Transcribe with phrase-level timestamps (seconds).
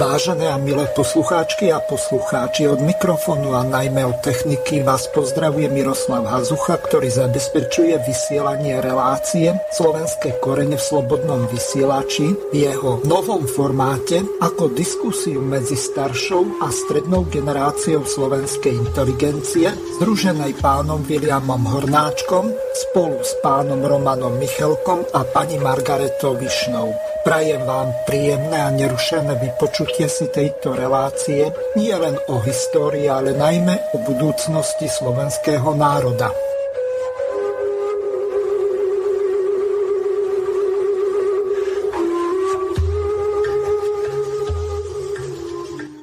[0.00, 6.24] Vážené a milé poslucháčky a poslucháči, od mikrofónu a najmä od techniky vás pozdravuje Miroslav
[6.24, 14.72] Hazucha, ktorý zabezpečuje vysielanie relácie Slovenské korene v slobodnom vysielači v jeho novom formáte ako
[14.72, 19.68] diskusiu medzi staršou a strednou generáciou slovenskej inteligencie,
[20.00, 22.48] združenej pánom Williamom Hornáčkom
[22.88, 27.09] spolu s pánom Romanom Michelkom a pani Margaretou Višnou.
[27.20, 33.92] Prajem vám príjemné a nerušené vypočutie si tejto relácie nie len o histórii, ale najmä
[33.92, 36.32] o budúcnosti slovenského národa.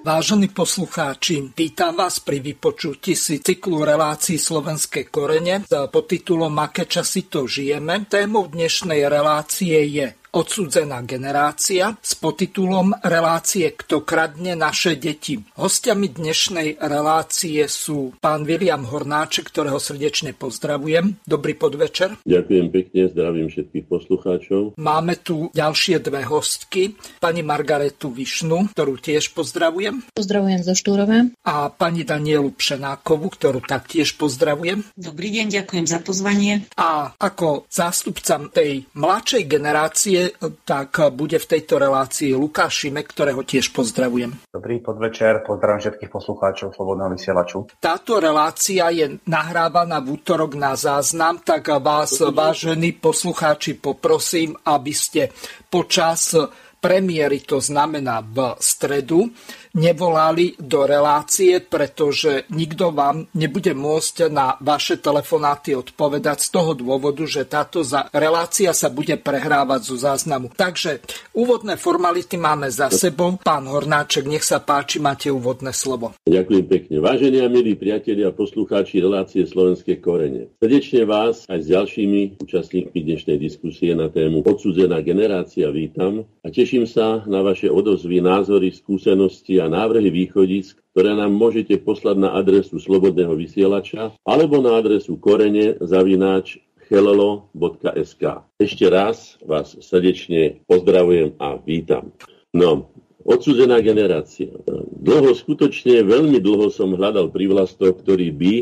[0.06, 7.26] Vážení poslucháči, vítam vás pri vypočutí si cyklu relácií Slovenské korene pod titulom Aké časy
[7.26, 8.06] to žijeme.
[8.06, 15.42] Témou dnešnej relácie je odsudzená generácia s podtitulom Relácie Kto kradne naše deti.
[15.58, 21.18] Hostiami dnešnej relácie sú pán William Hornáček, ktorého srdečne pozdravujem.
[21.26, 22.22] Dobrý podvečer.
[22.22, 24.78] Ďakujem pekne, zdravím všetkých poslucháčov.
[24.78, 26.94] Máme tu ďalšie dve hostky.
[27.18, 30.14] Pani Margaretu Višnu, ktorú tiež pozdravujem.
[30.14, 31.34] Pozdravujem zo Štúrova.
[31.50, 34.86] A pani Danielu Pšenákovu, ktorú taktiež pozdravujem.
[34.94, 36.70] Dobrý deň, ďakujem za pozvanie.
[36.78, 40.27] A ako zástupca tej mladšej generácie
[40.66, 44.36] tak bude v tejto relácii Lukáš Šimek, ktorého tiež pozdravujem.
[44.52, 47.68] Dobrý podvečer, pozdravím všetkých poslucháčov Slobodného vysielaču.
[47.78, 55.30] Táto relácia je nahrávaná v útorok na záznam, tak vás, vážení poslucháči, poprosím, aby ste
[55.70, 56.36] počas
[56.78, 59.34] premiéry, to znamená v stredu,
[59.76, 67.26] nevolali do relácie, pretože nikto vám nebude môcť na vaše telefonáty odpovedať z toho dôvodu,
[67.28, 67.84] že táto
[68.16, 70.54] relácia sa bude prehrávať zo záznamu.
[70.56, 71.04] Takže
[71.36, 73.36] úvodné formality máme za sebou.
[73.42, 76.16] Pán Hornáček, nech sa páči, máte úvodné slovo.
[76.24, 76.96] Ďakujem pekne.
[77.04, 80.54] Vážení a milí priatelia a poslucháči relácie Slovenské korene.
[80.62, 86.86] Srdečne vás aj s ďalšími účastníkmi dnešnej diskusie na tému odsudzená generácia vítam a teším
[86.88, 92.82] sa na vaše odozvy, názory, skúsenosti a návrhy východisk, ktoré nám môžete poslať na adresu
[92.82, 98.24] Slobodného vysielača alebo na adresu korene zavináč hello.sk.
[98.58, 102.16] Ešte raz vás srdečne pozdravujem a vítam.
[102.56, 102.90] No,
[103.28, 104.56] odsúdená generácia.
[104.98, 108.56] Dlho, skutočne veľmi dlho som hľadal privlastok, ktorý by,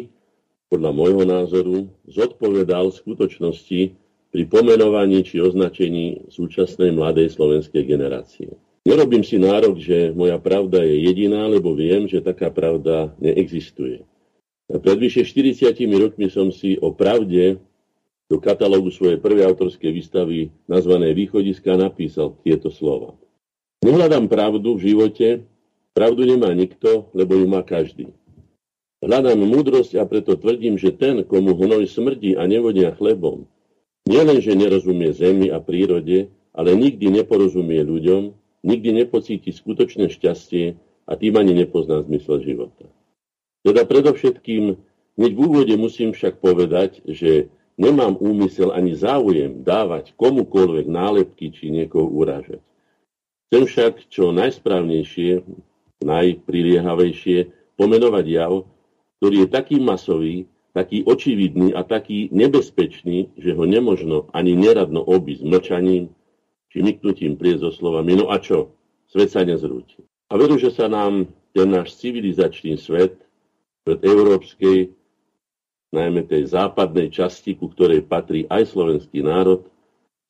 [0.73, 1.77] podľa môjho názoru,
[2.09, 3.93] zodpovedal skutočnosti
[4.33, 8.51] pri pomenovaní či označení súčasnej mladej slovenskej generácie.
[8.85, 14.05] Nerobím si nárok, že moja pravda je jediná, lebo viem, že taká pravda neexistuje.
[14.69, 17.57] Pred vyše 40 rokmi som si o pravde
[18.29, 23.17] do katalógu svojej prvej autorskej výstavy nazvané Východiska napísal tieto slova.
[23.81, 25.27] Nehľadám pravdu v živote,
[25.93, 28.13] pravdu nemá nikto, lebo ju má každý.
[29.01, 33.45] Hľadám múdrosť a preto tvrdím, že ten, komu hnoj smrdí a nevodia chlebom,
[34.09, 40.73] nielenže nerozumie zemi a prírode, ale nikdy neporozumie ľuďom, nikdy nepocíti skutočné šťastie
[41.05, 42.89] a tým ani nepozná zmysel života.
[43.61, 44.73] Teda predovšetkým,
[45.21, 51.69] hneď v úvode musím však povedať, že nemám úmysel ani záujem dávať komukoľvek nálepky či
[51.69, 52.61] niekoho urážať.
[53.49, 55.45] Chcem však čo najsprávnejšie,
[56.01, 57.37] najpriliehavejšie
[57.77, 58.65] pomenovať jav,
[59.21, 65.43] ktorý je taký masový, taký očividný a taký nebezpečný, že ho nemožno ani neradno obísť
[65.47, 66.11] mlčaním,
[66.75, 68.75] či myknutím so slovami, no a čo,
[69.07, 70.03] svet sa nezrúti.
[70.27, 73.15] A veru, že sa nám ten náš civilizačný svet
[73.87, 74.91] pred európskej,
[75.95, 79.63] najmä tej západnej časti, ku ktorej patrí aj slovenský národ,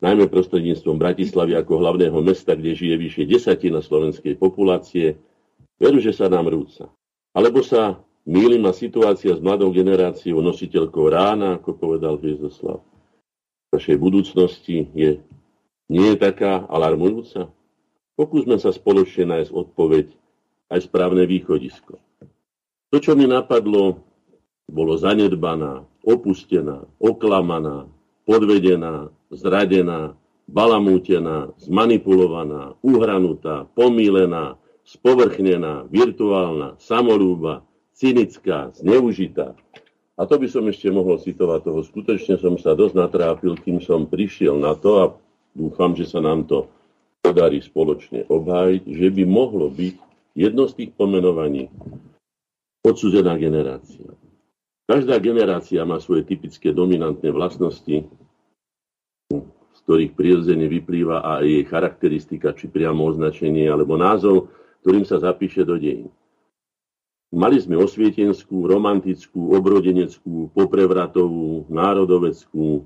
[0.05, 5.17] najmä prostredníctvom Bratislavy ako hlavného mesta, kde žije vyše desatina slovenskej populácie,
[5.81, 6.93] veru, že sa nám rúca.
[7.33, 12.85] Alebo sa mýlim a situácia s mladou generáciou nositeľkou rána, ako povedal Hviezoslav.
[12.85, 15.25] V našej budúcnosti je
[15.91, 17.51] nie je taká alarmujúca?
[18.15, 20.07] Pokúsme sa spoločne nájsť odpoveď
[20.71, 21.99] aj správne východisko.
[22.89, 24.01] To, čo mi napadlo,
[24.65, 27.91] bolo zanedbaná, opustená, oklamaná,
[28.25, 30.17] podvedená, zradená,
[30.47, 37.65] balamútená, zmanipulovaná, uhranutá, pomílená, spovrchnená, virtuálna, samolúba,
[37.97, 39.57] cynická, zneužitá.
[40.15, 41.79] A to by som ešte mohol citovať toho.
[41.83, 45.05] Skutočne som sa dosť natrápil, kým som prišiel na to a
[45.55, 46.67] dúfam, že sa nám to
[47.23, 49.95] podarí spoločne obhájiť, že by mohlo byť
[50.35, 51.71] jedno z tých pomenovaní
[52.85, 54.13] odsudzená generácia.
[54.85, 58.05] Každá generácia má svoje typické dominantné vlastnosti,
[59.73, 64.53] z ktorých prirodzene vyplýva aj jej charakteristika, či priamo označenie alebo názov,
[64.85, 66.13] ktorým sa zapíše do dejín.
[67.33, 72.85] Mali sme osvietenskú, romantickú, obrodeneckú, poprevratovú, národoveckú,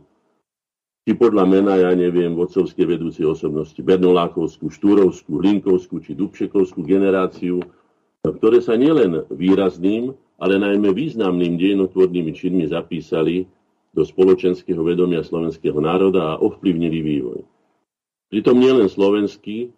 [1.08, 7.64] či podľa mena, ja neviem, vodcovské vedúcie osobnosti, Bernolákovskú, Štúrovskú, Hlinkovskú či Dubčekovskú generáciu,
[8.22, 13.48] ktoré sa nielen výrazným, ale najmä významným dejinotvornými činmi zapísali
[13.96, 17.40] do spoločenského vedomia slovenského národa a ovplyvnili vývoj.
[18.30, 19.74] Pritom nielen slovenský,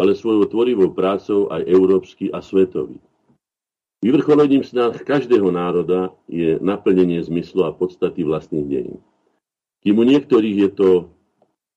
[0.00, 2.96] ale svojou tvorivou prácou aj európsky a svetový.
[4.02, 8.98] Vyvrcholením snah každého národa je naplnenie zmyslu a podstaty vlastných dejín.
[9.82, 10.90] Kým u niektorých je to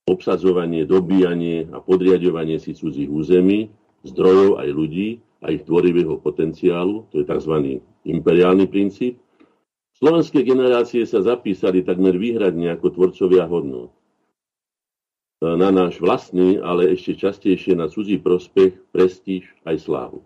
[0.06, 3.74] obsadzovanie, dobíjanie a podriadovanie si cudzích území,
[4.06, 5.10] zdrojov aj ľudí
[5.42, 7.82] a ich tvorivého potenciálu, to je tzv.
[8.06, 9.18] imperiálny princíp,
[9.98, 13.90] slovenské generácie sa zapísali takmer výhradne ako tvorcovia hodnot.
[15.42, 20.22] Na náš vlastný, ale ešte častejšie na cudzí prospech, prestíž aj slávu.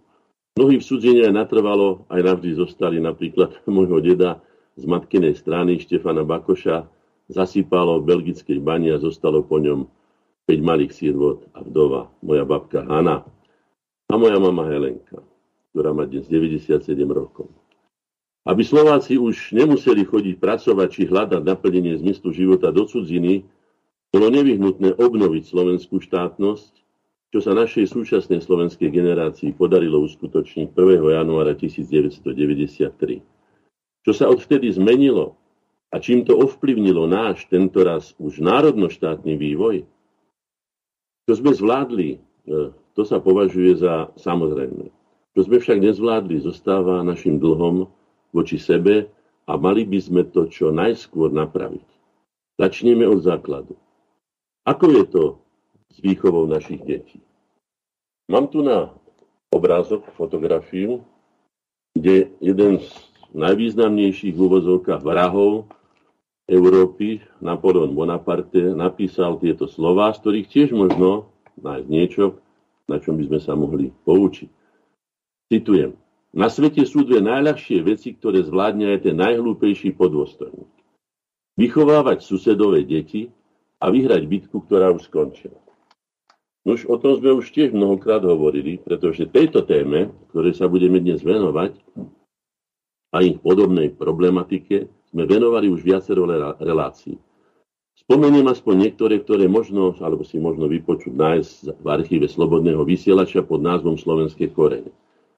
[0.59, 4.43] Mnohí v cudzine aj natrvalo, aj navždy zostali napríklad môjho deda
[4.75, 6.98] z matkinej strany Štefana Bakoša,
[7.29, 9.85] zasypalo v belgickej bani a zostalo po ňom
[10.49, 13.21] 5 malých sírvot a vdova, moja babka Hanna
[14.09, 15.21] a moja mama Helenka,
[15.71, 17.53] ktorá má dnes 97 rokov.
[18.49, 23.45] Aby Slováci už nemuseli chodiť pracovať či hľadať naplnenie zmyslu života do cudziny,
[24.09, 26.79] bolo nevyhnutné obnoviť slovenskú štátnosť
[27.29, 31.13] čo sa našej súčasnej slovenskej generácii podarilo uskutočniť 1.
[31.13, 33.21] januára 1993.
[34.01, 35.37] Čo sa odvtedy zmenilo
[35.89, 39.85] a čím to ovplyvnilo náš tentoraz už národnoštátny vývoj,
[41.25, 42.19] čo sme zvládli, e,
[42.93, 44.89] to sa považuje za samozrejme.
[45.37, 47.85] Čo sme však nezvládli, zostáva našim dlhom
[48.33, 49.09] voči sebe
[49.45, 51.85] a mali by sme to čo najskôr napraviť.
[52.57, 53.73] Začneme od základu.
[54.65, 55.23] Ako je to
[55.89, 57.21] s výchovou našich detí.
[58.29, 58.93] Mám tu na
[59.49, 61.01] obrázok, fotografiu,
[61.97, 62.89] kde jeden z
[63.33, 65.65] najvýznamnejších v úvozovkách vrahov
[66.49, 71.29] Európy, Napoleon Bonaparte, napísal tieto slova, z ktorých tiež možno
[71.61, 72.41] nájsť niečo,
[72.89, 74.49] na čom by sme sa mohli poučiť.
[75.53, 75.93] Citujem.
[76.33, 80.69] Na svete sú dve najľahšie veci, ktoré zvládne aj ten najhlúpejší podôstojník.
[81.57, 83.29] Vychovávať susedové deti
[83.81, 85.57] a vyhrať bitku, ktorá už skončila.
[86.65, 91.25] Už o tom sme už tiež mnohokrát hovorili, pretože tejto téme, ktorej sa budeme dnes
[91.25, 91.77] venovať,
[93.09, 97.17] a ich podobnej problematike, sme venovali už viacero relácií.
[97.99, 103.59] Spomeniem aspoň niektoré, ktoré možno, alebo si možno vypočuť nájsť v archíve Slobodného vysielača pod
[103.59, 104.89] názvom Slovenské korene.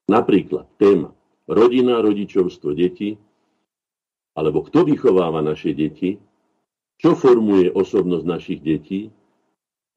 [0.05, 1.09] Napríklad téma
[1.49, 3.17] rodina, rodičovstvo, deti,
[4.37, 6.15] alebo kto vychováva naše deti,
[7.01, 9.09] čo formuje osobnosť našich detí,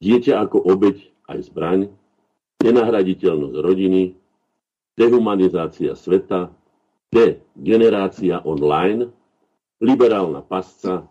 [0.00, 0.98] dieťa ako obeď
[1.30, 1.80] aj zbraň,
[2.64, 4.16] nenahraditeľnosť rodiny,
[4.96, 6.48] dehumanizácia sveta,
[7.12, 9.12] degenerácia online,
[9.84, 11.04] liberálna pasca,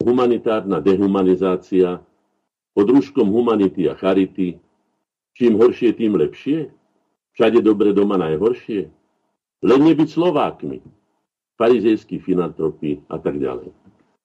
[0.00, 2.00] humanitárna dehumanizácia,
[2.74, 4.58] pod rúškom humanity a charity,
[5.36, 6.72] čím horšie, tým lepšie,
[7.36, 8.90] všade dobre, doma najhoršie,
[9.62, 10.82] len nebyť Slovákmi,
[11.54, 13.70] farizejskí filantropy a tak ďalej.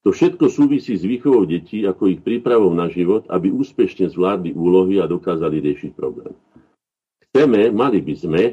[0.07, 5.03] To všetko súvisí s výchovou detí ako ich prípravou na život, aby úspešne zvládli úlohy
[5.03, 6.31] a dokázali riešiť problém.
[7.29, 8.43] Chceme, mali by sme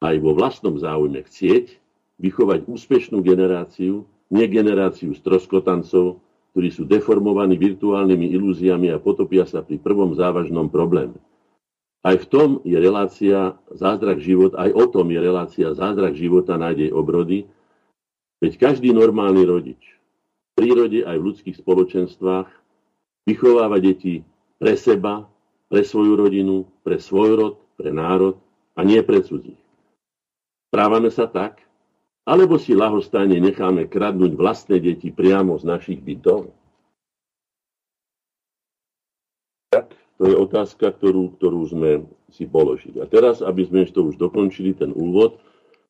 [0.00, 1.76] aj vo vlastnom záujme chcieť
[2.22, 6.24] vychovať úspešnú generáciu, nie generáciu stroskotancov,
[6.56, 11.16] ktorí sú deformovaní virtuálnymi ilúziami a potopia sa pri prvom závažnom probléme.
[12.02, 16.90] Aj v tom je relácia zázrak život, aj o tom je relácia zázrak života nádej
[16.90, 17.46] obrody,
[18.42, 19.80] veď každý normálny rodič,
[20.58, 22.50] prírode aj v ľudských spoločenstvách,
[23.22, 24.26] vychováva deti
[24.58, 25.30] pre seba,
[25.70, 28.36] pre svoju rodinu, pre svoj rod, pre národ
[28.74, 29.60] a nie pre cudzích.
[30.68, 31.62] Správame sa tak,
[32.22, 36.54] alebo si lahostajne necháme kradnúť vlastné deti priamo z našich bytov?
[39.72, 41.90] Tak, to je otázka, ktorú, ktorú sme
[42.30, 43.00] si položili.
[43.00, 45.40] A teraz, aby sme to už dokončili, ten úvod,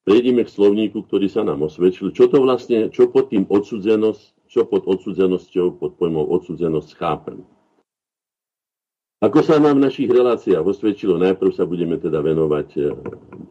[0.07, 2.15] prejdeme k slovníku, ktorý sa nám osvedčil.
[2.15, 7.41] Čo to vlastne, čo pod tým odsudzenosť čo pod odsudzenosťou, pod pojmou odsudzenosť chápem.
[9.23, 12.81] Ako sa nám v našich reláciách osvedčilo, najprv sa budeme teda venovať e,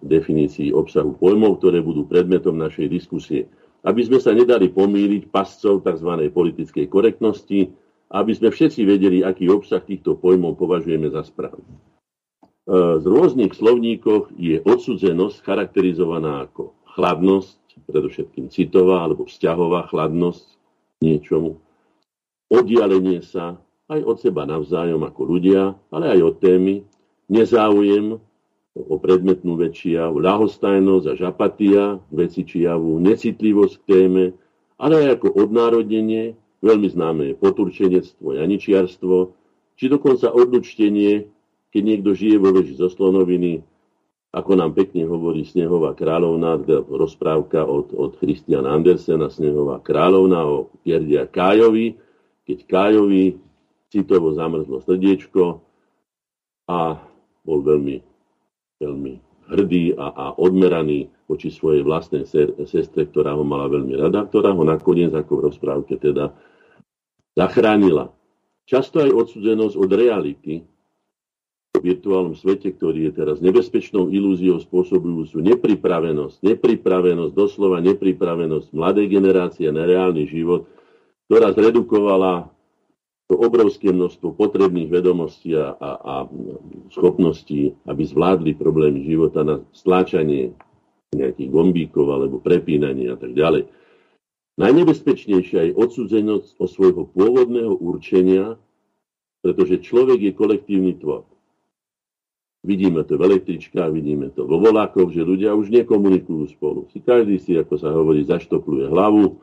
[0.03, 3.47] definícii obsahu pojmov, ktoré budú predmetom našej diskusie.
[3.87, 6.27] Aby sme sa nedali pomýliť pascov tzv.
[6.27, 7.71] politickej korektnosti,
[8.11, 11.63] aby sme všetci vedeli, aký obsah týchto pojmov považujeme za správny.
[11.63, 11.79] E,
[12.99, 20.51] z rôznych slovníkoch je odsudzenosť charakterizovaná ako chladnosť, predovšetkým citová alebo vzťahová chladnosť,
[20.99, 21.63] niečomu.
[22.51, 23.55] Oddialenie sa
[23.91, 26.75] aj od seba navzájom ako ľudia, ale aj od témy,
[27.27, 28.15] nezáujem
[28.71, 34.23] o predmetnú vec javu, ľahostajnosť a žapatia veci či javu, necitlivosť k téme,
[34.79, 39.15] ale aj ako odnárodnenie, veľmi známe je poturčenectvo, janičiarstvo,
[39.75, 41.27] či dokonca odlučtenie,
[41.75, 43.59] keď niekto žije vo veži zo slonoviny,
[44.31, 50.71] ako nám pekne hovorí Snehová kráľovna, teda rozprávka od, od Christiana Andersena, Snehová kráľovna o
[50.87, 51.99] Pierdia Kájovi,
[52.47, 53.50] keď Kájovi
[53.91, 55.59] citovo zamrzlo srdiečko
[56.71, 56.95] a
[57.43, 57.99] bol veľmi,
[58.79, 59.13] veľmi
[59.51, 62.23] hrdý a, a odmeraný voči svojej vlastnej
[62.67, 66.31] sestre, ktorá ho mala veľmi rada, ktorá ho nakoniec, ako v rozprávke, teda
[67.35, 68.11] zachránila.
[68.63, 70.53] Často aj odsudzenosť od reality,
[71.71, 79.71] v virtuálnom svete, ktorý je teraz nebezpečnou ilúziou spôsobujúcu nepripravenosť, nepripravenosť, doslova nepripravenosť mladej generácie
[79.71, 80.67] na reálny život,
[81.31, 82.51] ktorá zredukovala
[83.31, 86.15] to obrovské množstvo potrebných vedomostí a, a, a
[86.91, 90.51] schopností, aby zvládli problémy života na stláčanie
[91.15, 93.71] nejakých gombíkov alebo prepínanie a tak ďalej.
[94.59, 98.59] Najnebezpečnejšia je odsudzenosť o svojho pôvodného určenia,
[99.39, 101.23] pretože človek je kolektívny tvor.
[102.67, 106.91] Vidíme to v električkách, vidíme to vo volákoch, že ľudia už nekomunikujú spolu.
[106.91, 109.39] Si každý si, ako sa hovorí, zaštopluje hlavu,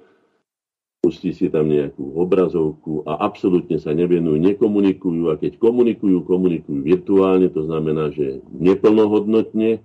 [1.08, 7.48] pustí si tam nejakú obrazovku a absolútne sa nevenujú, nekomunikujú a keď komunikujú, komunikujú virtuálne,
[7.48, 9.80] to znamená, že neplnohodnotne,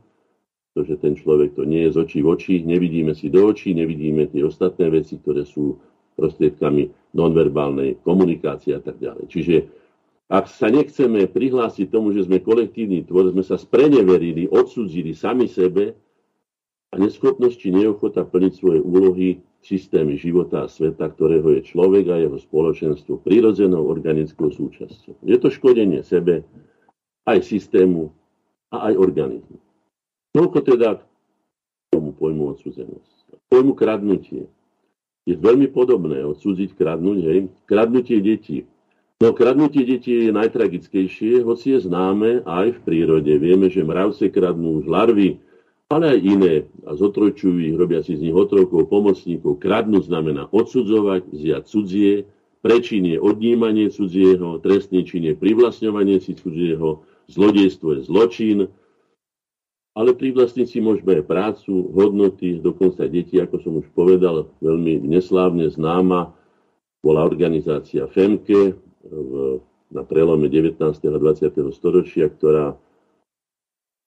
[0.75, 4.27] pretože ten človek to nie je z očí v oči, nevidíme si do očí, nevidíme
[4.35, 5.79] tie ostatné veci, ktoré sú
[6.19, 9.31] prostriedkami nonverbálnej komunikácie a tak ďalej.
[9.31, 9.55] Čiže
[10.27, 15.95] ak sa nechceme prihlásiť tomu, že sme kolektívny tvor, sme sa spreneverili, odsudzili sami sebe
[16.93, 22.05] a neschopnosť či neochota plniť svoje úlohy v systéme života a sveta, ktorého je človek
[22.13, 25.25] a jeho spoločenstvo prirodzenou organickou súčasťou.
[25.25, 26.45] Je to škodenie sebe,
[27.25, 28.13] aj systému
[28.69, 29.57] a aj organizmu.
[30.37, 31.01] Toľko teda k
[31.89, 33.41] tomu pojmu odsudzenosť.
[33.49, 34.45] Pojmu kradnutie.
[35.23, 37.39] Je veľmi podobné odsúdiť kradnúť, hej.
[37.65, 38.67] Kradnutie detí
[39.23, 43.31] No kradnutie detí je najtragickejšie, hoci je známe aj v prírode.
[43.39, 45.39] Vieme, že mravce kradnú už larvy,
[45.91, 46.55] ale aj iné
[46.87, 49.59] a zotrojčujú ich, robia si z nich otrokov, pomocníkov.
[49.59, 52.13] Kradnúť znamená odsudzovať, vziať cudzie,
[52.63, 58.57] prečin je odnímanie cudzieho, trestný čin je privlastňovanie si cudzieho, zlodejstvo je zločin,
[59.93, 66.33] ale privlastníci môžeme aj prácu, hodnoty, dokonca deti, ako som už povedal, veľmi neslávne známa
[67.03, 68.73] bola organizácia FEMKE,
[69.03, 69.59] v,
[69.91, 70.79] na prelome 19.
[70.81, 71.53] a 20.
[71.75, 72.73] storočia, ktorá,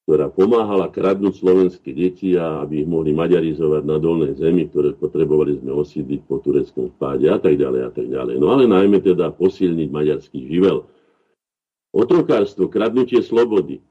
[0.06, 5.58] ktorá pomáhala kradnúť slovenské deti a aby ich mohli maďarizovať na dolnej zemi, ktoré potrebovali
[5.58, 8.38] sme osídliť po tureckom spáde a tak ďalej a tak ďalej.
[8.38, 10.86] No ale najmä teda posilniť maďarský živel.
[11.90, 13.82] Otrokárstvo, kradnutie slobody.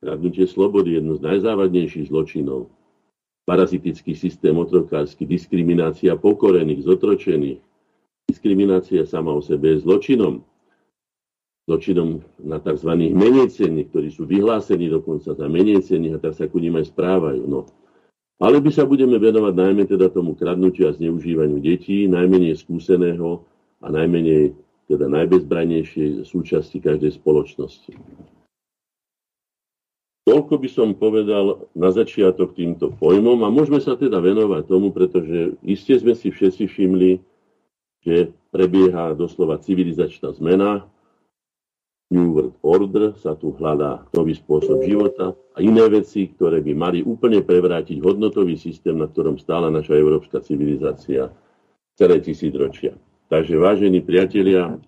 [0.00, 2.72] Kradnutie slobody je jedno z najzávadnejších zločinov.
[3.44, 7.60] Parazitický systém otrokársky, diskriminácia pokorených, zotročených,
[8.28, 10.44] Diskriminácia sama o sebe je zločinom.
[11.68, 12.96] Zločinom na tzv.
[13.12, 17.44] menejcenných, ktorí sú vyhlásení dokonca za menejcenných a tak sa ku ním aj správajú.
[17.44, 17.68] No.
[18.40, 23.44] Ale by sa budeme venovať najmä teda tomu kradnutiu a zneužívaniu detí, najmenej skúseného
[23.84, 24.56] a najmenej
[24.88, 27.92] teda najbezbrajnejšej súčasti každej spoločnosti.
[30.24, 35.56] Toľko by som povedal na začiatok týmto pojmom a môžeme sa teda venovať tomu, pretože
[35.60, 37.20] iste sme si všetci všimli,
[38.08, 40.88] že prebieha doslova civilizačná zmena,
[42.08, 46.98] New World Order, sa tu hľadá nový spôsob života a iné veci, ktoré by mali
[47.04, 51.28] úplne prevrátiť hodnotový systém, na ktorom stála naša európska civilizácia
[52.00, 52.96] celé tisícročia.
[53.28, 54.80] Takže vážení priatelia,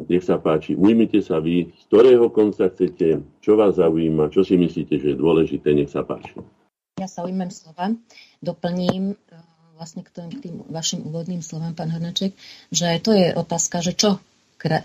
[0.00, 4.58] nech sa páči, ujmite sa vy, z ktorého konca chcete, čo vás zaujíma, čo si
[4.58, 6.34] myslíte, že je dôležité, nech sa páči.
[6.98, 7.94] Ja sa ujmem slova,
[8.42, 9.14] doplním
[9.78, 12.36] vlastne k tým, tým vašim úvodným slovám, pán Hrnaček,
[12.68, 14.20] že to je otázka, že čo,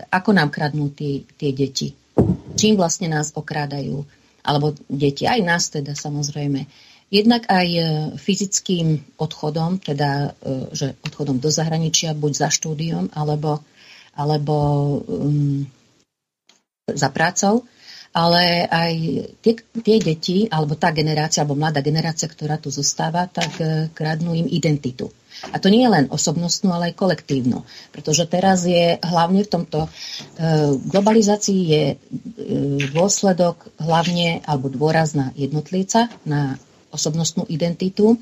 [0.08, 1.92] ako nám kradnú tie, tie deti.
[2.56, 4.00] Čím vlastne nás okrádajú.
[4.46, 6.64] Alebo deti, aj nás teda samozrejme.
[7.06, 7.82] Jednak aj e,
[8.18, 13.62] fyzickým odchodom, teda e, že odchodom do zahraničia, buď za štúdiom, alebo,
[14.18, 14.56] alebo
[15.06, 15.62] um,
[16.90, 17.62] za prácou,
[18.16, 18.92] ale aj
[19.44, 19.52] tie,
[19.84, 24.48] tie deti, alebo tá generácia, alebo mladá generácia, ktorá tu zostáva, tak e, kradnú im
[24.48, 25.12] identitu.
[25.52, 27.68] A to nie je len osobnostnú, ale aj kolektívnu.
[27.92, 29.88] Pretože teraz je hlavne v tomto e,
[30.80, 31.96] globalizácii je e,
[32.96, 36.56] dôsledok hlavne alebo dôraz na jednotlivca, na
[36.88, 38.16] osobnostnú identitu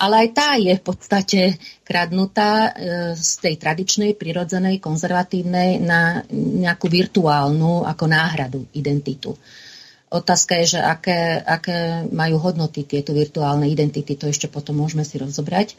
[0.00, 1.40] ale aj tá je v podstate
[1.84, 9.36] kradnutá e, z tej tradičnej, prirodzenej, konzervatívnej na nejakú virtuálnu ako náhradu identitu.
[10.10, 15.20] Otázka je, že aké, aké majú hodnoty tieto virtuálne identity, to ešte potom môžeme si
[15.20, 15.76] rozobrať.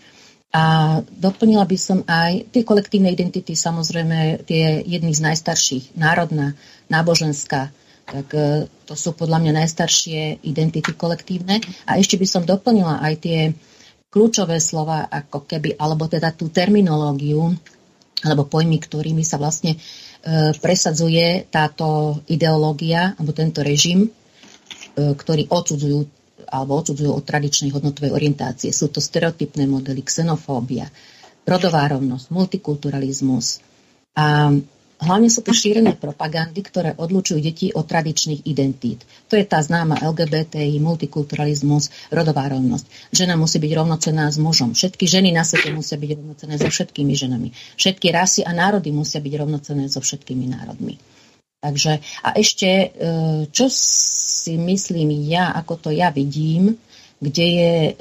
[0.53, 6.53] A doplnila by som aj tie kolektívne identity, samozrejme tie jedny z najstarších, národná,
[6.87, 7.73] náboženská,
[8.05, 11.57] tak e, to sú podľa mňa najstaršie identity kolektívne.
[11.89, 13.39] A ešte by som doplnila aj tie
[14.11, 17.55] kľúčové slova, ako keby, alebo teda tú terminológiu,
[18.21, 19.79] alebo pojmy, ktorými sa vlastne e,
[20.59, 24.11] presadzuje táto ideológia, alebo tento režim,
[24.91, 25.99] E, ktorí odsudzujú
[26.51, 28.75] alebo odsudzujú od tradičnej hodnotovej orientácie.
[28.75, 30.91] Sú to stereotypné modely, xenofóbia,
[31.47, 33.63] rodová rovnosť, multikulturalizmus.
[34.19, 34.51] A
[35.01, 39.01] hlavne sú to šírené propagandy, ktoré odlučujú deti od tradičných identít.
[39.27, 43.09] To je tá známa LGBTI, multikulturalizmus, rodová rovnosť.
[43.09, 44.77] Žena musí byť rovnocená s mužom.
[44.77, 47.49] Všetky ženy na svete musia byť rovnocené so všetkými ženami.
[47.81, 51.01] Všetky rasy a národy musia byť rovnocené so všetkými národmi.
[51.61, 52.87] Takže a ešte, e,
[53.53, 56.73] čo si myslím ja, ako to ja vidím,
[57.21, 57.93] kde je e,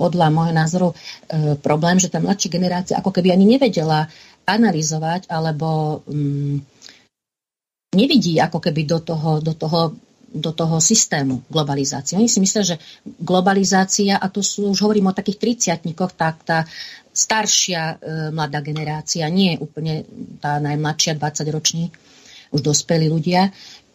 [0.00, 0.96] podľa môjho názoru e,
[1.60, 4.08] problém, že tá mladšia generácia ako keby ani nevedela
[4.50, 6.56] analyzovať alebo mm,
[7.94, 9.94] nevidí ako keby do toho, do toho
[10.30, 12.14] do toho systému globalizácie.
[12.14, 16.62] Oni si myslia, že globalizácia, a to sú, už hovorím o takých triciatníkoch, tak tá
[17.10, 17.94] staršia e,
[18.30, 20.06] mladá generácia, nie úplne
[20.38, 21.90] tá najmladšia 20 roční,
[22.54, 23.50] už dospelí ľudia,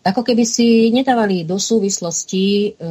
[0.05, 2.89] ako keby si nedávali do súvislosti e,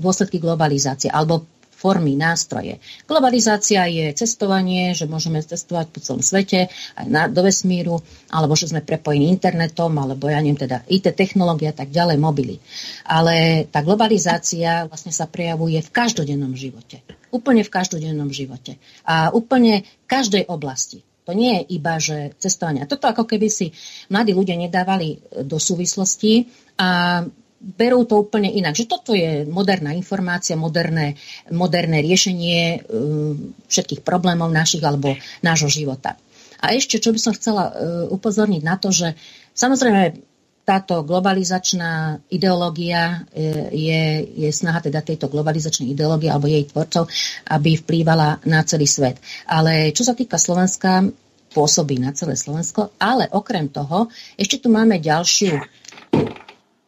[0.00, 1.44] dôsledky globalizácie alebo
[1.78, 2.82] formy, nástroje.
[3.06, 6.66] Globalizácia je cestovanie, že môžeme cestovať po celom svete,
[6.98, 8.02] aj na, do vesmíru,
[8.34, 12.58] alebo že sme prepojení internetom, alebo ja neviem, teda IT technológia tak ďalej, mobily.
[13.06, 17.06] Ale tá globalizácia vlastne sa prejavuje v každodennom živote.
[17.30, 18.82] Úplne v každodennom živote.
[19.06, 21.06] A úplne v každej oblasti.
[21.28, 22.88] To nie je iba, že cestovanie.
[22.88, 23.70] Toto ako keby si
[24.08, 26.48] mladí ľudia nedávali do súvislosti
[26.80, 27.20] a
[27.58, 28.78] berú to úplne inak.
[28.78, 31.18] Že toto je moderná informácia, moderné,
[31.50, 36.14] moderné riešenie um, všetkých problémov našich alebo nášho života.
[36.58, 37.72] A ešte, čo by som chcela uh,
[38.10, 39.14] upozorniť na to, že
[39.54, 40.28] samozrejme
[40.68, 43.24] táto globalizačná ideológia
[43.72, 47.08] je, je snaha teda tejto globalizačnej ideológie alebo jej tvorcov,
[47.48, 49.16] aby vplývala na celý svet.
[49.48, 51.08] Ale čo sa týka Slovenska,
[51.56, 55.56] pôsobí na celé Slovensko, ale okrem toho ešte tu máme ďalšiu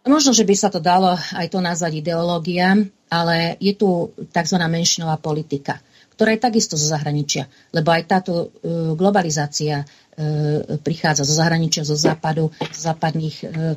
[0.01, 2.77] Možno, že by sa to dalo aj to nazvať ideológia,
[3.13, 4.57] ale je tu tzv.
[4.57, 5.77] menšinová politika,
[6.17, 9.85] ktorá je takisto zo zahraničia, lebo aj táto uh, globalizácia
[10.21, 13.73] E, prichádza zo zahraničia, zo západu, zo západných, e,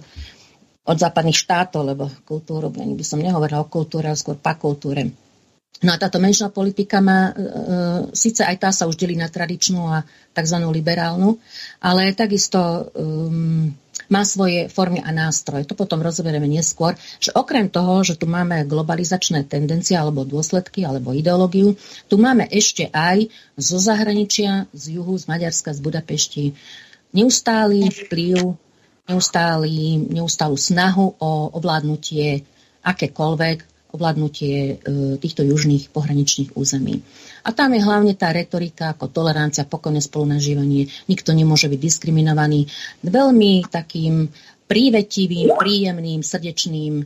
[0.83, 5.07] od západných štátov, lebo kultúru, ani by som nehovorila o kultúre, ale skôr kultúre.
[5.85, 7.33] No a táto menšinová politika má, e,
[8.11, 10.03] síce aj tá sa už delí na tradičnú a
[10.35, 10.57] tzv.
[10.67, 11.39] liberálnu,
[11.79, 13.71] ale takisto um,
[14.07, 15.67] má svoje formy a nástroje.
[15.67, 21.11] To potom rozoberieme neskôr, že okrem toho, že tu máme globalizačné tendencie alebo dôsledky alebo
[21.11, 21.75] ideológiu,
[22.07, 23.27] tu máme ešte aj
[23.59, 26.45] zo zahraničia, z juhu, z Maďarska, z Budapešti
[27.13, 28.57] neustály vplyv,
[29.05, 32.43] neustály, neustálú snahu o ovládnutie
[32.83, 34.75] akékoľvek ovládnutie e,
[35.21, 37.05] týchto južných pohraničných území.
[37.45, 42.65] A tam je hlavne tá retorika ako tolerancia, pokojné spolunažívanie, nikto nemôže byť diskriminovaný.
[43.05, 44.33] Veľmi takým
[44.65, 47.05] prívetivým, príjemným, srdečným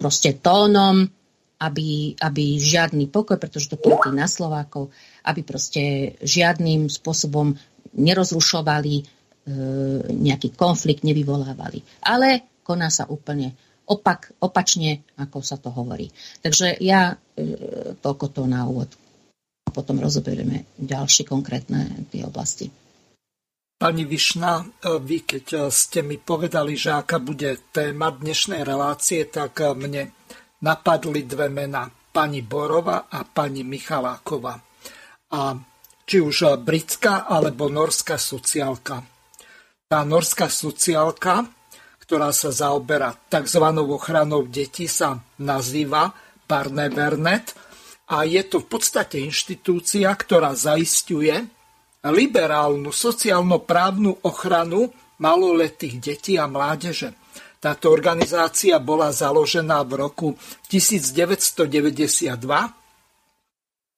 [0.00, 1.04] proste tónom,
[1.58, 4.94] aby, aby žiadny pokoj, pretože to platí na Slovákov,
[5.26, 7.52] aby proste žiadnym spôsobom
[7.98, 9.04] nerozrušovali, e,
[10.16, 11.82] nejaký konflikt nevyvolávali.
[12.06, 16.12] Ale koná sa úplne opak, opačne, ako sa to hovorí.
[16.44, 18.92] Takže ja e, toľko to na úvod.
[19.64, 22.68] A potom rozoberieme ďalšie konkrétne tie oblasti.
[23.78, 24.64] Pani Višna, e,
[25.00, 30.12] vy keď e, ste mi povedali, že aká bude téma dnešnej relácie, tak mne
[30.60, 31.88] napadli dve mená.
[32.12, 34.56] Pani Borova a pani Michaláková.
[35.28, 35.40] A
[36.08, 39.04] či už britská alebo norská sociálka.
[39.88, 41.57] Tá norská sociálka
[42.08, 43.60] ktorá sa zaoberá tzv.
[43.84, 46.16] ochranou detí, sa nazýva
[46.48, 47.52] Barnevernet
[48.08, 51.36] a je to v podstate inštitúcia, ktorá zaistuje
[52.00, 54.88] liberálnu sociálno-právnu ochranu
[55.20, 57.12] maloletých detí a mládeže.
[57.60, 60.28] Táto organizácia bola založená v roku
[60.72, 62.40] 1992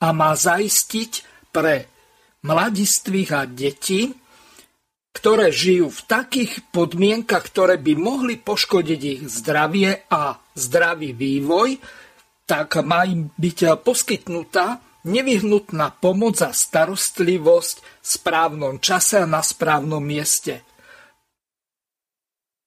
[0.02, 1.12] a má zaistiť
[1.54, 1.86] pre
[2.42, 4.10] mladistvých a deti
[5.10, 11.82] ktoré žijú v takých podmienkach, ktoré by mohli poškodiť ich zdravie a zdravý vývoj,
[12.46, 20.02] tak má im byť poskytnutá nevyhnutná pomoc a starostlivosť v správnom čase a na správnom
[20.02, 20.62] mieste.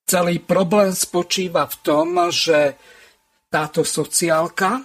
[0.04, 2.76] Celý problém spočíva v tom, že
[3.48, 4.84] táto sociálka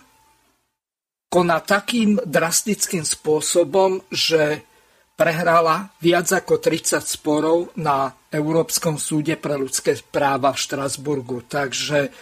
[1.28, 4.64] koná takým drastickým spôsobom, že
[5.18, 11.42] prehrala viac ako 30 sporov na Európskom súde pre ľudské práva v Štrasburgu.
[11.42, 12.14] Takže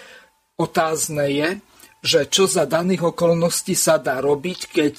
[0.57, 1.49] otázne je,
[2.01, 4.95] že čo za daných okolností sa dá robiť, keď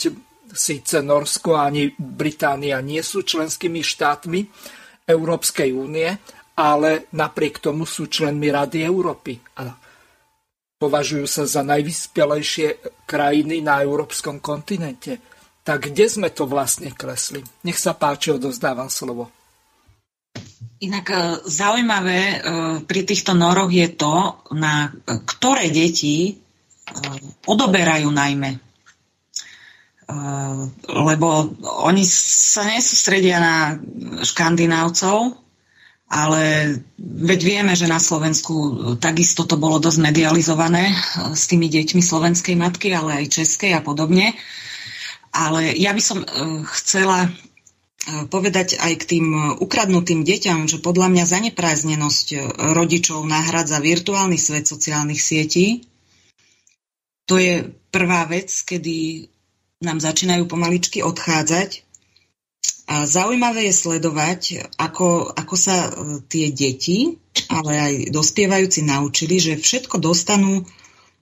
[0.54, 4.46] síce Norsko ani Británia nie sú členskými štátmi
[5.10, 6.14] Európskej únie,
[6.58, 9.74] ale napriek tomu sú členmi Rady Európy a
[10.78, 12.68] považujú sa za najvyspelejšie
[13.10, 15.37] krajiny na európskom kontinente.
[15.68, 17.44] Tak kde sme to vlastne klesli?
[17.68, 19.28] Nech sa páči, odozdávam slovo.
[20.80, 22.38] Inak e, zaujímavé e,
[22.88, 26.34] pri týchto noroch je to, na ktoré deti e,
[27.44, 28.64] odoberajú najmä.
[30.88, 31.52] Lebo
[31.84, 33.76] oni sa nesústredia na
[34.24, 35.36] škandinávcov,
[36.08, 36.44] ale
[36.96, 38.56] veď vieme, že na Slovensku
[39.04, 40.96] takisto to bolo dosť medializované
[41.36, 44.32] s tými deťmi slovenskej matky, ale aj českej a podobne.
[45.38, 46.26] Ale ja by som
[46.74, 47.30] chcela
[48.34, 49.28] povedať aj k tým
[49.62, 55.86] ukradnutým deťam, že podľa mňa zaneprázdnenosť rodičov nahradza virtuálny svet sociálnych sietí.
[57.28, 59.28] To je prvá vec, kedy
[59.84, 61.84] nám začínajú pomaličky odchádzať.
[62.88, 64.42] A zaujímavé je sledovať,
[64.80, 67.20] ako, ako sa e, tie deti,
[67.52, 70.64] ale aj dospievajúci naučili, že všetko dostanú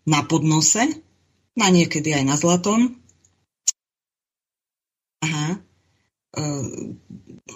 [0.05, 0.85] na podnose,
[1.57, 2.93] na niekedy aj na zlatom.
[5.25, 5.65] Aha
[6.35, 6.99] Ehm,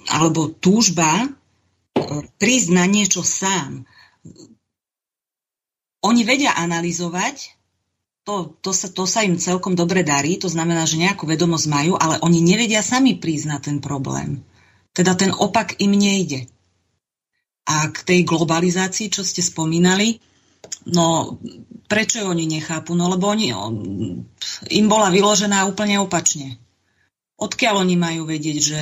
[0.08, 3.84] alebo túžba ehm, prísť na niečo sám.
[6.00, 7.60] Oni vedia analyzovať,
[8.24, 12.00] to, to, sa, to sa im celkom dobre darí, to znamená, že nejakú vedomosť majú,
[12.00, 14.40] ale oni nevedia sami prísť na ten problém.
[14.96, 16.48] Teda ten opak im nejde.
[17.68, 20.24] A k tej globalizácii, čo ste spomínali,
[20.88, 21.36] no
[21.92, 22.96] prečo oni nechápu?
[22.96, 23.52] No lebo oni,
[24.72, 26.56] im bola vyložená úplne opačne.
[27.40, 28.82] Odkiaľ oni majú vedieť, že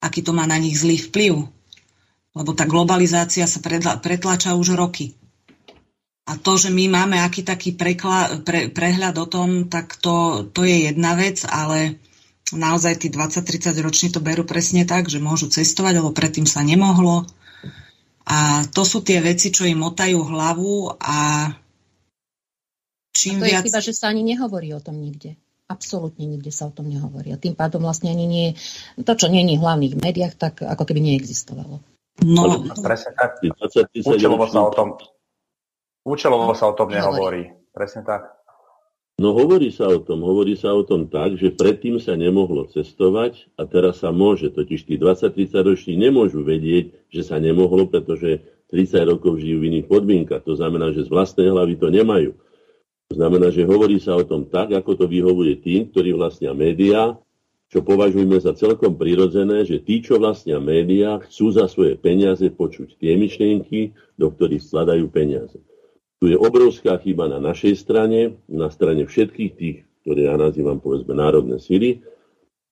[0.00, 1.44] aký to má na nich zlý vplyv?
[2.32, 3.60] Lebo tá globalizácia sa
[4.00, 5.12] pretláča už roky.
[6.24, 10.64] A to, že my máme aký taký prekla, pre, prehľad o tom, tak to, to
[10.64, 12.00] je jedna vec, ale
[12.54, 17.28] naozaj tí 20-30 roční to berú presne tak, že môžu cestovať, lebo predtým sa nemohlo.
[18.22, 21.50] A to sú tie veci, čo im motajú hlavu a
[23.12, 23.60] čím a to viac...
[23.60, 25.34] je chyba, že sa ani nehovorí o tom nikde.
[25.72, 27.32] Absolútne nikde sa o tom nehovorí.
[27.32, 28.46] A tým pádom vlastne ani nie,
[29.00, 31.80] to, čo nie je v hlavných médiách, tak ako keby neexistovalo.
[32.20, 32.42] No,
[32.84, 33.40] presne tak.
[34.04, 35.00] Účelovo sa o tom,
[36.04, 37.56] účelovo sa o tom nehovorí.
[37.72, 38.42] Presne tak.
[39.20, 43.54] No hovorí sa o tom, hovorí sa o tom tak, že predtým sa nemohlo cestovať
[43.60, 44.48] a teraz sa môže.
[44.50, 48.40] Totiž tí 20-30 roční nemôžu vedieť, že sa nemohlo, pretože
[48.72, 50.42] 30 rokov žijú v iných podmienkach.
[50.48, 52.32] To znamená, že z vlastnej hlavy to nemajú.
[53.12, 57.12] To znamená, že hovorí sa o tom tak, ako to vyhovuje tým, ktorí vlastnia médiá,
[57.68, 62.96] čo považujeme za celkom prirodzené, že tí, čo vlastnia médiá, chcú za svoje peniaze počuť
[62.96, 65.60] tie myšlienky, do ktorých skladajú peniaze.
[66.24, 71.12] Tu je obrovská chyba na našej strane, na strane všetkých tých, ktoré ja nazývam povedzme
[71.12, 72.00] národné sily,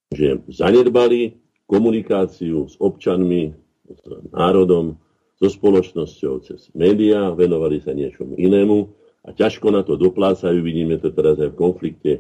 [0.08, 1.36] že zanedbali
[1.68, 3.52] komunikáciu s občanmi,
[3.92, 4.00] s
[4.32, 4.96] národom,
[5.36, 10.60] so spoločnosťou cez médiá, venovali sa niečomu inému a ťažko na to doplácajú.
[10.64, 12.12] Vidíme to teraz aj v konflikte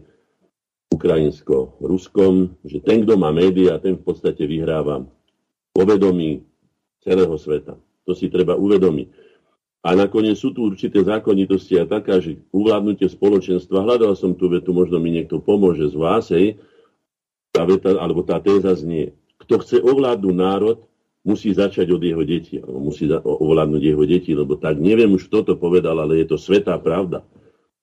[0.90, 5.06] ukrajinsko-ruskom, že ten, kto má médiá, ten v podstate vyhráva
[5.72, 6.44] povedomí
[7.00, 7.78] celého sveta.
[8.04, 9.08] To si treba uvedomiť.
[9.80, 14.76] A nakoniec sú tu určité zákonitosti a taká, že uvládnutie spoločenstva, hľadal som tú vetu,
[14.76, 16.60] možno mi niekto pomôže z vás, hej,
[17.48, 20.84] tá veta, alebo tá téza znie, kto chce ovládnuť národ,
[21.24, 25.52] musí začať od jeho detí, alebo musí ovládnuť jeho deti, lebo tak neviem už, kto
[25.52, 27.24] to povedal, ale je to svetá pravda.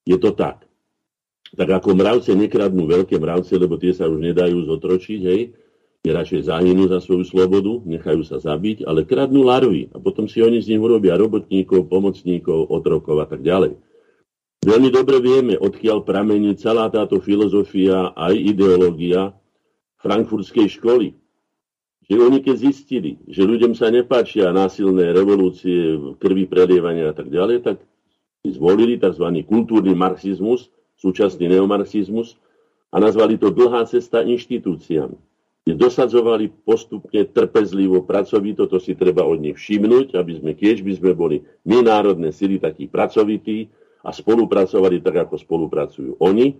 [0.07, 0.65] Je to tak.
[1.53, 5.41] Tak ako mravce nekradnú veľké mravce, lebo tie sa už nedajú zotročiť, hej,
[6.03, 10.39] je radšej zahynú za svoju slobodu, nechajú sa zabiť, ale kradnú larvy a potom si
[10.39, 13.75] oni z nich urobia robotníkov, pomocníkov, otrokov a tak ďalej.
[14.63, 19.35] Veľmi dobre vieme, odkiaľ pramení celá táto filozofia aj ideológia
[20.01, 21.13] frankfurtskej školy,
[22.07, 27.67] že oni keď zistili, že ľuďom sa nepáčia násilné revolúcie, krvi prelievania a tak ďalej,
[27.67, 27.77] tak
[28.47, 29.27] zvolili tzv.
[29.43, 32.39] kultúrny marxizmus, súčasný neomarxizmus
[32.95, 35.19] a nazvali to dlhá cesta inštitúciami.
[35.67, 40.93] Kde dosadzovali postupne trpezlivo, pracovito, to si treba od nich všimnúť, aby sme, keď by
[40.95, 43.67] sme boli my národné sily takí pracovití
[44.07, 46.55] a spolupracovali tak, ako spolupracujú oni,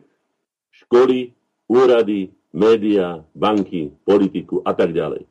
[0.83, 1.31] školy,
[1.71, 5.23] úrady, médiá, banky, politiku a tak ďalej.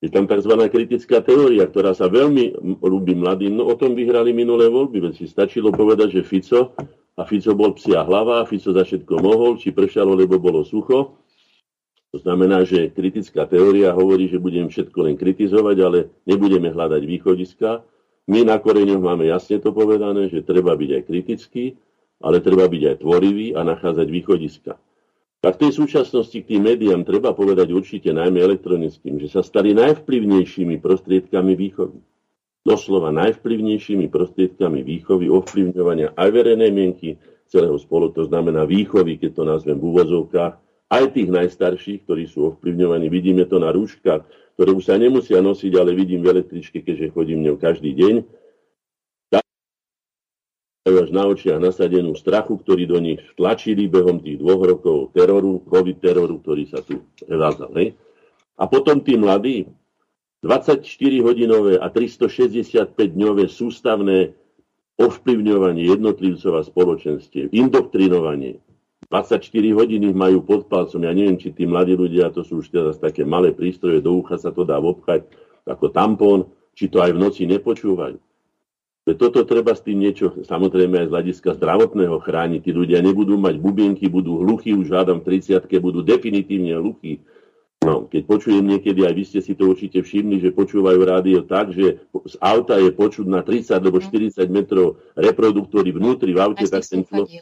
[0.00, 0.56] Je tam tzv.
[0.72, 3.52] kritická teória, ktorá sa veľmi ľúbi mladým.
[3.60, 6.72] No o tom vyhrali minulé voľby, veď si stačilo povedať, že Fico
[7.20, 11.20] a Fico bol psia hlava, Fico za všetko mohol, či pršalo, lebo bolo sucho.
[12.10, 17.84] To znamená, že kritická teória hovorí, že budeme všetko len kritizovať, ale nebudeme hľadať východiska.
[18.26, 21.64] My na koreňoch máme jasne to povedané, že treba byť aj kritický,
[22.24, 24.72] ale treba byť aj tvorivý a nachádzať východiska.
[25.40, 29.72] Tak v tej súčasnosti k tým médiám treba povedať určite najmä elektronickým, že sa stali
[29.72, 31.96] najvplyvnejšími prostriedkami výchovy.
[32.60, 37.16] Doslova najvplyvnejšími prostriedkami výchovy, ovplyvňovania aj verejnej mienky
[37.48, 40.60] celého spolu, to znamená výchovy, keď to nazvem v úvozovkách,
[40.92, 43.08] aj tých najstarších, ktorí sú ovplyvňovaní.
[43.08, 44.28] Vidíme to na rúškach,
[44.60, 48.14] ktoré už sa nemusia nosiť, ale vidím v električke, keďže chodím ňou každý deň
[50.88, 56.00] až na očiach nasadenú strachu, ktorý do nich tlačili behom tých dvoch rokov teroru, covid
[56.00, 57.92] teroru, ktorý sa tu prevádzal.
[58.56, 59.68] A potom tí mladí,
[60.40, 64.32] 24-hodinové a 365-dňové sústavné
[64.96, 68.64] ovplyvňovanie jednotlivcov a spoločenstiev, indoktrinovanie.
[69.12, 72.96] 24 hodiny majú pod palcom, ja neviem, či tí mladí ľudia, to sú už teraz
[72.96, 75.28] také malé prístroje, do ucha sa to dá obchať
[75.68, 78.29] ako tampón, či to aj v noci nepočúvajú.
[79.16, 82.60] Toto treba s tým niečo, samozrejme aj z hľadiska zdravotného chrániť.
[82.60, 87.24] Tí ľudia nebudú mať bubienky, budú hluchí, už hádam v 30 budú definitívne hluchí.
[87.80, 91.72] No, keď počujem niekedy, aj vy ste si to určite všimli, že počúvajú rádio tak,
[91.72, 96.84] že z auta je počuť na 30 alebo 40 metrov reproduktory vnútri v aute, tak
[96.84, 97.40] ten človek...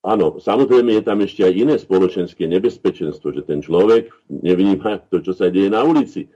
[0.00, 5.36] Áno, samozrejme je tam ešte aj iné spoločenské nebezpečenstvo, že ten človek nevníma to, čo
[5.36, 6.30] sa deje na ulici.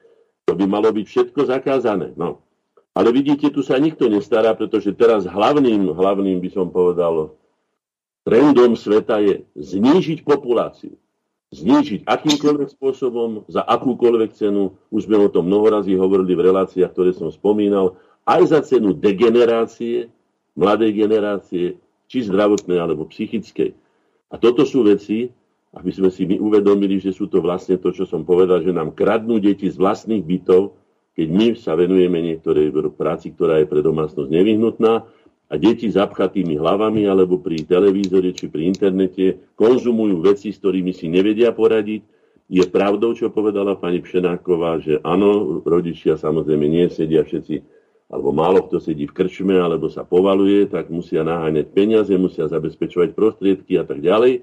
[0.45, 2.13] To by malo byť všetko zakázané.
[2.21, 2.45] No,
[3.01, 7.33] ale vidíte, tu sa nikto nestará, pretože teraz hlavným, hlavným by som povedal,
[8.29, 11.01] trendom sveta je znížiť populáciu.
[11.49, 14.77] Znížiť akýmkoľvek spôsobom, za akúkoľvek cenu.
[14.93, 17.97] Už sme o tom mnohorazí hovorili v reláciách, ktoré som spomínal.
[18.29, 20.13] Aj za cenu degenerácie,
[20.53, 23.73] mladej generácie, či zdravotnej alebo psychickej.
[24.29, 25.33] A toto sú veci,
[25.73, 28.93] aby sme si my uvedomili, že sú to vlastne to, čo som povedal, že nám
[28.93, 30.77] kradnú deti z vlastných bytov,
[31.15, 34.93] keď my sa venujeme niektorej práci, ktorá je pre domácnosť nevyhnutná
[35.51, 40.95] a deti s apchatými hlavami alebo pri televízore či pri internete konzumujú veci, s ktorými
[40.95, 42.07] si nevedia poradiť.
[42.51, 48.67] Je pravdou, čo povedala pani Pšenáková, že áno, rodičia samozrejme nie sedia všetci alebo málo
[48.67, 53.87] kto sedí v krčme, alebo sa povaluje, tak musia naháňať peniaze, musia zabezpečovať prostriedky a
[53.87, 54.43] tak ďalej.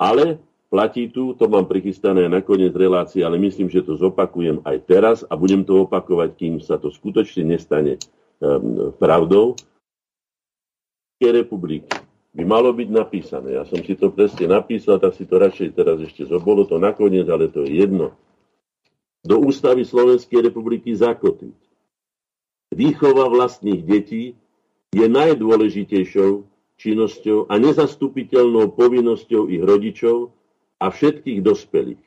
[0.00, 0.40] Ale
[0.72, 5.18] platí tu, to mám prichystané na koniec relácie, ale myslím, že to zopakujem aj teraz
[5.28, 8.00] a budem to opakovať, kým sa to skutočne nestane
[8.40, 9.52] um, pravdou.
[11.20, 11.92] republiky
[12.32, 13.60] by malo byť napísané.
[13.60, 17.28] Ja som si to presne napísal, tak si to radšej teraz ešte zobolo to nakoniec,
[17.28, 18.16] ale to je jedno.
[19.20, 21.60] Do ústavy Slovenskej republiky zakotviť.
[22.72, 24.40] Výchova vlastných detí
[24.96, 26.48] je najdôležitejšou
[26.80, 30.32] činnosťou a nezastupiteľnou povinnosťou ich rodičov,
[30.82, 32.02] a všetkých dospelých.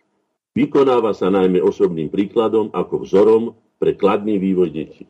[0.51, 3.43] Vykonáva sa najmä osobným príkladom ako vzorom
[3.79, 5.07] pre kladný vývoj detí.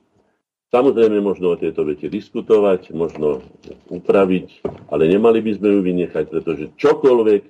[0.74, 3.42] Samozrejme, možno o tejto vete diskutovať, možno
[3.90, 7.42] upraviť, ale nemali by sme ju vynechať, pretože čokoľvek,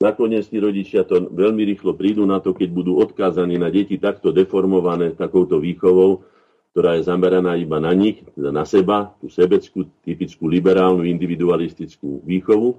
[0.00, 4.30] nakoniec tí rodičia to veľmi rýchlo prídu na to, keď budú odkázaní na deti takto
[4.30, 6.24] deformované takouto výchovou,
[6.72, 12.78] ktorá je zameraná iba na nich, teda na seba, tú sebeckú, typickú liberálnu, individualistickú výchovu,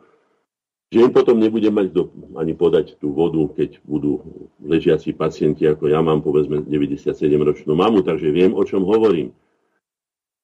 [0.93, 2.01] že im potom nebude mať kto
[2.37, 4.21] ani podať tú vodu, keď budú
[4.61, 9.33] ležiaci pacienti, ako ja mám, povedzme, 97-ročnú mamu, takže viem, o čom hovorím.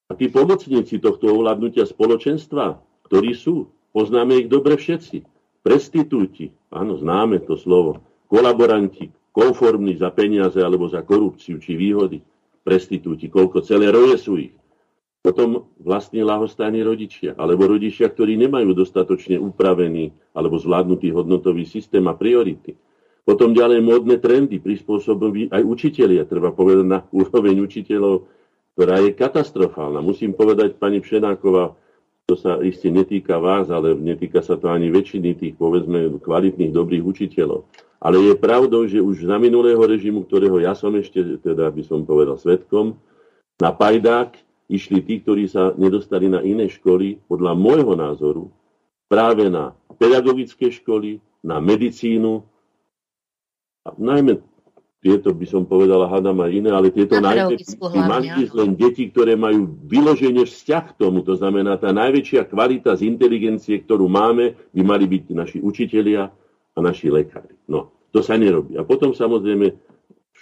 [0.09, 5.23] A tí pomocníci tohto ovládnutia spoločenstva, ktorí sú, poznáme ich dobre všetci.
[5.61, 12.19] Prestitúti, áno, známe to slovo, kolaboranti, konformní za peniaze alebo za korupciu či výhody,
[12.65, 14.53] prestitúti, koľko celé roje sú ich.
[15.21, 22.17] Potom vlastne lahostáni rodičia, alebo rodičia, ktorí nemajú dostatočne upravený alebo zvládnutý hodnotový systém a
[22.17, 22.73] priority.
[23.21, 26.25] Potom ďalej módne trendy prispôsobujú aj učitelia.
[26.25, 28.25] Treba povedať na úroveň učiteľov,
[28.73, 30.01] ktorá je katastrofálna.
[30.01, 31.77] Musím povedať, pani Pšenáková,
[32.25, 37.05] to sa iste netýka vás, ale netýka sa to ani väčšiny tých, povedzme, kvalitných, dobrých
[37.05, 37.69] učiteľov.
[38.01, 42.01] Ale je pravdou, že už za minulého režimu, ktorého ja som ešte, teda by som
[42.01, 42.97] povedal, svetkom,
[43.61, 44.33] na pajdák
[44.71, 48.47] išli tí, ktorí sa nedostali na iné školy, podľa môjho názoru,
[49.11, 52.47] práve na pedagogické školy, na medicínu,
[53.81, 54.39] a najmä
[55.01, 57.57] tieto by som povedala, hádam aj iné, ale tieto najmä
[58.53, 63.81] len deti, ktoré majú vyloženie vzťah k tomu, to znamená tá najväčšia kvalita z inteligencie,
[63.81, 66.29] ktorú máme, by mali byť naši učitelia
[66.77, 67.57] a naši lekári.
[67.65, 68.77] No, to sa nerobí.
[68.77, 69.73] A potom samozrejme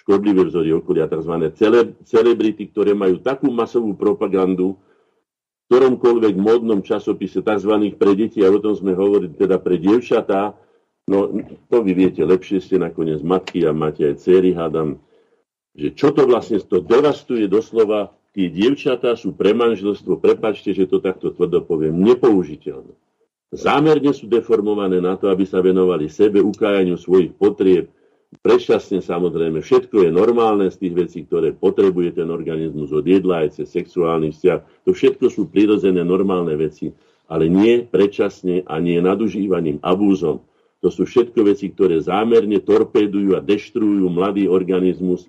[0.10, 1.54] škodlivé vzory okolia, tzv.
[1.54, 7.94] Cele, celebrity, ktoré majú takú masovú propagandu v ktoromkoľvek modnom časopise tzv.
[7.94, 10.58] pre deti, a o tom sme hovorili, teda pre dievčatá,
[11.06, 11.30] no
[11.70, 14.98] to vy viete, lepšie ste nakoniec matky a máte aj céry, hádam,
[15.78, 20.98] že čo to vlastne to devastuje doslova, tie dievčatá sú pre manželstvo, prepačte, že to
[21.06, 22.98] takto tvrdo poviem, nepoužiteľné.
[23.54, 27.94] Zámerne sú deformované na to, aby sa venovali sebe, ukájaniu svojich potrieb,
[28.46, 29.62] prešťastne samozrejme.
[29.62, 34.34] Všetko je normálne z tých vecí, ktoré potrebuje ten organizmus od jedla aj cez sexuálny
[34.36, 34.86] vzťah.
[34.86, 36.94] To všetko sú prirodzené normálne veci,
[37.26, 40.46] ale nie predčasne a nie nadužívaním, abúzom.
[40.80, 45.28] To sú všetko veci, ktoré zámerne torpédujú a deštruujú mladý organizmus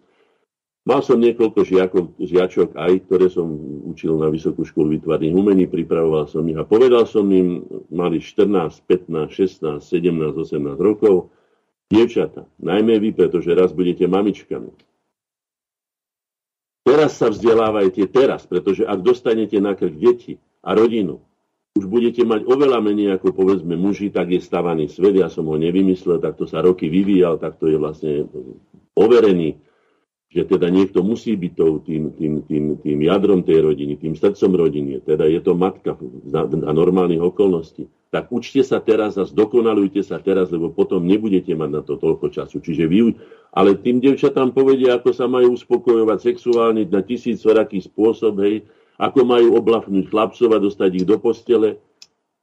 [0.80, 3.46] Mal som niekoľko žiakov, žiačok aj, ktoré som
[3.84, 7.60] učil na Vysokú školu výtvarných umení, pripravoval som ich a povedal som im,
[7.92, 11.28] mali 14, 15, 16, 17, 18 rokov,
[11.90, 14.70] dievčata, najmä vy, pretože raz budete mamičkami.
[16.86, 20.32] Teraz sa vzdelávajte teraz, pretože ak dostanete na krk deti
[20.64, 21.20] a rodinu,
[21.76, 25.54] už budete mať oveľa menej ako povedzme muži, tak je stavaný svet, ja som ho
[25.54, 28.12] nevymyslel, takto sa roky vyvíjal, takto je vlastne
[28.98, 29.60] overený
[30.30, 34.54] že teda niekto musí byť tou, tým, tým, tým, tým jadrom tej rodiny, tým srdcom
[34.62, 35.98] rodiny, teda je to matka
[36.30, 41.70] za normálnych okolností, tak učte sa teraz a zdokonalujte sa teraz, lebo potom nebudete mať
[41.70, 42.62] na to toľko času.
[42.62, 43.18] Čiže vy,
[43.50, 48.62] ale tým devčatám povedia, ako sa majú uspokojovať sexuálne na tisíc raký spôsob, hej,
[49.02, 51.82] ako majú oblafnúť chlapcov a dostať ich do postele.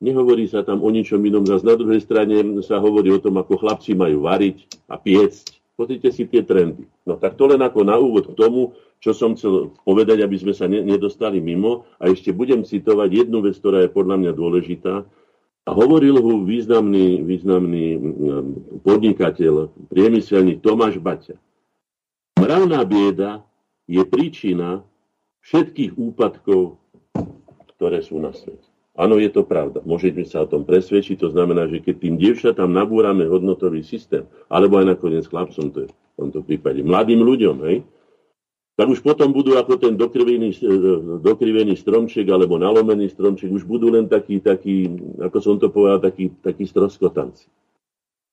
[0.03, 1.47] Nehovorí sa tam o ničom inom.
[1.47, 2.35] Zas na druhej strane
[2.67, 6.89] sa hovorí o tom, ako chlapci majú variť a piecť Pozrite si tie trendy.
[7.05, 10.53] No tak to len ako na úvod k tomu, čo som chcel povedať, aby sme
[10.57, 11.85] sa ne, nedostali mimo.
[12.01, 15.05] A ešte budem citovať jednu vec, ktorá je podľa mňa dôležitá.
[15.67, 21.37] A hovoril ho významný, významný mm, podnikateľ, priemyselník Tomáš Baťa.
[22.41, 23.45] Mravná bieda
[23.85, 24.81] je príčina
[25.45, 26.81] všetkých úpadkov,
[27.77, 28.76] ktoré sú na svete.
[28.97, 29.85] Áno, je to pravda.
[29.85, 31.21] Môžeme sa o tom presvedčiť.
[31.21, 35.89] To znamená, že keď tým dievčatám nabúrame hodnotový systém, alebo aj nakoniec chlapcom, to je
[35.93, 37.85] v tomto prípade, mladým ľuďom, hej,
[38.73, 40.69] tak už potom budú ako ten dokrivený, e,
[41.21, 46.33] dokrivený stromček alebo nalomený stromček, už budú len takí, takí ako som to povedal, takí,
[46.41, 47.49] takí stroskotanci.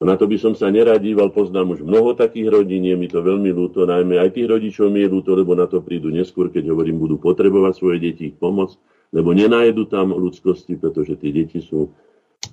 [0.04, 3.56] Na to by som sa neradíval, poznám už mnoho takých rodín, je mi to veľmi
[3.56, 7.00] ľúto, najmä aj tých rodičov mi je ľúto, lebo na to prídu neskôr, keď hovorím,
[7.00, 8.76] budú potrebovať svoje deti ich pomoc
[9.14, 11.94] lebo nenájdu tam ľudskosti, pretože tie deti sú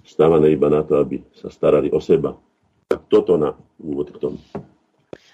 [0.06, 2.38] stávané iba na to, aby sa starali o seba.
[2.86, 4.38] Tak toto na úvod k tomu.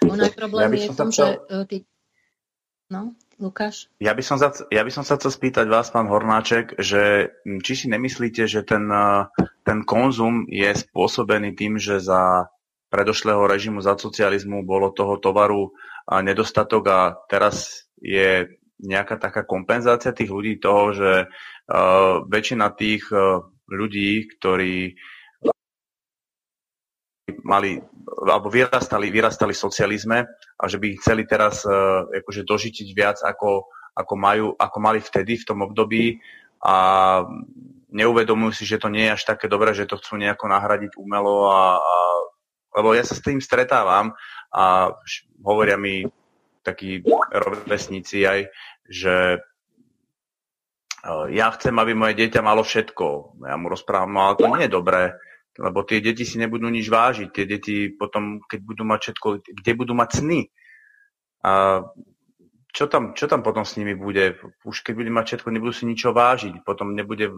[0.08, 1.28] Ono aj problém ja je v tom, chcel...
[1.28, 1.76] že uh, ty...
[2.88, 3.92] No, Lukáš?
[4.00, 7.72] Ja by, som za, ja by som sa chcel spýtať vás, pán Hornáček, že či
[7.76, 9.28] si nemyslíte, že ten, e,
[9.60, 12.48] ten konzum je spôsobený tým, že za
[12.88, 15.76] predošlého režimu, za socializmu bolo toho tovaru
[16.08, 23.42] nedostatok a teraz je nejaká taká kompenzácia tých ľudí toho, že uh, väčšina tých uh,
[23.68, 24.94] ľudí, ktorí
[27.44, 27.76] mali,
[28.24, 33.66] alebo vyrastali, vyrastali v socializme a že by chceli teraz uh, akože dožitiť viac, ako,
[33.98, 36.18] ako, majú, ako mali vtedy v tom období.
[36.58, 36.74] A
[37.94, 41.50] neuvedomujú si, že to nie je až také dobré, že to chcú nejako nahradiť umelo
[41.50, 41.94] a, a
[42.78, 44.12] lebo ja sa s tým stretávam
[44.52, 44.92] a
[45.42, 46.04] hovoria mi
[46.68, 47.00] takí
[47.32, 48.40] rovesníci aj,
[48.84, 49.38] že e,
[51.32, 53.40] ja chcem, aby moje dieťa malo všetko.
[53.48, 55.02] Ja mu rozprávam, no ale to nie je dobré,
[55.56, 57.28] lebo tie deti si nebudú nič vážiť.
[57.32, 60.40] Tie deti potom, keď budú mať všetko, kde budú mať sny?
[61.42, 61.82] A
[62.72, 64.38] čo tam, čo tam potom s nimi bude?
[64.62, 66.62] Už keď bude mať všetko, nebudú si ničo vážiť.
[66.62, 67.32] Potom nebude,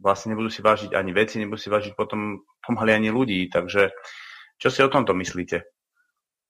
[0.00, 3.52] vlastne nebudú si vážiť ani veci, nebudú si vážiť potom pomaly ani ľudí.
[3.52, 3.92] Takže
[4.56, 5.75] čo si o tomto myslíte?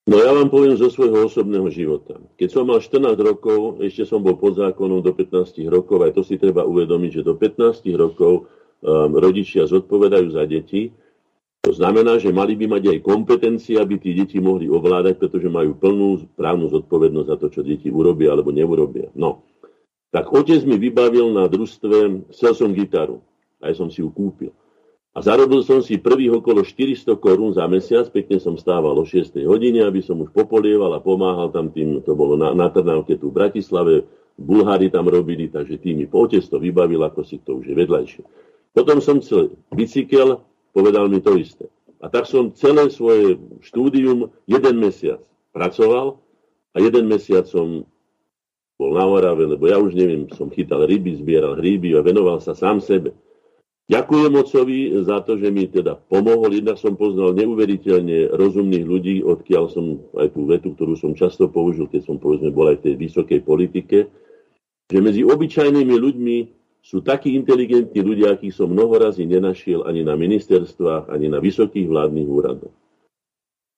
[0.07, 2.23] No ja vám poviem zo svojho osobného života.
[2.39, 6.23] Keď som mal 14 rokov, ešte som bol pod zákonom do 15 rokov, aj to
[6.23, 10.95] si treba uvedomiť, že do 15 rokov um, rodičia zodpovedajú za deti.
[11.67, 15.75] To znamená, že mali by mať aj kompetencie, aby tí deti mohli ovládať, pretože majú
[15.75, 19.11] plnú právnu zodpovednosť za to, čo deti urobia alebo neurobia.
[19.19, 19.43] No,
[20.15, 23.19] tak otec mi vybavil na družstve, chcel som gitaru,
[23.59, 24.55] aj som si ju kúpil.
[25.17, 29.33] A zarobil som si prvých okolo 400 korún za mesiac, pekne som stával o 6
[29.49, 33.33] hodine, aby som už popolieval a pomáhal tam tým, to bolo na, na Trnávke tu
[33.33, 34.05] v Bratislave,
[34.37, 38.23] Bulhári tam robili, takže tým mi otec to vybavil, ako si to už je vedľajšie.
[38.77, 40.45] Potom som chcel bicykel,
[40.77, 41.73] povedal mi to isté.
[42.05, 45.25] A tak som celé svoje štúdium jeden mesiac
[45.57, 46.21] pracoval
[46.77, 47.89] a jeden mesiac som
[48.77, 52.53] bol na Orave, lebo ja už neviem, som chytal ryby, zbieral hríby a venoval sa
[52.53, 53.17] sám sebe.
[53.87, 56.59] Ďakujem ocovi za to, že mi teda pomohol.
[56.59, 61.87] Jednak som poznal neuveriteľne rozumných ľudí, odkiaľ som aj tú vetu, ktorú som často použil,
[61.87, 64.11] keď som povedzme bol aj v tej vysokej politike,
[64.91, 66.37] že medzi obyčajnými ľuďmi
[66.83, 71.87] sú takí inteligentní ľudia, akých som mnoho razy nenašiel ani na ministerstvách, ani na vysokých
[71.87, 72.75] vládnych úradoch.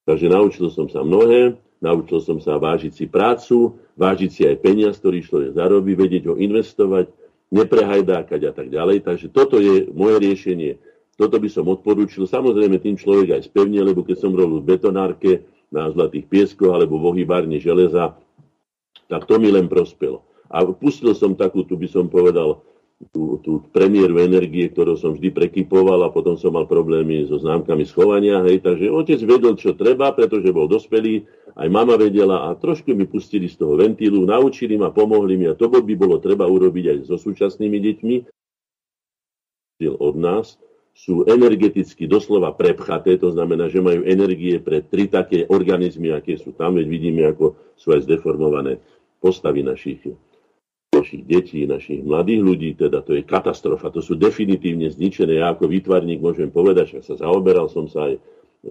[0.09, 1.53] Takže naučil som sa mnohé,
[1.85, 6.35] naučil som sa vážiť si prácu, vážiť si aj peniaz, ktorý človek zarobí, vedieť ho
[6.41, 7.13] investovať,
[7.49, 9.05] neprehajdákať a tak ďalej.
[9.05, 10.73] Takže toto je moje riešenie.
[11.19, 12.29] Toto by som odporúčil.
[12.29, 15.33] Samozrejme tým človek aj spevne, lebo keď som robil v betonárke
[15.69, 18.15] na Zlatých pieskoch alebo v ohýbárni železa,
[19.09, 20.25] tak to mi len prospelo.
[20.49, 22.61] A pustil som takú, tu by som povedal,
[23.15, 27.87] tú, tú premiéru energie, ktorú som vždy prekypoval a potom som mal problémy so známkami
[27.87, 28.43] schovania.
[28.43, 31.23] Hej, takže otec vedel, čo treba, pretože bol dospelý,
[31.55, 35.55] aj mama vedela a trošku mi pustili z toho ventílu, naučili ma, pomohli mi a
[35.55, 38.17] to by bolo treba urobiť aj so súčasnými deťmi.
[39.95, 40.59] Od nás
[40.91, 46.51] sú energeticky doslova prepchaté, to znamená, že majú energie pre tri také organizmy, aké sú
[46.59, 48.83] tam, veď vidíme, ako sú aj zdeformované
[49.23, 50.03] postavy našich
[51.01, 55.39] našich detí, našich mladých ľudí, teda to je katastrofa, to sú definitívne zničené.
[55.39, 58.19] Ja ako výtvarník môžem povedať, že sa zaoberal som sa aj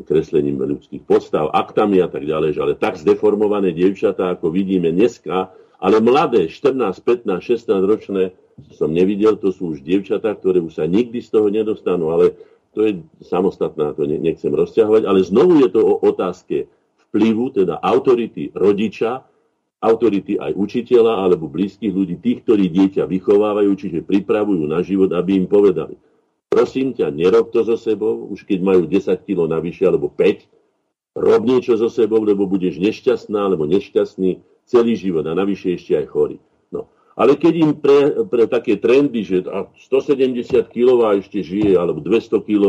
[0.03, 6.03] kreslením ľudských podstav, aktami a tak ďalej, ale tak zdeformované dievčatá, ako vidíme dneska, ale
[6.03, 8.36] mladé, 14, 15, 16 ročné,
[8.73, 12.36] som nevidel, to sú už dievčatá, ktoré už sa nikdy z toho nedostanú, ale
[12.73, 16.67] to je samostatná, to nechcem rozťahovať, ale znovu je to o otázke
[17.09, 19.23] vplyvu, teda autority rodiča,
[19.78, 25.38] autority aj učiteľa alebo blízkych ľudí, tých, ktorí dieťa vychovávajú, čiže pripravujú na život, aby
[25.38, 25.97] im povedali.
[26.49, 30.47] Prosím ťa, nerob to so sebou, už keď majú 10 kg navyše alebo 5,
[31.17, 36.05] rob niečo so sebou, lebo budeš nešťastná alebo nešťastný celý život a navyše ešte aj
[36.09, 36.38] chorý.
[36.73, 36.89] No.
[37.13, 42.65] Ale keď im pre, pre také trendy, že 170 kg ešte žije, alebo 200 kg,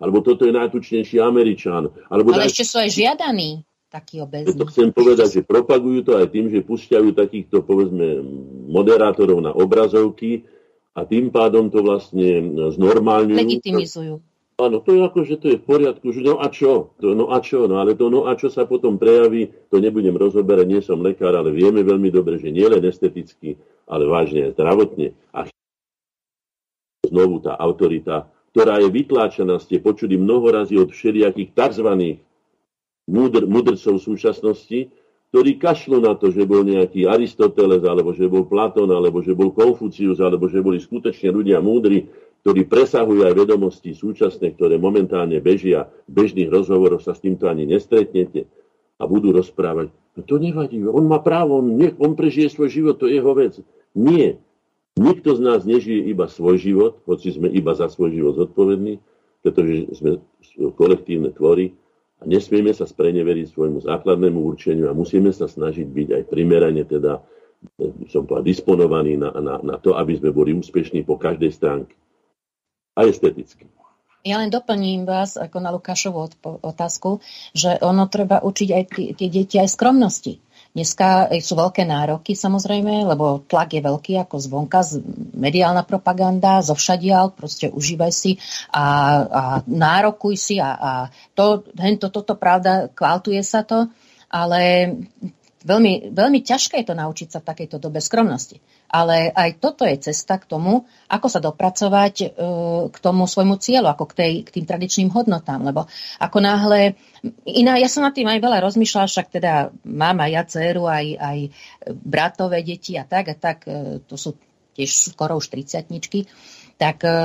[0.00, 1.92] alebo toto je najtučnejší Američan.
[2.08, 2.52] Alebo Ale daj...
[2.52, 4.58] ešte sú aj žiadaní taký obezný.
[4.58, 8.20] To chcem povedať, že propagujú to aj tým, že pušťajú takýchto, povedzme,
[8.68, 10.44] moderátorov na obrazovky
[10.92, 13.36] a tým pádom to vlastne znormálňujú.
[13.36, 14.14] Legitimizujú.
[14.56, 16.96] Áno, to je ako, že to je v poriadku, že no a čo?
[17.04, 17.68] To, no a čo?
[17.68, 21.36] No ale to no a čo sa potom prejaví, to nebudem rozoberať, nie som lekár,
[21.36, 25.12] ale vieme veľmi dobre, že nie len esteticky, ale vážne aj zdravotne.
[25.36, 25.44] A
[27.04, 32.16] znovu tá autorita, ktorá je vytláčaná, ste počuli mnoho razy od všelijakých tzv
[33.06, 34.90] múdr, mudrcov súčasnosti,
[35.30, 39.50] ktorí kašľú na to, že bol nejaký Aristoteles, alebo že bol Platón, alebo že bol
[39.50, 42.06] Konfucius, alebo že boli skutočne ľudia múdri,
[42.46, 45.90] ktorí presahujú aj vedomosti súčasné, ktoré momentálne bežia.
[46.06, 48.46] V bežných rozhovoroch sa s týmto ani nestretnete
[48.96, 49.90] a budú rozprávať.
[50.16, 53.32] No to nevadí, on má právo, on, nech, on prežije svoj život, to je jeho
[53.34, 53.58] vec.
[53.92, 54.40] Nie.
[54.96, 58.96] Nikto z nás nežije iba svoj život, hoci sme iba za svoj život zodpovední,
[59.44, 60.24] pretože sme
[60.72, 61.76] kolektívne tvory,
[62.24, 67.20] nesmieme sa spreneveriť svojmu základnému určeniu a musíme sa snažiť byť aj primerane teda
[68.12, 71.94] som povedal, disponovaní na, na, na to, aby sme boli úspešní po každej stránke.
[72.96, 73.68] A esteticky.
[74.26, 77.22] Ja len doplním vás ako na Lukášovú otázku,
[77.54, 80.42] že ono treba učiť aj tie deti aj skromnosti.
[80.76, 84.84] Dneska sú veľké nároky samozrejme, lebo tlak je veľký ako zvonka,
[85.32, 88.36] mediálna propaganda, zovšadial, proste užívaj si
[88.76, 88.84] a,
[89.24, 90.92] a nárokuj si a, a
[91.32, 93.88] to, hento, toto pravda, kvaltuje sa to,
[94.28, 94.92] ale
[95.64, 98.60] veľmi, veľmi ťažké je to naučiť sa v takejto dobe skromnosti.
[98.86, 102.26] Ale aj toto je cesta k tomu, ako sa dopracovať e,
[102.90, 105.62] k tomu svojmu cieľu, ako k, tej, k tým tradičným hodnotám.
[105.66, 105.90] Lebo
[106.22, 106.94] ako náhle...
[107.42, 111.06] Iná, ja som nad tým aj veľa rozmýšľala, však teda mám aj ja dceru, aj,
[111.18, 111.38] aj
[112.06, 114.38] bratové deti a tak, a tak, e, to sú
[114.76, 115.88] tiež skoro už 30
[116.76, 117.16] tak e,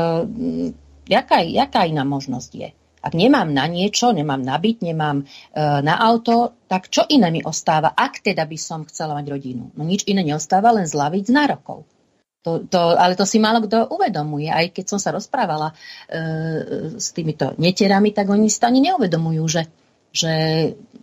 [1.12, 2.70] jaká, jaká iná možnosť je?
[3.02, 5.26] Ak nemám na niečo, nemám na byt, nemám e,
[5.82, 9.74] na auto, tak čo iné mi ostáva, ak teda by som chcela mať rodinu?
[9.74, 11.90] No nič iné neostáva, len zlaviť z nárokov.
[12.42, 14.50] To, to, ale to si málo kto uvedomuje.
[14.50, 15.76] Aj keď som sa rozprávala e,
[16.98, 19.62] s týmito netierami, tak oni si to ani neuvedomujú, že,
[20.12, 20.34] že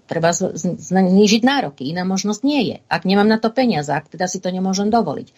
[0.09, 1.93] treba znížiť nároky.
[1.93, 2.77] Iná možnosť nie je.
[2.89, 5.29] Ak nemám na to peniaze, ak teda si to nemôžem dovoliť.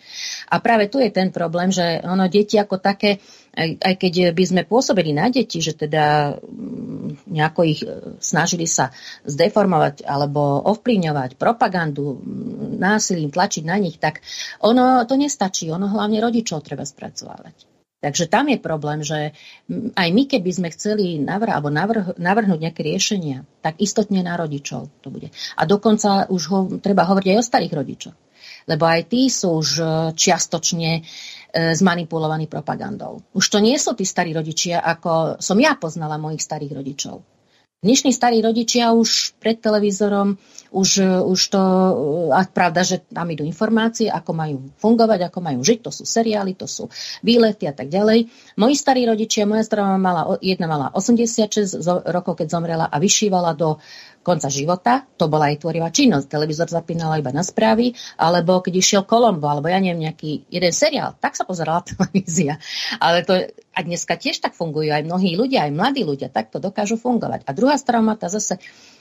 [0.54, 3.18] A práve tu je ten problém, že ono deti ako také
[3.50, 8.70] aj, aj keď by sme pôsobili na deti, že teda mm, nejako ich e, snažili
[8.70, 8.94] sa
[9.26, 14.22] zdeformovať alebo ovplyvňovať propagandu, mm, násilím, tlačiť na nich, tak
[14.62, 15.66] ono to nestačí.
[15.74, 17.69] Ono hlavne rodičov treba spracovávať.
[18.00, 19.36] Takže tam je problém, že
[19.92, 24.88] aj my, keby sme chceli navrh, alebo navrh, navrhnúť nejaké riešenia, tak istotne na rodičov
[25.04, 25.28] to bude.
[25.60, 28.16] A dokonca už ho, treba hovoriť aj o starých rodičoch.
[28.64, 29.84] Lebo aj tí sú už e,
[30.16, 31.04] čiastočne
[31.50, 33.26] zmanipulovaní propagandou.
[33.34, 37.39] Už to nie sú tí starí rodičia, ako som ja poznala mojich starých rodičov.
[37.80, 40.36] Dnešní starí rodičia už pred televízorom,
[40.68, 41.62] už, už to,
[42.28, 46.52] a pravda, že tam idú informácie, ako majú fungovať, ako majú žiť, to sú seriály,
[46.60, 46.92] to sú
[47.24, 48.28] výlety a tak ďalej.
[48.60, 53.80] Moji starí rodičia, moja stará mala, jedna mala 86 rokov, keď zomrela a vyšívala do
[54.20, 56.28] konca života, to bola aj tvorivá činnosť.
[56.28, 61.16] Televízor zapínala iba na správy, alebo keď išiel Kolombo, alebo ja neviem, nejaký jeden seriál,
[61.16, 62.60] tak sa pozerala televízia.
[63.00, 66.60] Ale to, a dneska tiež tak fungujú aj mnohí ľudia, aj mladí ľudia, tak to
[66.60, 67.48] dokážu fungovať.
[67.48, 68.60] A druhá strana zase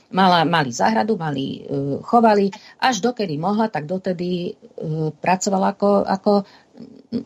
[0.10, 2.50] mala, mali záhradu, mali, uh, chovali,
[2.80, 6.32] až dokedy mohla, tak dotedy uh, pracovala ako, ako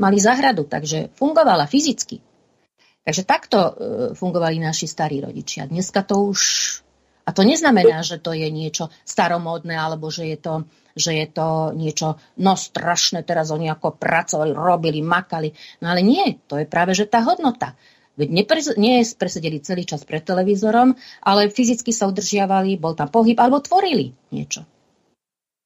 [0.01, 2.19] mali záhradu, takže fungovala fyzicky.
[3.03, 3.71] Takže takto uh,
[4.17, 5.69] fungovali naši starí rodičia.
[5.69, 6.41] Dneska to už
[7.23, 10.53] a to neznamená, že to je niečo staromódne, alebo že je to,
[10.91, 15.55] že je to niečo no strašné, teraz oni ako pracovali, robili, makali.
[15.79, 17.79] No ale nie, to je práve, že tá hodnota.
[18.13, 18.45] Veď
[18.77, 20.93] nie presedeli celý čas pred televízorom,
[21.25, 24.67] ale fyzicky sa udržiavali, bol tam pohyb, alebo tvorili niečo.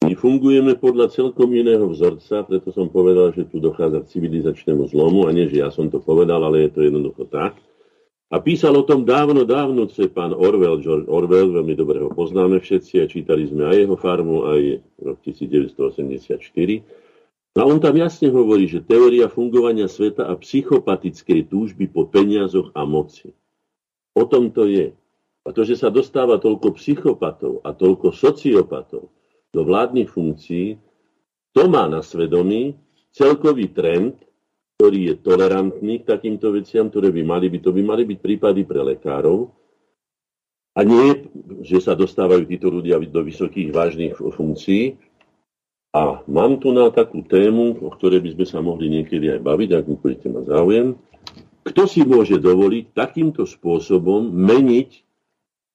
[0.07, 5.27] My fungujeme podľa celkom iného vzorca, preto som povedal, že tu dochádza k civilizačnému zlomu,
[5.27, 7.59] a nie, že ja som to povedal, ale je to jednoducho tak.
[8.27, 12.59] A písal o tom dávno, dávno ce pán Orwell, George Orwell, veľmi dobre ho poznáme
[12.59, 16.35] všetci a čítali sme aj jeho farmu, aj rok 1984.
[17.55, 22.83] A on tam jasne hovorí, že teória fungovania sveta a psychopatickej túžby po peniazoch a
[22.83, 23.31] moci.
[24.11, 24.91] O tom to je.
[25.47, 29.07] A to, že sa dostáva toľko psychopatov a toľko sociopatov
[29.55, 30.75] do vládnych funkcií,
[31.55, 32.75] to má na svedomí
[33.15, 34.19] celkový trend
[34.77, 38.61] ktorý je tolerantný k takýmto veciam, ktoré by mali byť, to by mali byť prípady
[38.61, 39.49] pre lekárov.
[40.77, 41.25] A nie,
[41.65, 44.93] že sa dostávajú títo ľudia do vysokých vážnych funkcií.
[45.97, 49.69] A mám tu na takú tému, o ktorej by sme sa mohli niekedy aj baviť,
[49.73, 50.93] ak budete ma záujem.
[51.65, 54.89] Kto si môže dovoliť takýmto spôsobom meniť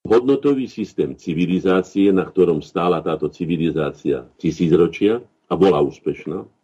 [0.07, 5.19] hodnotový systém civilizácie, na ktorom stála táto civilizácia tisícročia
[5.51, 6.62] a bola úspešná?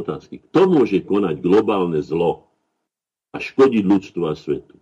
[0.00, 0.42] Otázky.
[0.50, 2.50] Kto môže konať globálne zlo
[3.30, 4.74] a škodiť ľudstvu a svetu?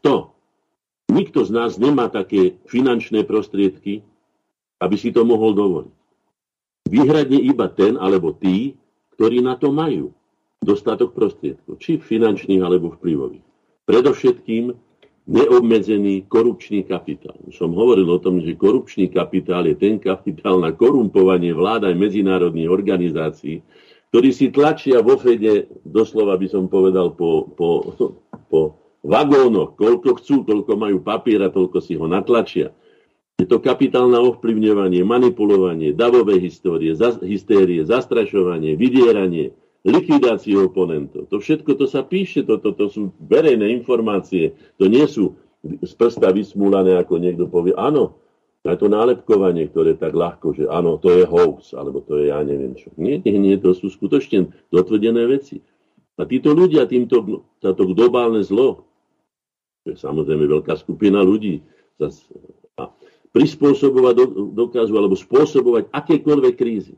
[0.00, 0.32] Kto?
[1.12, 4.02] Nikto z nás nemá také finančné prostriedky,
[4.80, 5.94] aby si to mohol dovoliť.
[6.88, 8.76] Vyhradne iba ten alebo tí,
[9.16, 10.12] ktorí na to majú
[10.64, 13.44] dostatok prostriedkov, či finančných alebo vplyvových.
[13.84, 14.72] Predovšetkým
[15.24, 17.36] neobmedzený korupčný kapitál.
[17.52, 22.68] Som hovoril o tom, že korupčný kapitál je ten kapitál na korumpovanie vlád aj medzinárodných
[22.68, 23.64] organizácií,
[24.14, 27.98] ktorí si tlačia vo Fede, doslova by som povedal, po, po,
[28.46, 32.70] po vagónoch, koľko chcú, koľko majú papiera, toľko si ho natlačia.
[33.42, 39.50] Je to kapitálne ovplyvňovanie, manipulovanie, davové histórie, za, hystérie, zastrašovanie, vydieranie,
[39.82, 41.26] likvidácie oponentov.
[41.34, 45.34] To všetko to sa píše, to, to, to sú verejné informácie, to nie sú
[45.66, 47.74] z prsta vysmúlané, ako niekto povie.
[47.74, 48.14] Áno,
[48.64, 52.40] aj to nálepkovanie, ktoré tak ľahko, že áno, to je hoax, alebo to je ja
[52.40, 52.88] neviem čo.
[52.96, 55.60] Nie, nie, nie, to sú skutočne dotvrdené veci.
[56.16, 58.88] A títo ľudia, týmto, táto globálne zlo,
[59.84, 61.60] to je samozrejme veľká skupina ľudí,
[62.80, 62.90] a
[63.36, 64.14] prispôsobovať
[64.56, 66.96] dokážu, alebo spôsobovať akékoľvek krízy.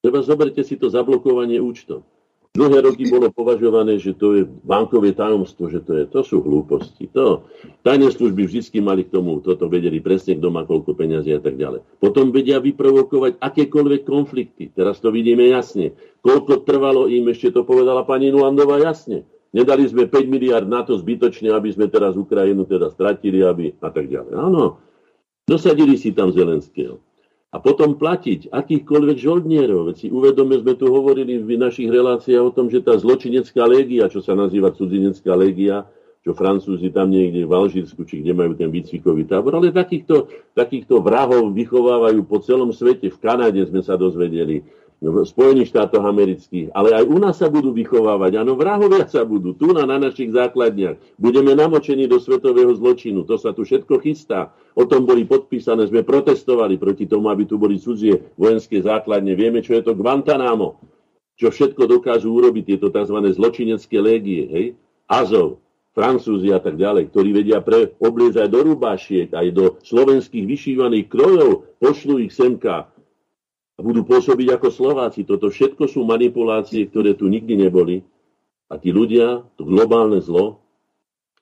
[0.00, 2.06] Treba zoberte si to zablokovanie účtov.
[2.52, 7.08] Dlhé roky bolo považované, že to je bankové tajomstvo, že to, je, to sú hlúposti.
[7.16, 7.48] To,
[7.80, 11.56] tajné služby vždy mali k tomu, toto vedeli presne, kto má koľko peniazy a tak
[11.56, 11.80] ďalej.
[11.96, 14.68] Potom vedia vyprovokovať akékoľvek konflikty.
[14.68, 15.96] Teraz to vidíme jasne.
[16.20, 19.24] Koľko trvalo im, ešte to povedala pani Nulandová jasne.
[19.56, 23.88] Nedali sme 5 miliard na to zbytočne, aby sme teraz Ukrajinu teda stratili aby, a
[23.88, 24.36] tak ďalej.
[24.36, 24.76] Áno,
[25.48, 27.00] dosadili si tam Zelenského
[27.52, 29.92] a potom platiť akýchkoľvek žoldnierov.
[29.92, 34.08] Veď si uvedome, sme tu hovorili v našich reláciách o tom, že tá zločinecká légia,
[34.08, 35.84] čo sa nazýva cudzinecká légia,
[36.24, 41.02] čo Francúzi tam niekde v Alžírsku, či kde majú ten výcvikový tábor, ale takýchto, takýchto
[41.02, 43.12] vrahov vychovávajú po celom svete.
[43.12, 44.64] V Kanade sme sa dozvedeli,
[45.02, 48.38] v Spojených štátoch amerických, ale aj u nás sa budú vychovávať.
[48.38, 51.18] Áno, vrahovia sa budú, tu na, na našich základniach.
[51.18, 53.26] Budeme namočení do svetového zločinu.
[53.26, 54.54] To sa tu všetko chystá.
[54.78, 59.34] O tom boli podpísané, sme protestovali proti tomu, aby tu boli cudzie vojenské základne.
[59.34, 60.78] Vieme, čo je to Guantanamo.
[61.34, 63.18] Čo všetko dokážu urobiť tieto tzv.
[63.34, 64.46] zločinecké légie.
[64.46, 64.66] Hej?
[65.10, 65.58] Azov,
[65.92, 71.68] Francúzi a tak ďalej, ktorí vedia pre, obliezať do rubášiek, aj do slovenských vyšívaných krojov,
[71.82, 72.88] pošlú ich semka
[73.82, 75.26] budú pôsobiť ako Slováci.
[75.26, 78.06] Toto všetko sú manipulácie, ktoré tu nikdy neboli.
[78.70, 80.62] A tí ľudia, to globálne zlo,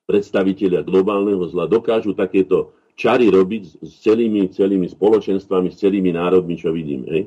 [0.08, 6.74] predstavitelia globálneho zla, dokážu takéto čary robiť s celými, celými spoločenstvami, s celými národmi, čo
[6.74, 7.06] vidíme.
[7.06, 7.22] Hej?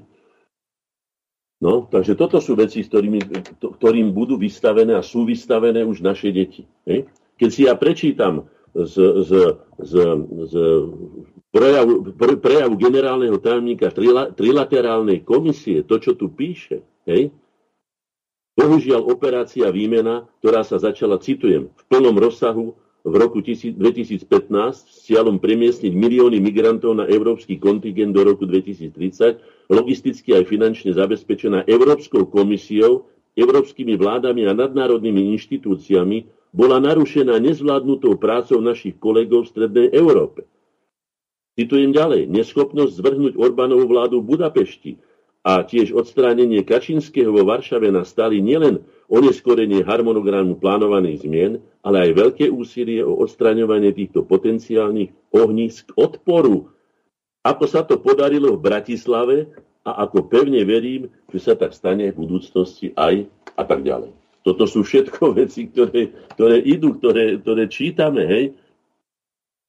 [1.64, 3.24] No, takže toto sú veci, s ktorými,
[3.80, 6.68] ktorým budú vystavené a sú vystavené už naše deti.
[6.84, 7.08] Hej?
[7.40, 9.32] Keď si ja prečítam z, z,
[9.80, 9.94] z,
[10.52, 10.54] z
[11.54, 17.30] prejavu, pre, prejavu generálneho tajomníka trila, trilaterálnej komisie, to, čo tu píše, hej,
[18.58, 22.74] bohužiaľ operácia výmena, ktorá sa začala, citujem, v plnom rozsahu
[23.04, 24.26] v roku 2015
[24.74, 31.68] s cieľom premiestniť milióny migrantov na európsky kontingent do roku 2030, logisticky aj finančne zabezpečená
[31.68, 39.88] Európskou komisiou, európskymi vládami a nadnárodnými inštitúciami, bola narušená nezvládnutou prácou našich kolegov v Strednej
[39.92, 40.46] Európe.
[41.54, 42.34] Citujem ďalej.
[42.34, 44.92] Neschopnosť zvrhnúť Orbánovú vládu v Budapešti
[45.44, 48.82] a tiež odstránenie Kačinského vo Varšave nastali nielen
[49.12, 56.72] oneskorenie harmonogramu plánovaných zmien, ale aj veľké úsilie o odstraňovanie týchto potenciálnych ohnízk odporu.
[57.44, 59.52] Ako sa to podarilo v Bratislave
[59.84, 63.28] a ako pevne verím, že sa tak stane v budúcnosti aj
[63.60, 64.16] a tak ďalej.
[64.48, 66.08] Toto sú všetko veci, ktoré,
[66.40, 68.24] ktoré idú, ktoré, ktoré čítame.
[68.24, 68.46] Hej.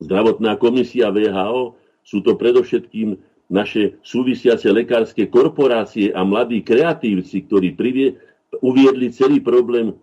[0.02, 3.16] Zdravotná komisia VHO sú to predovšetkým
[3.52, 8.16] naše súvisiace lekárske korporácie a mladí kreatívci, ktorí privie,
[8.64, 9.94] uviedli celý problém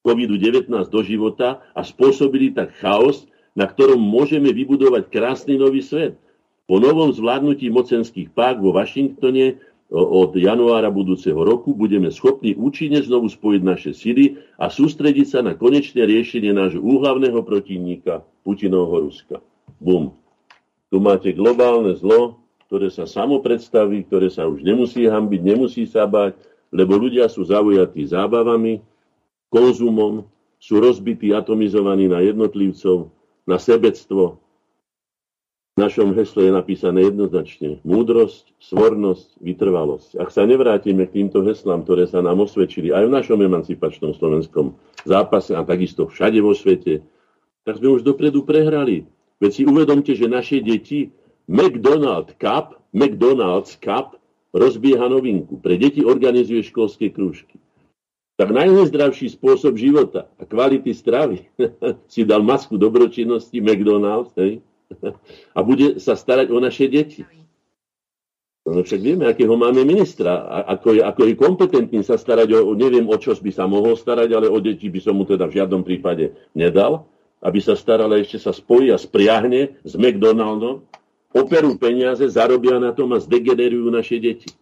[0.00, 6.16] COVID-19 do života a spôsobili tak chaos, na ktorom môžeme vybudovať krásny nový svet.
[6.70, 9.58] Po novom zvládnutí mocenských pák vo Washingtone
[9.90, 15.58] od januára budúceho roku budeme schopní účinne znovu spojiť naše sily a sústrediť sa na
[15.58, 19.42] konečné riešenie nášho úhlavného protivníka Putinovho Ruska.
[19.82, 20.14] Bum.
[20.94, 22.38] Tu máte globálne zlo,
[22.70, 26.38] ktoré sa samo predstaví, ktoré sa už nemusí hambiť, nemusí sa bať,
[26.70, 28.78] lebo ľudia sú zaujatí zábavami,
[29.50, 30.22] konzumom,
[30.62, 33.10] sú rozbití, atomizovaní na jednotlivcov,
[33.42, 34.38] na sebectvo,
[35.80, 40.20] našom hesle je napísané jednoznačne múdrosť, svornosť, vytrvalosť.
[40.20, 44.76] Ak sa nevrátime k týmto heslám, ktoré sa nám osvedčili aj v našom emancipačnom slovenskom
[45.08, 47.00] zápase a takisto všade vo svete,
[47.64, 49.08] tak sme už dopredu prehrali.
[49.40, 51.08] Veď si uvedomte, že naše deti
[51.48, 54.20] McDonald Cup, McDonald's Cup
[54.52, 55.56] rozbieha novinku.
[55.58, 57.56] Pre deti organizuje školské krúžky.
[58.36, 61.44] Tak najnezdravší spôsob života a kvality stravy
[62.12, 64.64] si dal masku dobročinnosti McDonald's, hej,
[65.56, 67.22] a bude sa starať o naše deti.
[68.70, 73.08] No však vieme, akého máme ministra, ako je, ako je kompetentný sa starať o, neviem
[73.08, 75.82] o čo by sa mohol starať, ale o deti by som mu teda v žiadnom
[75.82, 77.08] prípade nedal,
[77.42, 80.86] aby sa staral a ešte sa spojí a spriahne s McDonaldom,
[81.32, 84.52] operú peniaze, zarobia na tom a zdegenerujú naše deti.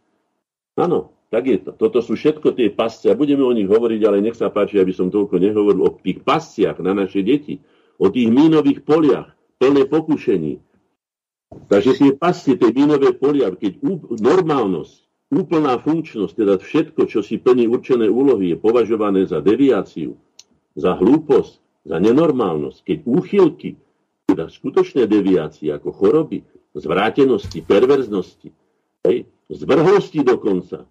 [0.79, 1.71] Áno, tak je to.
[1.77, 4.95] Toto sú všetko tie pasce a budeme o nich hovoriť, ale nech sa páči, aby
[4.95, 7.61] som toľko nehovoril o tých pasciach na naše deti,
[7.99, 10.63] o tých mínových poliach, plné pokušení.
[11.69, 13.81] Takže tie pastie, tie vínové polia, keď
[14.21, 14.95] normálnosť,
[15.29, 20.17] úplná funkčnosť, teda všetko, čo si plní určené úlohy, je považované za deviáciu,
[20.77, 23.71] za hlúposť, za nenormálnosť, keď úchylky,
[24.29, 26.45] teda skutočné deviácie ako choroby,
[26.77, 28.53] zvrátenosti, perverznosti,
[29.09, 30.85] hej, zvrhlosti dokonca,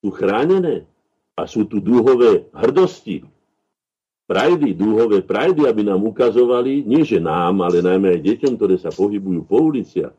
[0.00, 0.88] sú chránené
[1.36, 3.28] a sú tu dúhové hrdosti,
[4.30, 8.94] prajdy, dúhové prajdy, aby nám ukazovali, nie že nám, ale najmä aj deťom, ktoré sa
[8.94, 10.14] pohybujú po uliciach,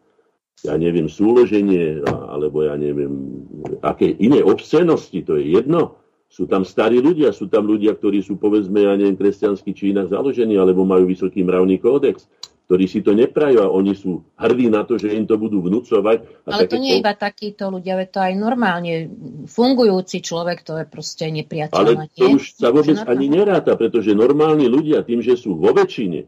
[0.68, 3.40] ja neviem, súloženie, alebo ja neviem,
[3.80, 5.96] aké iné obscenosti, to je jedno.
[6.28, 10.60] Sú tam starí ľudia, sú tam ľudia, ktorí sú, povedzme, ja neviem, kresťanský inak založení,
[10.60, 12.28] alebo majú vysoký mravný kódex
[12.72, 16.48] ktorí si to neprajú a oni sú hrdí na to, že im to budú vnúcovať.
[16.48, 19.12] Ale to nie je iba takíto ľudia, to aj normálne
[19.44, 21.76] fungujúci človek, to je proste nepriateľ.
[21.76, 22.40] Ale to nie?
[22.40, 26.24] už sa vôbec ani neráta, pretože normálni ľudia tým, že sú vo väčšine,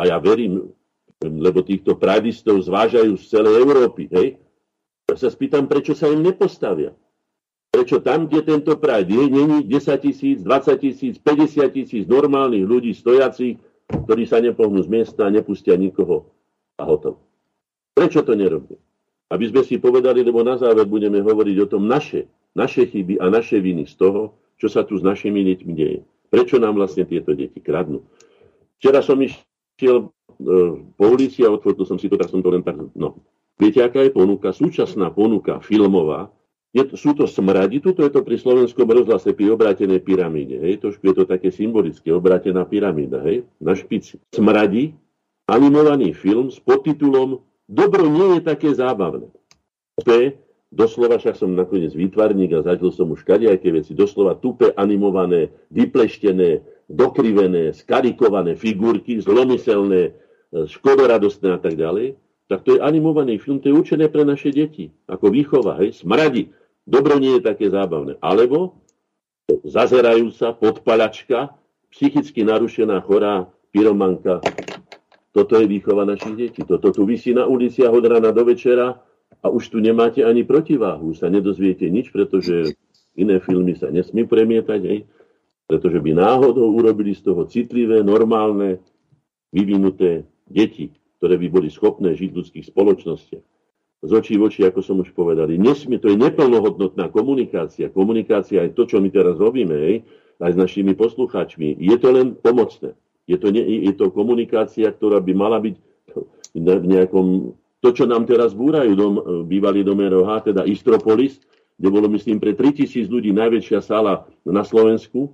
[0.00, 0.72] a ja verím,
[1.20, 4.40] lebo týchto pradistov zvážajú z celej Európy, hej,
[5.04, 6.96] ja sa spýtam, prečo sa im nepostavia.
[7.76, 12.96] Prečo tam, kde tento Pride je, není 10 tisíc, 20 tisíc, 50 tisíc normálnych ľudí
[12.96, 13.60] stojacich
[14.02, 16.26] ktorí sa nepohnú z miesta, nepustia nikoho
[16.78, 17.22] a hotovo.
[17.94, 18.74] Prečo to nerobí?
[19.30, 22.26] Aby sme si povedali, lebo na záver budeme hovoriť o tom naše,
[22.58, 26.02] naše chyby a naše viny z toho, čo sa tu s našimi deťmi deje.
[26.30, 28.02] Prečo nám vlastne tieto deti kradnú?
[28.82, 30.06] Včera som išiel e,
[30.98, 32.78] po ulici a otvoril som si to, tak som to len tak...
[32.98, 33.22] No.
[33.54, 34.50] Viete, aká je ponuka?
[34.50, 36.34] Súčasná ponuka filmová
[36.74, 40.58] je, sú to smradi, tuto je to pri slovenskom rozhlase pri obrátenej pyramíde.
[40.58, 44.18] Hej, trošku je to také symbolické, obrátená pyramída, hej, na špici.
[44.34, 44.90] Smradi,
[45.46, 49.32] animovaný film s podtitulom Dobro nie je také zábavné.
[50.04, 50.36] P,
[50.68, 56.60] doslova, však som nakoniec výtvarník a zažil som už kadejaké veci, doslova tupe animované, vypleštené,
[56.92, 62.20] dokrivené, skarikované figurky, zlomyselné, e, škodoradostné a tak ďalej,
[62.52, 66.52] tak to je animovaný film, to je určené pre naše deti, ako výchova, hej, smradi
[66.84, 68.20] Dobro nie je také zábavné.
[68.20, 68.80] Alebo
[69.64, 71.56] zazerajúca podpalačka,
[71.92, 74.40] psychicky narušená chorá pyromanka.
[75.34, 76.62] Toto je výchova našich detí.
[76.62, 79.02] Toto tu vysí na uliciach od rána do večera
[79.42, 81.10] a už tu nemáte ani protiváhu.
[81.16, 82.78] Sa nedozviete nič, pretože
[83.18, 85.00] iné filmy sa nesmí premietať, hej?
[85.64, 88.84] pretože by náhodou urobili z toho citlivé, normálne,
[89.48, 93.53] vyvinuté deti, ktoré by boli schopné žiť v ľudských spoločnostiach.
[94.04, 95.48] Z očí v oči, ako som už povedal.
[95.48, 97.88] Nesmie, to je neplnohodnotná komunikácia.
[97.88, 99.96] Komunikácia je to, čo my teraz robíme, hej,
[100.44, 101.80] aj s našimi poslucháčmi.
[101.80, 102.92] Je to len pomocné.
[103.24, 105.74] Je to, ne, je to komunikácia, ktorá by mala byť
[106.52, 107.56] v nejakom...
[107.80, 109.14] To, čo nám teraz búrajú, dom,
[109.48, 111.40] bývalý dom ROH, teda Istropolis,
[111.76, 115.32] kde bolo, myslím, pre 3000 ľudí najväčšia sala na Slovensku,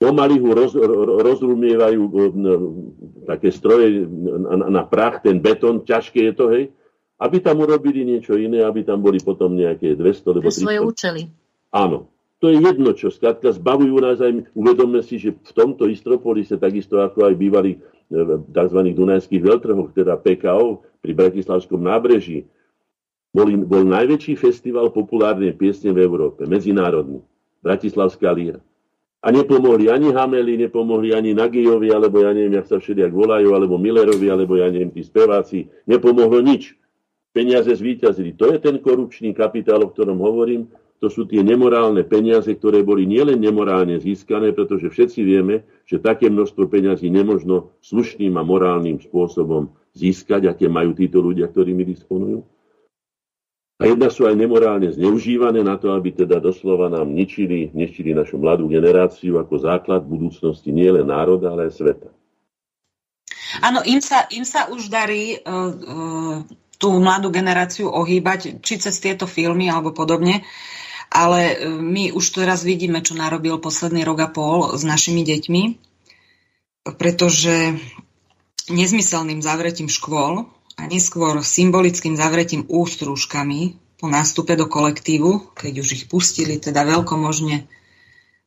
[0.00, 0.72] pomaly ho roz,
[1.24, 2.02] rozrumievajú
[3.28, 6.64] také stroje na, na prach, ten betón, ťažké je to, hej,
[7.20, 10.64] aby tam urobili niečo iné, aby tam boli potom nejaké 200 alebo 300.
[10.64, 11.20] svoje účely.
[11.68, 12.08] Áno.
[12.40, 16.96] To je jedno, čo skrátka zbavujú nás aj, uvedomme si, že v tomto Istropolise, takisto
[16.96, 17.80] ako aj bývalých e,
[18.48, 18.80] tzv.
[18.96, 22.48] Dunajských veľtrhoch, teda PKO pri Bratislavskom nábreží,
[23.36, 27.20] bol, bol najväčší festival populárnej piesne v Európe, medzinárodný,
[27.60, 28.64] Bratislavská líra.
[29.20, 33.76] A nepomohli ani Hameli, nepomohli ani Nagijovi, alebo ja neviem, jak sa všelijak volajú, alebo
[33.76, 35.68] Millerovi, alebo ja neviem, tí speváci.
[35.84, 36.79] Nepomohlo nič.
[37.30, 38.34] Peniaze zvíťazili.
[38.34, 40.66] To je ten korupčný kapitál, o ktorom hovorím.
[41.00, 46.28] To sú tie nemorálne peniaze, ktoré boli nielen nemorálne získané, pretože všetci vieme, že také
[46.28, 52.44] množstvo peňazí nemožno slušným a morálnym spôsobom získať, aké majú títo ľudia, ktorými disponujú
[53.80, 58.36] a jedna sú aj nemorálne zneužívané na to, aby teda doslova nám ničili, ničili našu
[58.36, 62.08] mladú generáciu ako základ budúcnosti nielen národa, ale aj sveta.
[63.64, 66.36] Áno, im sa, im sa už darí uh, uh,
[66.80, 70.40] tú mladú generáciu ohýbať, či cez tieto filmy alebo podobne,
[71.12, 75.62] ale uh, my už teraz vidíme, čo narobil posledný rok a pol s našimi deťmi,
[76.96, 77.76] pretože
[78.72, 80.48] nezmyselným zavretím škôl
[80.80, 87.68] a neskôr symbolickým zavretím ústrúžkami po nástupe do kolektívu, keď už ich pustili teda veľkomožne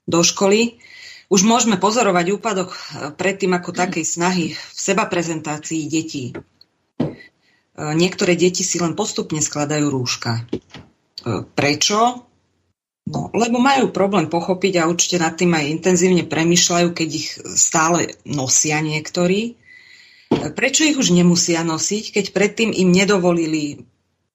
[0.09, 0.81] do školy.
[1.29, 2.73] Už môžeme pozorovať úpadok
[3.21, 6.33] predtým ako takej snahy v seba prezentácii detí.
[7.73, 10.45] Niektoré deti si len postupne skladajú rúška.
[11.57, 11.99] Prečo?
[13.03, 18.15] No, lebo majú problém pochopiť a určite nad tým aj intenzívne premyšľajú, keď ich stále
[18.23, 19.59] nosia niektorí.
[20.31, 23.83] Prečo ich už nemusia nosiť, keď predtým im nedovolili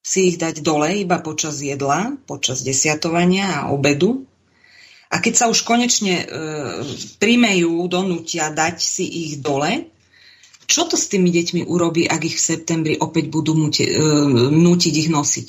[0.05, 4.29] si ich dať dole iba počas jedla, počas desiatovania a obedu?
[5.09, 6.25] A keď sa už konečne e,
[7.17, 9.89] primejú, donútia dať si ich dole,
[10.69, 13.89] čo to s tými deťmi urobí, ak ich v septembri opäť budú e,
[14.53, 15.49] nútiť ich nosiť?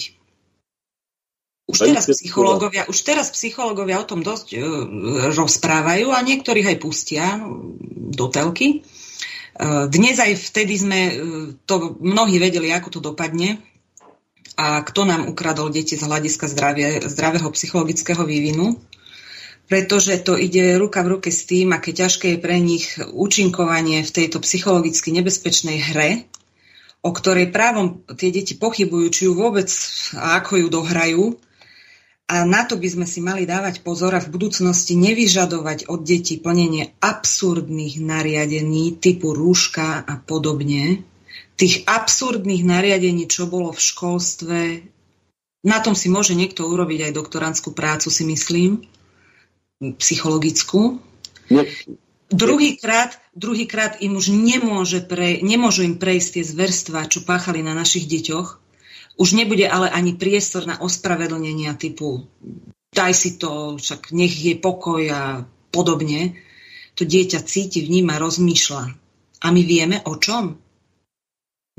[1.69, 4.57] Už teraz, psychológovia, už teraz psychológovia o tom dosť e,
[5.35, 7.37] rozprávajú a niektorých aj pustia
[8.09, 8.81] do telky.
[9.91, 11.13] Dnes aj vtedy sme e,
[11.67, 13.59] to mnohí vedeli, ako to dopadne
[14.59, 18.75] a kto nám ukradol deti z hľadiska zdravie, zdravého psychologického vývinu,
[19.69, 24.11] pretože to ide ruka v ruke s tým, aké ťažké je pre nich účinkovanie v
[24.11, 26.25] tejto psychologicky nebezpečnej hre,
[27.05, 29.69] o ktorej právom tie deti pochybujú, či ju vôbec
[30.17, 31.23] a ako ju dohrajú,
[32.29, 36.37] a na to by sme si mali dávať pozor a v budúcnosti nevyžadovať od detí
[36.37, 41.01] plnenie absurdných nariadení typu rúška a podobne.
[41.57, 44.59] Tých absurdných nariadení, čo bolo v školstve,
[45.65, 48.85] na tom si môže niekto urobiť aj doktorantskú prácu, si myslím,
[49.79, 50.99] psychologickú.
[52.29, 58.05] Druhýkrát, druhýkrát im už nemôže pre, nemôžu im prejsť tie zverstva, čo páchali na našich
[58.05, 58.61] deťoch,
[59.19, 62.29] už nebude ale ani priestor na ospravedlnenia typu
[62.93, 66.37] daj si to, však nech je pokoj a podobne.
[66.97, 68.83] To dieťa cíti, vníma, rozmýšľa.
[69.39, 70.59] A my vieme o čom?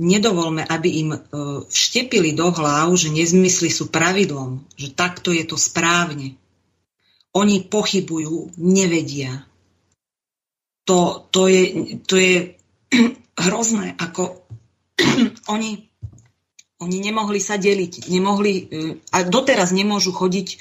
[0.01, 1.19] Nedovolme, aby im e,
[1.69, 6.41] vštepili do hlav, že nezmysly sú pravidlom, že takto je to správne.
[7.37, 9.47] Oni pochybujú, nevedia.
[10.87, 11.63] To, to, je,
[12.03, 12.59] to je
[13.47, 14.43] hrozné, ako
[15.55, 15.91] oni
[16.81, 18.63] oni nemohli sa deliť, nemohli, e,
[19.13, 20.57] a doteraz nemôžu chodiť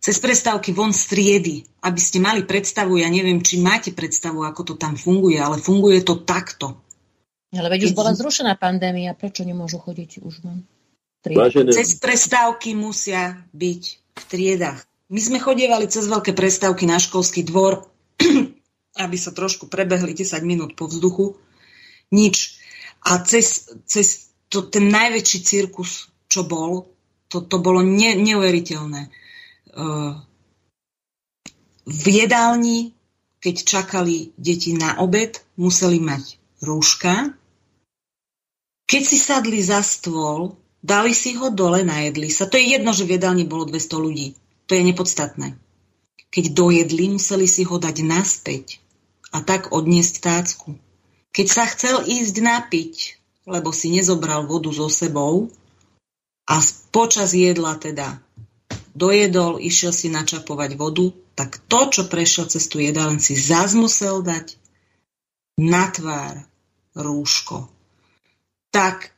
[0.00, 4.72] cez prestávky von z triedy, aby ste mali predstavu, ja neviem, či máte predstavu, ako
[4.72, 6.76] to tam funguje, ale funguje to takto.
[7.52, 10.60] Ale veď už bola zrušená pandémia, prečo nemôžu chodiť už von?
[11.20, 11.72] Vážené...
[11.72, 13.82] Cez prestávky musia byť
[14.16, 14.80] v triedách.
[15.10, 17.90] My sme chodievali cez veľké prestávky na školský dvor,
[19.04, 21.34] aby sa trošku prebehli 10 minút po vzduchu.
[22.14, 22.62] Nič.
[23.02, 26.86] A cez, cez to, ten najväčší cirkus, čo bol,
[27.26, 29.10] to, to bolo ne, neuveriteľné.
[31.86, 32.94] v jedálni,
[33.42, 37.34] keď čakali deti na obed, museli mať rúška.
[38.86, 42.50] Keď si sadli za stôl, dali si ho dole, najedli sa.
[42.50, 44.34] To je jedno, že v jedálni bolo 200 ľudí.
[44.70, 45.58] To je nepodstatné.
[46.30, 48.78] Keď dojedli, museli si ho dať naspäť
[49.34, 50.78] a tak odniesť tácku.
[51.34, 52.94] Keď sa chcel ísť napiť,
[53.50, 55.50] lebo si nezobral vodu so sebou
[56.46, 56.62] a
[56.94, 58.22] počas jedla teda
[58.94, 64.22] dojedol, išiel si načapovať vodu, tak to, čo prešiel cez tú jedálen, si zás musel
[64.22, 64.54] dať
[65.58, 66.46] na tvár
[66.94, 67.66] rúško.
[68.70, 69.10] Tak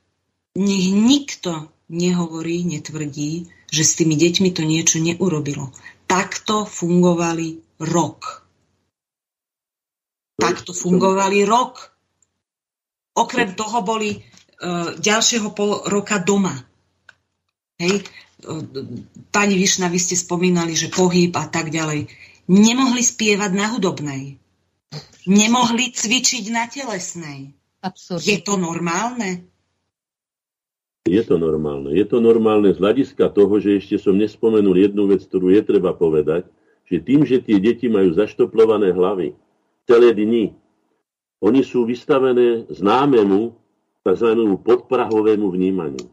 [0.56, 5.72] nech nikto nehovorí, netvrdí, že s tými deťmi to niečo neurobilo.
[6.04, 8.44] Takto fungovali rok.
[10.36, 11.80] Takto fungovali rok.
[13.16, 16.52] Okrem toho boli uh, ďalšieho pol roka doma.
[17.80, 18.04] Hej,
[19.32, 22.10] pani Višna, vy ste spomínali, že pohyb a tak ďalej.
[22.50, 24.36] Nemohli spievať na hudobnej.
[25.26, 27.54] Nemohli cvičiť na telesnej.
[27.82, 28.26] Absolutne.
[28.26, 29.46] Je to normálne?
[31.02, 31.90] Je to normálne.
[31.90, 35.90] Je to normálne z hľadiska toho, že ešte som nespomenul jednu vec, ktorú je treba
[35.92, 36.46] povedať,
[36.86, 39.34] že tým, že tie deti majú zaštoplované hlavy
[39.86, 40.54] celé dni,
[41.42, 43.50] oni sú vystavené známemu,
[44.06, 44.30] tzv.
[44.62, 46.06] podprahovému vnímaniu.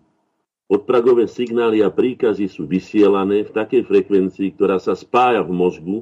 [0.69, 5.97] Podpragové signály a príkazy sú vysielané v takej frekvencii, ktorá sa spája v mozgu,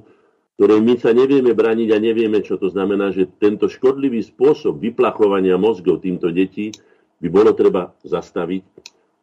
[0.60, 5.56] ktorej my sa nevieme braniť a nevieme, čo to znamená, že tento škodlivý spôsob vyplachovania
[5.56, 6.76] mozgov týmto detí
[7.18, 8.64] by bolo treba zastaviť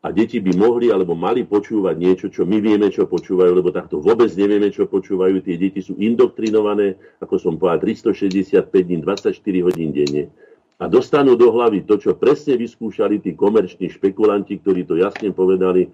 [0.04, 4.02] a deti by mohli alebo mali počúvať niečo, čo my vieme, čo počúvajú, lebo takto
[4.02, 5.40] vôbec nevieme, čo počúvajú.
[5.40, 9.32] Tie deti sú indoktrinované, ako som povedal, 365 dní, 24
[9.64, 10.28] hodín denne
[10.78, 15.86] a dostanú do hlavy to, čo presne vyskúšali tí komerční špekulanti, ktorí to jasne povedali.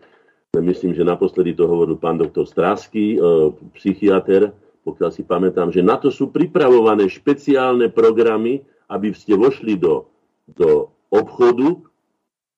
[0.57, 3.19] Myslím, že naposledy to hovoril pán doktor Strásky, e,
[3.79, 4.51] psychiatr,
[4.83, 10.11] pokiaľ si pamätám, že na to sú pripravované špeciálne programy, aby ste vošli do,
[10.51, 11.87] do obchodu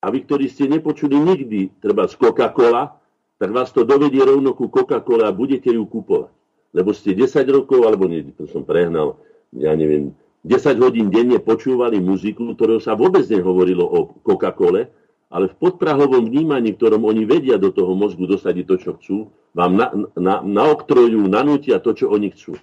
[0.03, 2.99] a vy, ktorí ste nepočuli nikdy, treba z Coca-Cola,
[3.39, 6.35] tak vás to dovedie rovno ku Coca-Cola a budete ju kupovať.
[6.75, 9.23] Lebo ste 10 rokov, alebo nie, to som prehnal,
[9.55, 10.11] ja neviem,
[10.43, 14.91] 10 hodín denne počúvali muziku, ktorou sa vôbec nehovorilo o Coca-Cole,
[15.33, 19.17] ale v podprahovom vnímaní, ktorom oni vedia do toho mozgu dosadiť to, čo chcú,
[19.55, 19.87] vám na,
[20.19, 22.59] na, naoktrojujú, nanútia to, čo oni chcú.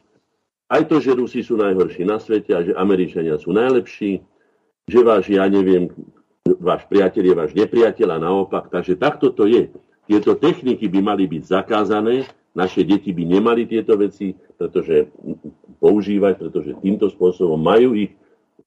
[0.70, 4.22] Aj to, že Rusi sú najhorší na svete a že Američania sú najlepší,
[4.86, 5.90] že váš, ja neviem,
[6.58, 8.74] váš priateľ je váš nepriateľ a naopak.
[8.74, 9.70] Takže takto to je.
[10.10, 12.26] Tieto techniky by mali byť zakázané,
[12.58, 15.14] naše deti by nemali tieto veci, pretože
[15.78, 18.18] používať, pretože týmto spôsobom majú ich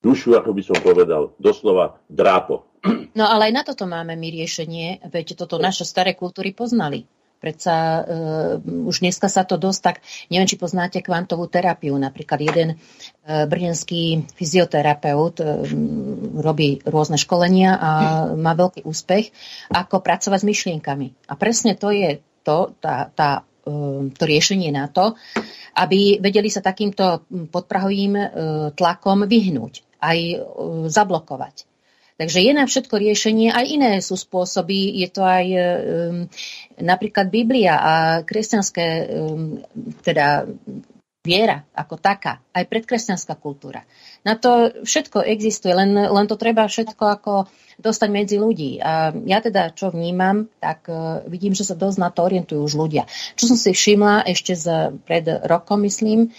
[0.03, 2.66] dušu, ako by som povedal, doslova drápo.
[3.12, 7.07] No ale aj na toto máme my riešenie, veď toto naše staré kultúry poznali.
[7.43, 8.05] Predsa uh,
[8.62, 9.97] už dneska sa to dosť tak,
[10.30, 11.99] neviem, či poznáte kvantovú terapiu.
[11.99, 15.66] Napríklad jeden uh, brněnský fyzioterapeut uh,
[16.38, 17.90] robí rôzne školenia a
[18.38, 19.34] má veľký úspech,
[19.74, 21.26] ako pracovať s myšlienkami.
[21.26, 23.43] A presne to je to, tá, tá,
[24.12, 25.14] to riešenie na to,
[25.78, 28.26] aby vedeli sa takýmto podprahovým e,
[28.74, 30.36] tlakom vyhnúť, aj e,
[30.90, 31.71] zablokovať.
[32.22, 36.30] Takže je na všetko riešenie, aj iné sú spôsoby, je to aj um,
[36.78, 39.58] napríklad Biblia a kresťanské, um,
[40.06, 40.46] teda
[41.26, 43.82] viera ako taká, aj predkresťanská kultúra.
[44.22, 47.32] Na to všetko existuje, len, len to treba všetko ako
[47.82, 48.78] dostať medzi ľudí.
[48.78, 52.78] A ja teda, čo vnímam, tak uh, vidím, že sa dosť na to orientujú už
[52.78, 53.10] ľudia.
[53.34, 56.30] Čo som si všimla ešte z, pred rokom, myslím,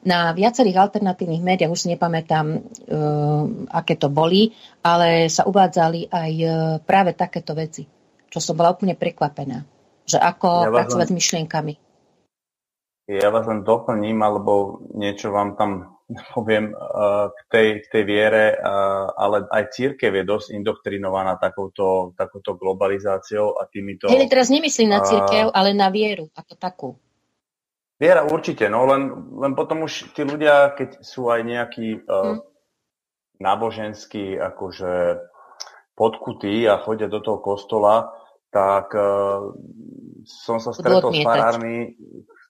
[0.00, 6.32] na viacerých alternatívnych médiách, už si nepamätám, uh, aké to boli, ale sa uvádzali aj
[6.40, 7.84] uh, práve takéto veci,
[8.32, 9.60] čo som bola úplne prekvapená.
[10.08, 11.74] Že ako ja pracovať len, s myšlienkami.
[13.10, 16.00] Ja vás len doplním, alebo niečo vám tam
[16.34, 18.44] poviem uh, k tej, k tej viere,
[19.20, 24.08] ale aj církev je dosť indoktrinovaná takouto, takouto globalizáciou a týmito...
[24.08, 26.90] Hej, teraz nemyslím na církev, ale na vieru ako takú.
[28.00, 32.40] Viera určite, no len, len potom už tí ľudia, keď sú aj nejakí uh,
[33.36, 35.20] náboženskí akože
[35.92, 38.08] podkutí a chodia do toho kostola,
[38.48, 39.52] tak uh,
[40.24, 41.92] som sa stretol s farármi,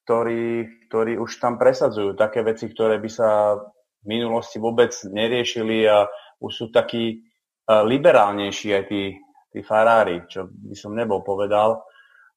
[0.06, 3.58] ktorí, ktorí už tam presadzujú také veci, ktoré by sa
[4.00, 6.06] v minulosti vôbec neriešili a
[6.38, 7.26] už sú takí
[7.70, 9.14] liberálnejší aj tí,
[9.54, 11.84] tí farári, čo by som nebol povedal,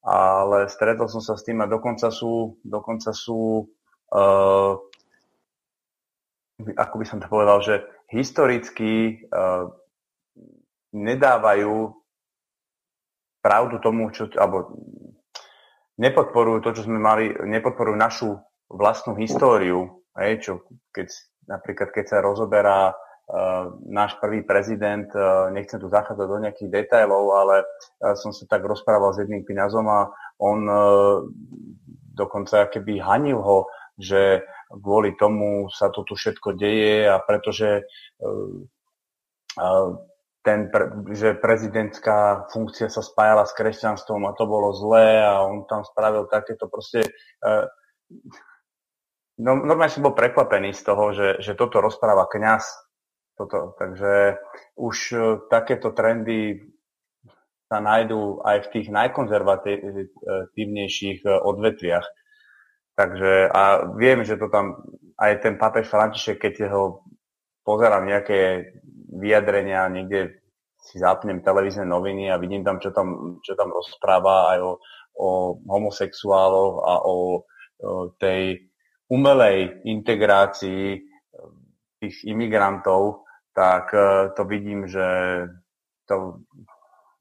[0.04, 3.64] ale stretol som sa s tým a dokonca sú, dokonca sú
[4.12, 4.76] uh,
[6.62, 7.82] ako by som to povedal, že
[8.12, 9.66] historicky uh,
[10.94, 11.90] nedávajú
[13.42, 14.78] pravdu tomu, čo, alebo
[15.98, 18.30] nepodporujú to, čo sme mali, nepodporujú našu
[18.70, 20.52] vlastnú históriu, hej, čo
[20.94, 21.10] keď,
[21.50, 22.94] napríklad keď sa rozoberá
[23.88, 28.60] náš prvý prezident, uh, nechcem tu zachádzať do nejakých detailov, ale uh, som sa tak
[28.68, 30.12] rozprával s jedným kňazom a
[30.42, 30.66] on
[32.14, 37.86] dokonca keby hanil ho, že kvôli tomu sa to tu všetko deje a pretože
[40.44, 40.68] ten,
[41.16, 46.28] že prezidentská funkcia sa spájala s kresťanstvom a to bolo zlé a on tam spravil
[46.28, 47.00] takéto proste...
[49.34, 52.83] No, normálne som bol prekvapený z toho, že, že toto rozpráva kňaz.
[53.34, 54.38] Toto, takže
[54.78, 56.62] už uh, takéto trendy
[57.66, 62.06] sa nájdú aj v tých najkonzervatívnejších uh, odvetviach.
[62.94, 64.86] Takže a viem, že to tam
[65.18, 67.02] aj ten papež František, keď ho
[67.66, 68.70] pozerám nejaké
[69.10, 70.38] vyjadrenia, niekde
[70.78, 74.78] si zapnem televízne noviny a vidím tam, čo tam, čo tam rozpráva aj o,
[75.18, 77.42] o homosexuáloch a o,
[77.82, 78.68] o tej
[79.10, 81.14] umelej integrácii
[82.04, 83.23] tých imigrantov,
[83.54, 85.06] tak e, to vidím, že
[86.04, 86.42] to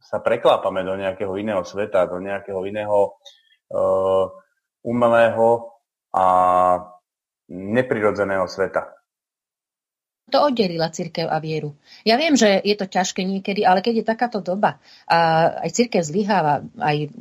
[0.03, 3.15] sa preklápame do nejakého iného sveta, do nejakého iného
[3.71, 4.27] uh,
[4.83, 5.71] umelého
[6.11, 6.25] a
[7.47, 9.02] neprirodzeného sveta
[10.31, 11.75] to oddelila církev a vieru.
[12.07, 15.99] Ja viem, že je to ťažké niekedy, ale keď je takáto doba a aj církev
[15.99, 17.17] zlyháva aj v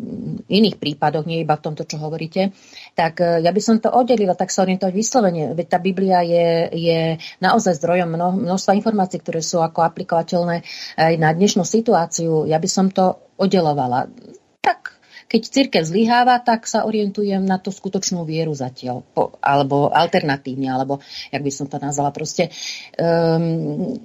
[0.46, 2.54] iných prípadoch, nie iba v tomto, čo hovoríte,
[2.94, 5.52] tak e, ja by som to oddelila, tak sa orientovať vyslovene.
[5.58, 7.00] Veď tá Biblia je, je
[7.42, 10.62] naozaj zdrojom mno, množstva informácií, ktoré sú ako aplikovateľné
[10.94, 12.46] aj na dnešnú situáciu.
[12.46, 14.06] Ja by som to oddelovala.
[15.32, 21.00] Keď církev zlyháva, tak sa orientujem na tú skutočnú vieru zatiaľ, po, alebo alternatívne, alebo
[21.32, 22.52] jak by som to nazvala, proste
[23.00, 23.96] um,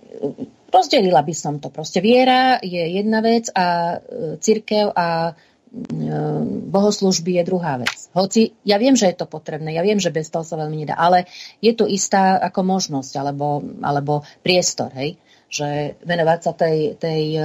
[0.71, 1.67] rozdelila by som to.
[1.67, 8.11] Proste viera je jedna vec a e, církev a ehm, bohoslužby je druhá vec.
[8.11, 10.95] Hoci ja viem, že je to potrebné, ja viem, že bez toho sa veľmi nedá,
[10.99, 11.27] ale
[11.63, 15.19] je to istá ako možnosť alebo, alebo priestor, hej?
[15.47, 17.41] že venovať sa tej, tej e,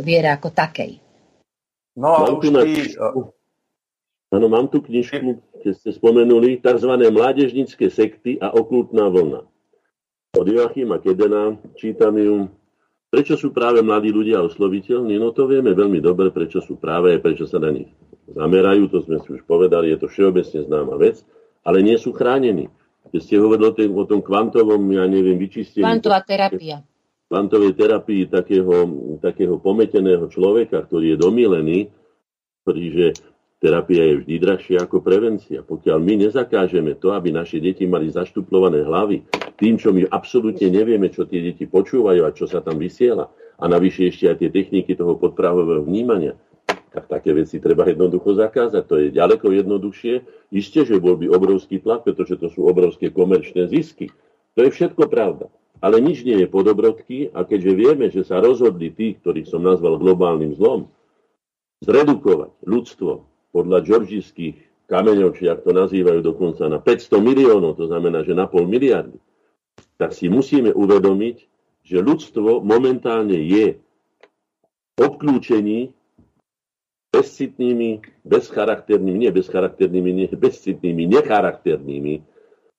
[0.00, 1.11] viere ako takej.
[1.96, 2.72] No a mám už tu ty...
[4.32, 6.88] Áno, mám tu knižku, keď ste spomenuli, tzv.
[6.88, 9.44] mládežnické sekty a okultná vlna.
[10.32, 12.48] Od Joachima Kedena čítam ju,
[13.12, 17.44] prečo sú práve mladí ľudia osloviteľní, no to vieme veľmi dobre, prečo sú práve, prečo
[17.44, 17.92] sa na nich
[18.32, 21.20] zamerajú, to sme si už povedali, je to všeobecne známa vec,
[21.68, 22.72] ale nie sú chránení.
[23.12, 25.84] Keď ste hovorili o, o tom kvantovom, ja neviem, vyčistení.
[25.84, 26.80] Kvantová terapia
[27.32, 28.76] kvantovej terapii takého,
[29.24, 31.78] takého pometeného človeka, ktorý je domilený,
[32.60, 33.06] ktorý, že
[33.56, 35.64] terapia je vždy drahšia ako prevencia.
[35.64, 39.24] Pokiaľ my nezakážeme to, aby naše deti mali zaštuplované hlavy
[39.56, 43.64] tým, čo my absolútne nevieme, čo tie deti počúvajú a čo sa tam vysiela, a
[43.64, 46.36] navyše ešte aj tie techniky toho podprahového vnímania,
[46.92, 48.84] tak také veci treba jednoducho zakázať.
[48.84, 50.14] To je ďaleko jednoduchšie.
[50.52, 54.12] Isté, že bol by obrovský tlak, pretože to sú obrovské komerčné zisky.
[54.52, 55.48] To je všetko pravda.
[55.82, 59.98] Ale nič nie je podobrodky a keďže vieme, že sa rozhodli tí, ktorých som nazval
[59.98, 60.86] globálnym zlom,
[61.82, 63.10] zredukovať ľudstvo
[63.50, 68.46] podľa georgijských kameňov, či ak to nazývajú dokonca na 500 miliónov, to znamená, že na
[68.46, 69.18] pol miliardy,
[69.98, 71.36] tak si musíme uvedomiť,
[71.82, 73.82] že ľudstvo momentálne je
[74.94, 75.90] obklúčení
[77.12, 82.14] bezcitnými, bezcharakternými, nie bezcharakternými, nie bezcitnými, necharakternými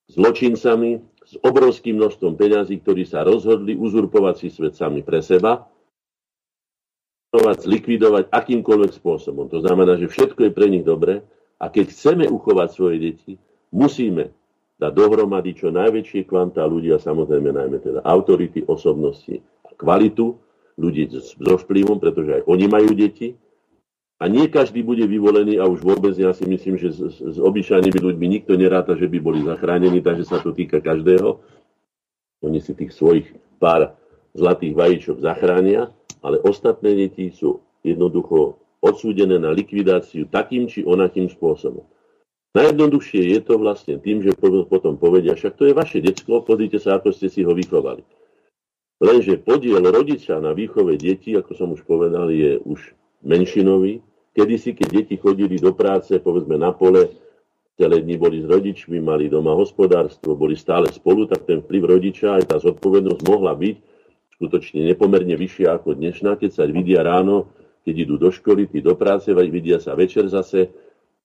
[0.09, 5.67] zločincami, s obrovským množstvom peňazí, ktorí sa rozhodli uzurpovať si svet sami pre seba,
[7.65, 9.49] likvidovať akýmkoľvek spôsobom.
[9.49, 11.25] To znamená, že všetko je pre nich dobré
[11.57, 13.33] a keď chceme uchovať svoje deti,
[13.73, 14.29] musíme
[14.77, 20.37] dať dohromady čo najväčšie kvantá ľudí a samozrejme najmä teda autority, osobnosti a kvalitu
[20.77, 23.33] ľudí so vplyvom, pretože aj oni majú deti
[24.21, 27.99] a nie každý bude vyvolený a už vôbec ja si myslím, že s, s obyčajnými
[27.99, 31.41] ľuďmi nikto neráta, že by boli zachránení, takže sa to týka každého.
[32.43, 33.95] Oni si tých svojich pár
[34.35, 35.91] zlatých vajíčok zachránia,
[36.23, 41.87] ale ostatné deti sú jednoducho odsúdené na likvidáciu takým či onakým spôsobom.
[42.53, 47.01] Najjednoduchšie je to vlastne tým, že potom povedia, však to je vaše decko, pozrite sa,
[47.01, 48.05] ako ste si ho vychovali.
[49.01, 52.93] Lenže podiel rodiča na výchove detí, ako som už povedal, je už
[53.23, 54.03] menšinový,
[54.33, 57.13] Kedysi, keď deti chodili do práce, povedzme na pole,
[57.77, 62.41] celé dni boli s rodičmi, mali doma hospodárstvo, boli stále spolu, tak ten vplyv rodiča
[62.41, 63.75] aj tá zodpovednosť mohla byť
[64.33, 67.53] skutočne nepomerne vyššia ako dnešná, keď sa vidia ráno,
[67.85, 70.73] keď idú do školy, tí do práce, vidia sa večer zase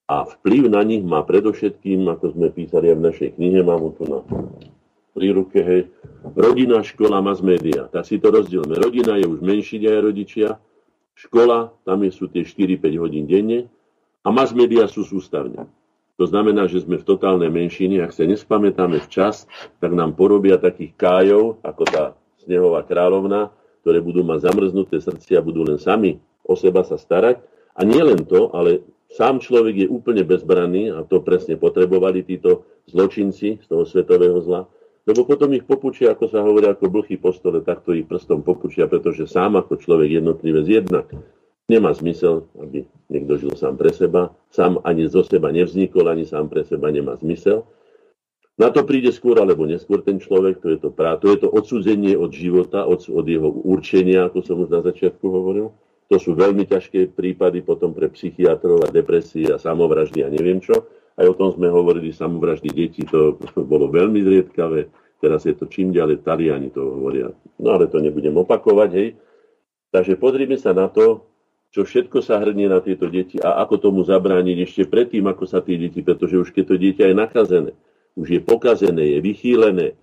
[0.05, 4.05] a vplyv na nich má predovšetkým, ako sme písali aj v našej knihe, mám to
[4.05, 4.21] na
[5.17, 5.91] pri ruke, hej,
[6.39, 7.91] rodina, škola, mass media.
[7.91, 8.79] Tak si to rozdielme.
[8.79, 10.55] Rodina je už menší, aj rodičia,
[11.19, 13.67] Škola, tam sú tie 4-5 hodín denne
[14.23, 15.67] A mass media sú sústavne.
[16.19, 18.03] To znamená, že sme v totálnej menšine.
[18.03, 19.47] Ak sa nespamätáme včas,
[19.79, 22.05] tak nám porobia takých kájov, ako tá
[22.43, 27.39] snehová kráľovna, ktoré budú mať zamrznuté srdcia, budú len sami o seba sa starať.
[27.79, 28.83] A nie len to, ale
[29.15, 34.67] sám človek je úplne bezbranný a to presne potrebovali títo zločinci z toho svetového zla.
[35.09, 38.85] Lebo potom ich popučia, ako sa hovorí, ako blchy po stole, takto ich prstom popučia,
[38.85, 41.09] pretože sám ako človek jednotlivé jednak
[41.65, 44.37] nemá zmysel, aby niekto žil sám pre seba.
[44.53, 47.65] Sám ani zo seba nevznikol, ani sám pre seba nemá zmysel.
[48.59, 51.49] Na to príde skôr alebo neskôr ten človek, to je to, prá, to, je to
[51.49, 55.73] odsudzenie od života, od, od jeho určenia, ako som už na začiatku hovoril.
[56.11, 60.85] To sú veľmi ťažké prípady potom pre psychiatrov a depresie a samovraždy a neviem čo.
[61.19, 64.87] Aj o tom sme hovorili, samovraždy detí, to bolo veľmi zriedkavé.
[65.19, 67.35] Teraz je to čím ďalej, Taliani to hovoria.
[67.59, 69.09] No ale to nebudem opakovať, hej.
[69.91, 71.27] Takže pozrime sa na to,
[71.75, 75.59] čo všetko sa hrnie na tieto deti a ako tomu zabrániť ešte predtým, ako sa
[75.59, 77.73] tie deti, pretože už keď to dieťa je nakazené,
[78.15, 79.99] už je pokazené, je vychýlené,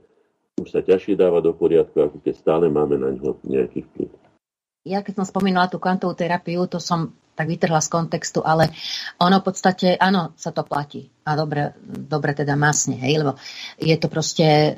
[0.59, 4.11] už sa ťažšie dáva do poriadku, ako keď stále máme na ňo nejaký vplyv
[4.85, 8.71] ja keď som spomínala tú kvantovú terapiu, to som tak vytrhla z kontextu, ale
[9.19, 11.11] ono v podstate, áno, sa to platí.
[11.27, 13.35] A dobre, dobre teda masne, hej, lebo
[13.75, 14.71] je to proste e,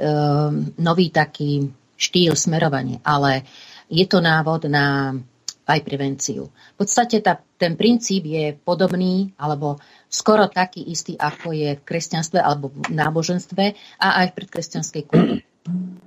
[0.82, 3.46] nový taký štýl smerovania, ale
[3.88, 5.14] je to návod na
[5.68, 6.48] aj prevenciu.
[6.48, 12.40] V podstate tá, ten princíp je podobný alebo skoro taký istý, ako je v kresťanstve
[12.40, 13.64] alebo v náboženstve
[14.00, 15.44] a aj v predkresťanskej kultúre.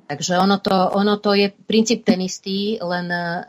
[0.09, 3.45] Takže ono to, ono to je princíp ten istý, len e,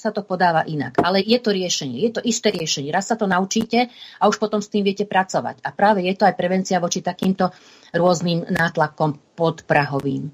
[0.00, 0.96] sa to podáva inak.
[1.04, 2.88] Ale je to riešenie, je to isté riešenie.
[2.88, 5.60] Raz sa to naučíte a už potom s tým viete pracovať.
[5.60, 7.52] A práve je to aj prevencia voči takýmto
[7.92, 10.32] rôznym nátlakom podprahovým.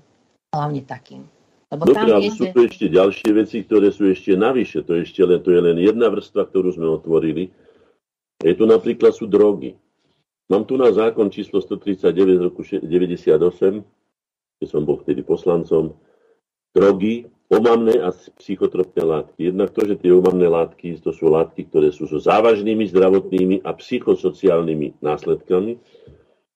[0.55, 1.27] Hlavne takým.
[1.67, 4.87] Lebo Dobre, tam ale sú tu ešte ďalšie veci, ktoré sú ešte navyše.
[4.87, 7.51] To, je ešte len, to je len jedna vrstva, ktorú sme otvorili.
[8.39, 9.75] Je tu napríklad sú drogy.
[10.47, 13.83] Mám tu na zákon číslo 139 z roku 98,
[14.63, 15.99] keď som bol vtedy poslancom,
[16.71, 18.11] drogy, omamné a
[18.43, 19.51] psychotropné látky.
[19.55, 23.71] Jednak to, že tie omamné látky, to sú látky, ktoré sú so závažnými zdravotnými a
[23.75, 25.79] psychosociálnymi následkami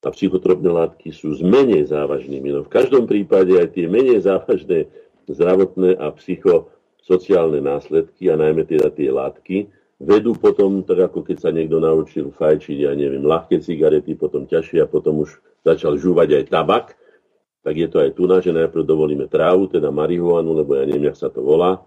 [0.01, 2.51] a psychotropné látky sú s menej závažnými.
[2.51, 4.89] No v každom prípade aj tie menej závažné
[5.29, 9.71] zdravotné a psychosociálne následky a najmä teda tie látky
[10.01, 14.81] vedú potom, tak ako keď sa niekto naučil fajčiť, ja neviem, ľahké cigarety, potom ťažšie
[14.81, 16.97] a potom už začal žúvať aj tabak,
[17.61, 21.17] tak je to aj tu, že najprv dovolíme trávu, teda marihuanu, lebo ja neviem, jak
[21.17, 21.81] sa to volá.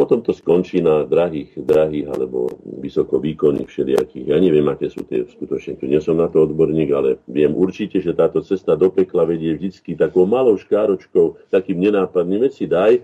[0.00, 2.48] Potom to skončí na drahých, drahých alebo
[2.80, 4.32] vysoko výkonných všelijakých.
[4.32, 5.76] Ja neviem, aké sú tie skutočne.
[5.76, 9.52] Tu nie som na to odborník, ale viem určite, že táto cesta do pekla vedie
[9.52, 12.96] vždy takou malou škáročkou, takým nenápadným veci daj,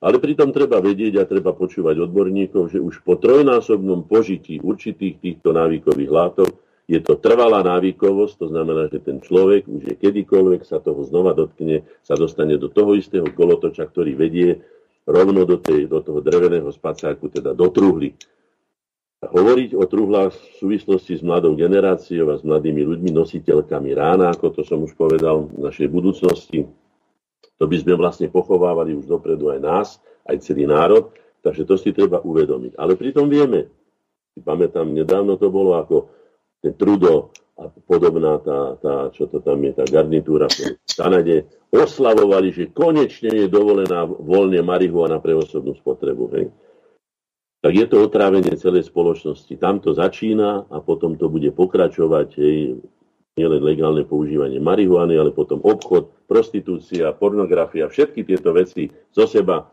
[0.00, 5.52] ale pritom treba vedieť a treba počúvať odborníkov, že už po trojnásobnom požití určitých týchto
[5.52, 6.48] návykových látok
[6.88, 11.36] je to trvalá návykovosť, to znamená, že ten človek už je kedykoľvek sa toho znova
[11.36, 14.64] dotkne, sa dostane do toho istého kolotoča, ktorý vedie
[15.04, 18.16] rovno do, tej, do toho dreveného spacáku, teda do truhly.
[19.20, 24.56] Hovoriť o truhlách v súvislosti s mladou generáciou a s mladými ľuďmi, nositeľkami rána, ako
[24.56, 26.64] to som už povedal, našej budúcnosti,
[27.58, 29.88] to by sme vlastne pochovávali už dopredu aj nás,
[30.24, 31.12] aj celý národ,
[31.44, 32.78] takže to si treba uvedomiť.
[32.80, 33.68] Ale pritom vieme,
[34.32, 36.17] si pamätám, nedávno to bolo ako
[36.62, 42.54] ten Trudo a podobná tá, tá, čo to tam je, tá garnitúra v Kanade, oslavovali,
[42.54, 46.24] že konečne je dovolená voľne marihuana pre osobnú spotrebu.
[46.38, 46.46] Hej.
[47.58, 49.50] Tak je to otrávenie celej spoločnosti.
[49.58, 52.38] Tam to začína a potom to bude pokračovať.
[53.34, 59.66] Nielen legálne používanie marihuany, ale potom obchod, prostitúcia, pornografia, všetky tieto veci zo seba,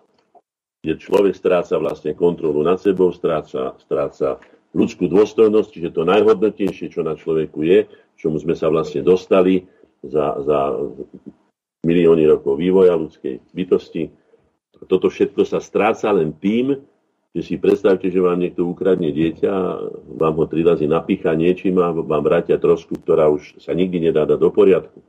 [0.81, 4.41] kde človek stráca vlastne kontrolu nad sebou, stráca, stráca
[4.75, 7.87] ľudskú dôstojnosť, čiže to najhodnotnejšie, čo na človeku je,
[8.19, 9.63] čomu sme sa vlastne dostali
[10.03, 10.75] za, za
[11.87, 14.11] milióny rokov vývoja ľudskej bytosti.
[14.91, 16.75] Toto všetko sa stráca len tým,
[17.35, 19.53] že si predstavte, že vám niekto ukradne dieťa,
[20.19, 24.23] vám ho tri razy napícha niečím a vám vrátia trosku, ktorá už sa nikdy nedá
[24.27, 24.99] dať do poriadku.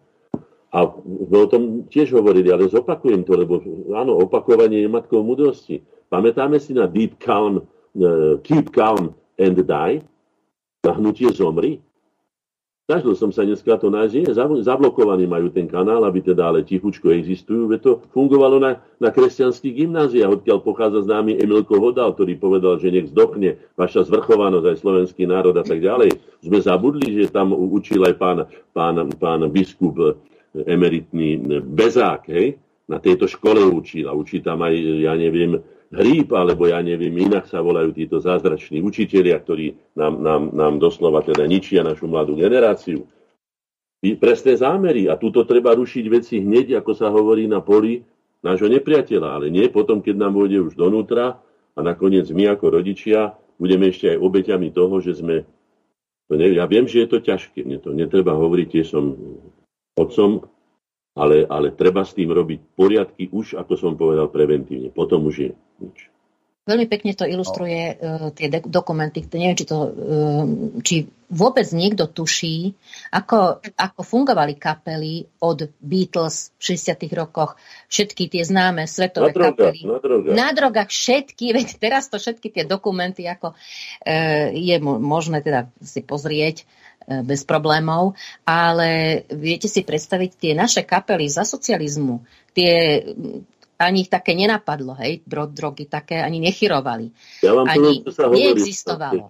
[0.74, 3.62] A sme o tom tiež hovorili, ale zopakujem to, lebo
[3.94, 5.86] áno, opakovanie je matkou múdrosti.
[6.10, 10.02] Pamätáme si na Deep Calm, uh, Keep Calm and die,
[10.84, 10.92] na
[11.32, 11.82] zomri.
[12.86, 14.30] Snažil som sa dneska to nájsť, nie,
[14.62, 19.74] zablokovaní majú ten kanál, aby teda ale tichučko existujú, veď to fungovalo na, na kresťanských
[19.74, 25.26] gymnáziách, odkiaľ pochádza známy Emilko Vodal, ktorý povedal, že nech zdochne vaša zvrchovanosť aj slovenský
[25.26, 26.14] národ a tak ďalej.
[26.46, 28.38] Sme zabudli, že tam učil aj pán,
[28.70, 30.22] pán, pán biskup
[30.54, 32.54] emeritný Bezák, hej?
[32.86, 35.58] na tejto škole učil a učí tam aj, ja neviem,
[35.94, 41.22] hríb, alebo ja neviem, inak sa volajú títo zázrační učitelia, ktorí nám, nám, nám doslova
[41.22, 43.06] teda ničia našu mladú generáciu.
[44.02, 45.10] Presné zámery.
[45.10, 48.02] A túto treba rušiť veci hneď, ako sa hovorí na poli
[48.44, 51.42] nášho nepriateľa, ale nie potom, keď nám vôjde už donútra
[51.74, 55.42] a nakoniec my ako rodičia budeme ešte aj obeťami toho, že sme
[56.26, 59.14] to neviem, ja viem, že je to ťažké, mne to netreba hovoriť, tiež som
[59.94, 60.42] otcom,
[61.16, 64.92] ale, ale treba s tým robiť poriadky už, ako som povedal, preventívne.
[64.92, 66.12] Potom už je nič.
[66.66, 69.22] Veľmi pekne to ilustruje uh, tie de- dokumenty.
[69.22, 70.42] Neviem, či, to, uh,
[70.82, 72.74] či vôbec niekto tuší,
[73.14, 77.06] ako, ako fungovali kapely od Beatles v 60.
[77.14, 77.54] rokoch,
[77.86, 79.78] všetky tie známe svetové na kapely.
[79.86, 80.34] Na drogách.
[80.34, 86.02] Na drogách všetky, veď teraz to všetky tie dokumenty, ako uh, je možné teda si
[86.02, 92.26] pozrieť uh, bez problémov, ale viete si predstaviť tie naše kapely za socializmu,
[92.58, 93.06] tie
[93.76, 97.12] ani ich také nenapadlo, hej, drogy také ani nechyrovali.
[97.44, 98.40] Ja vám ani poviem, sa hovorí.
[98.40, 99.24] neexistovalo.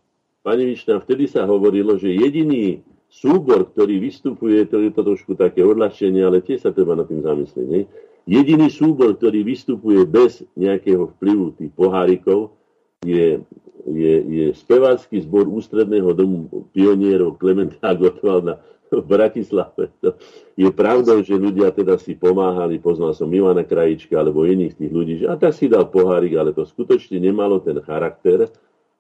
[0.47, 2.79] Pani Višna, vtedy sa hovorilo, že jediný
[3.11, 7.27] súbor, ktorý vystupuje, to je to trošku také odľahčenie, ale tiež sa treba na tým
[7.27, 7.67] zamyslieť.
[7.67, 7.91] Ne?
[8.27, 12.55] Jediný súbor, ktorý vystupuje bez nejakého vplyvu tých pohárikov,
[13.03, 13.43] je,
[13.87, 18.63] je, je spevácky zbor Ústredného domu pionierov Klementa Gottwalda
[19.03, 19.91] v Bratislave.
[20.55, 25.15] Je pravdou, že ľudia teda si pomáhali, poznal som Milana Krajička alebo iných tých ľudí,
[25.23, 28.49] že a tak si dal pohárik, ale to skutočne nemalo ten charakter,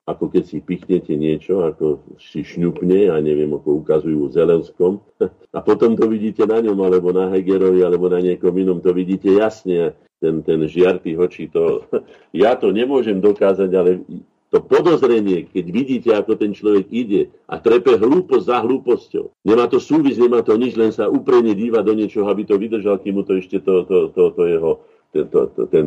[0.07, 4.93] ako keď si pichnete niečo, ako si šňupne, a neviem, ako ukazujú v Zelenskom.
[5.57, 9.33] A potom to vidíte na ňom, alebo na Hegerovi, alebo na niekom inom, to vidíte
[9.35, 11.45] jasne, ten, ten žiar tých očí.
[11.51, 11.83] To,
[12.37, 14.05] ja to nemôžem dokázať, ale
[14.47, 19.43] to podozrenie, keď vidíte, ako ten človek ide a trepe hlúposť za hlúposťou.
[19.43, 23.03] Nemá to súvis, nemá to nič, len sa úprene díva do niečoho, aby to vydržal,
[23.03, 24.71] kým mu to ešte to, to, to, to jeho,
[25.11, 25.85] ten, to, to, ten,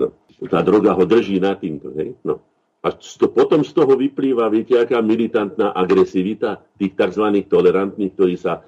[0.52, 1.96] tá droga ho drží na týmto.
[1.96, 2.20] Hej?
[2.28, 2.44] No.
[2.84, 7.48] A to, potom z toho vyplýva, viete, aká militantná agresivita tých tzv.
[7.48, 8.64] tolerantných, ktorí sa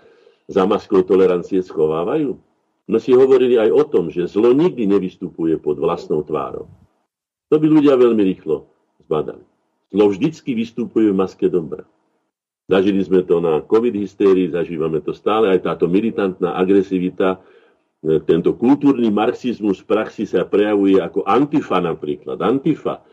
[0.47, 2.39] za maskou tolerancie schovávajú.
[2.91, 6.67] No si hovorili aj o tom, že zlo nikdy nevystupuje pod vlastnou tvárou.
[7.51, 8.67] To by ľudia veľmi rýchlo
[9.03, 9.50] zbadali.
[9.91, 11.83] Zlo vždycky vystupuje v maske dobra.
[12.71, 17.43] Zažili sme to na covid hystérii, zažívame to stále, aj táto militantná agresivita,
[17.99, 22.39] e, tento kultúrny marxizmus v praxi sa prejavuje ako antifa napríklad.
[22.39, 23.03] Antifa.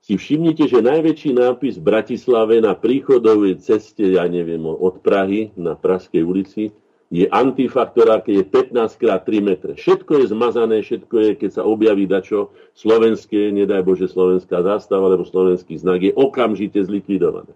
[0.00, 5.74] Si všimnite, že najväčší nápis v Bratislave na príchodovej ceste, ja neviem, od Prahy na
[5.74, 6.70] Praskej ulici,
[7.10, 9.72] je antifa, ktorá je 15 x 3 metre.
[9.74, 15.26] Všetko je zmazané, všetko je, keď sa objaví dačo slovenské, nedaj Bože slovenská zástava, alebo
[15.26, 17.50] slovenský znak, je okamžite zlikvidované.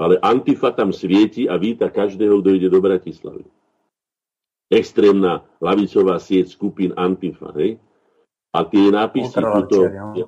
[0.00, 3.44] Ale antifa tam svieti a víta každého, kto ide do Bratislavy.
[4.72, 7.76] Extrémna lavicová sieť skupín antifa, hej?
[8.56, 10.26] A tie nápisy tuto, ja,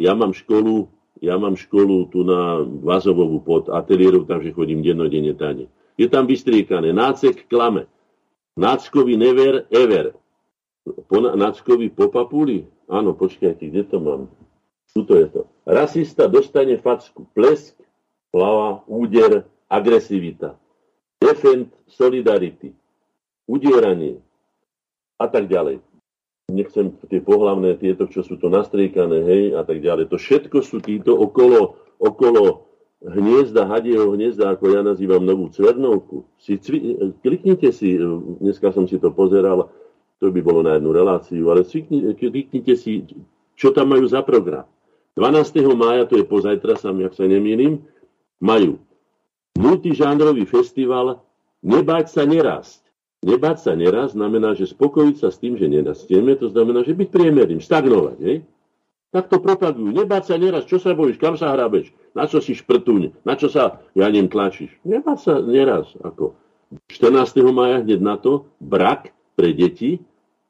[0.00, 0.88] ja mám školu,
[1.20, 6.90] ja mám školu tu na Vazovovu pod ateliérom, takže chodím dennodenne tane je tam vystriekané
[6.90, 7.86] nácek klame.
[8.54, 10.14] Náckovi never ever.
[10.84, 12.66] Po, náckovi po papuli?
[12.86, 14.22] Áno, počkajte, kde to mám?
[14.94, 15.42] Tuto je to.
[15.66, 17.26] Rasista dostane facku.
[17.34, 17.74] Plesk,
[18.30, 20.54] hlava, úder, agresivita.
[21.18, 22.76] Defend solidarity.
[23.48, 24.22] Udieranie.
[25.18, 25.82] A tak ďalej.
[26.52, 30.12] Nechcem tie pohlavné, tieto, čo sú to nastriekané, hej, a tak ďalej.
[30.12, 32.68] To všetko sú títo okolo, okolo
[33.04, 38.00] hniezda, hadieho hniezda, ako ja nazývam novú cvernovku, si cvi, kliknite si,
[38.40, 39.68] dneska som si to pozeral,
[40.18, 41.68] to by bolo na jednu reláciu, ale
[42.16, 43.04] kliknite si,
[43.54, 44.64] čo tam majú za program.
[45.14, 45.62] 12.
[45.78, 47.84] mája, to je pozajtra, sam, ak sa nemýlim,
[48.42, 48.82] majú
[49.54, 51.22] multižánrový festival
[51.64, 52.84] Nebáť sa nerásť.
[53.24, 57.08] Nebáť sa nerásť znamená, že spokojiť sa s tým, že nerastieme, to znamená, že byť
[57.08, 58.18] priemerným, stagnovať.
[58.20, 58.36] Hej?
[59.14, 59.94] Tak to propagujú.
[59.94, 63.46] Nebáť sa neraz, čo sa bojíš, kam sa hrabeš, na čo si šprtuň, na čo
[63.46, 64.74] sa, ja neviem, tlačíš.
[64.82, 65.94] Nebáť sa neraz.
[66.02, 66.34] Ako
[66.90, 67.54] 14.
[67.54, 70.02] maja hneď na to, brak pre deti,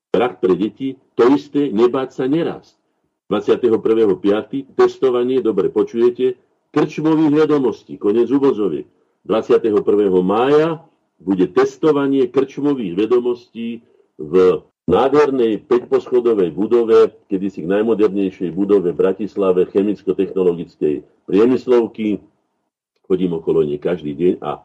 [0.09, 2.81] brak pre deti, to isté, nebáť sa neraz.
[3.29, 4.73] 21.5.
[4.73, 6.41] testovanie, dobre počujete,
[6.73, 8.89] krčmových vedomostí, konec úvozoviek.
[9.29, 9.77] 21.
[10.25, 10.85] mája
[11.21, 13.85] bude testovanie krčmových vedomostí
[14.17, 22.21] v nádhernej 5-poschodovej budove, kedysi k najmodernejšej budove v Bratislave chemicko-technologickej priemyslovky.
[23.05, 24.65] Chodím okolo nej každý deň a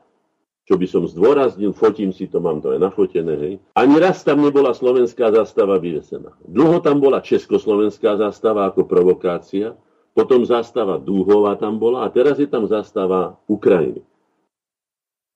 [0.70, 3.54] čo by som zdôraznil, fotím si to, mám to aj nafotené, hej.
[3.74, 6.38] Ani raz tam nebola slovenská zastava vyvesená.
[6.46, 9.74] Dlho tam bola československá zastava ako provokácia,
[10.14, 14.06] potom zastava Dúhova tam bola a teraz je tam zastava Ukrajiny.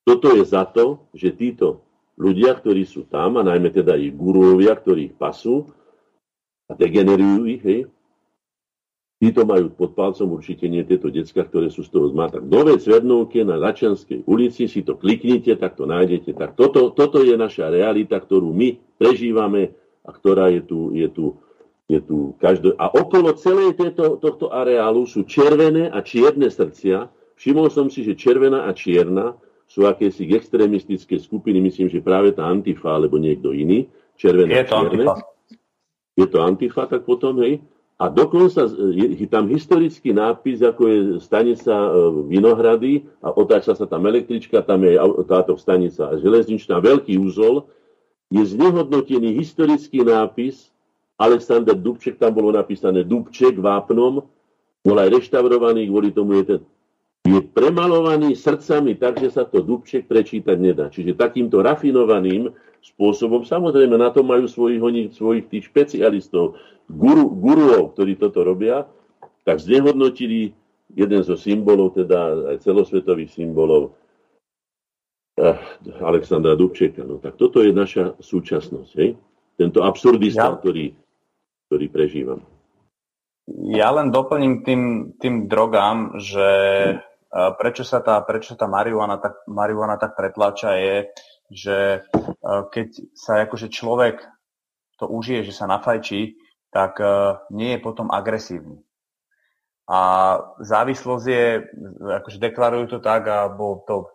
[0.06, 1.82] Toto je za to, že títo
[2.14, 5.70] ľudia, ktorí sú tam, a najmä teda ich guruovia, ktorí ich pasú,
[6.68, 7.80] a degenerujú ich, hej,
[9.24, 12.42] Títo majú pod palcom určite nie tieto decka, ktoré sú z toho zmata.
[12.42, 16.36] Tak nové Cvernovke na Začanskej ulici, si to kliknite, tak to nájdete.
[16.36, 19.72] Tak toto, toto je naša realita, ktorú my prežívame
[20.04, 21.40] a ktorá je tu, je tu,
[21.88, 22.76] je tu každé.
[22.76, 27.08] A okolo celej tejto, tohto areálu sú červené a čierne srdcia.
[27.40, 29.40] Všimol som si, že červená a čierna
[29.74, 33.90] sú akési extrémistické skupiny, myslím, že práve tá Antifa alebo niekto iný.
[34.14, 35.02] Červená je to čierne.
[35.02, 35.14] Antifa.
[36.14, 37.58] Je to Antifa, tak potom, hej.
[37.98, 41.90] A dokonca je tam historický nápis, ako je stanica e,
[42.30, 44.94] Vinohrady a otáča sa tam električka, tam je
[45.26, 47.66] táto stanica železničná, veľký úzol.
[48.30, 50.70] Je znehodnotený historický nápis,
[51.18, 54.26] Alexander Dubček, tam bolo napísané Dubček vápnom,
[54.82, 56.60] bol aj reštaurovaný, kvôli tomu je ten
[57.24, 60.92] je premalovaný srdcami tak, že sa to Dubček prečítať nedá.
[60.92, 62.52] Čiže takýmto rafinovaným
[62.84, 66.60] spôsobom, samozrejme na to majú svojich, oni, svojich tých špecialistov,
[66.92, 68.84] guru, guruov, ktorí toto robia,
[69.48, 70.52] tak znehodnotili
[70.92, 73.96] jeden zo symbolov, teda aj celosvetových symbolov
[75.40, 75.56] eh,
[76.04, 77.08] Alexandra Dubčeka.
[77.08, 78.92] No tak toto je naša súčasnosť.
[79.00, 79.16] Hej?
[79.56, 80.60] Tento absurdista, ja.
[80.60, 80.92] ktorý,
[81.72, 82.40] ktorý prežívam.
[83.48, 84.82] Ja len doplním tým,
[85.20, 86.48] tým drogám, že
[87.34, 90.96] prečo sa tá, prečo tá marihuana tak, marihuana tak pretláča je,
[91.50, 92.06] že
[92.44, 92.88] keď
[93.18, 94.22] sa akože človek
[95.02, 96.38] to užije, že sa nafajčí,
[96.70, 97.02] tak
[97.50, 98.78] nie je potom agresívny.
[99.90, 100.00] A
[100.62, 101.46] závislosť je,
[102.22, 104.08] akože deklarujú to tak, alebo to,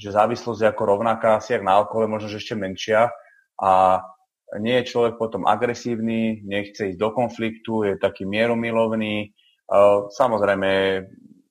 [0.00, 3.12] že závislosť je ako rovnaká asi jak na alkohole, možno že ešte menšia
[3.60, 4.02] a
[4.58, 9.30] nie je človek potom agresívny, nechce ísť do konfliktu, je taký mieromilovný.
[10.16, 11.04] Samozrejme,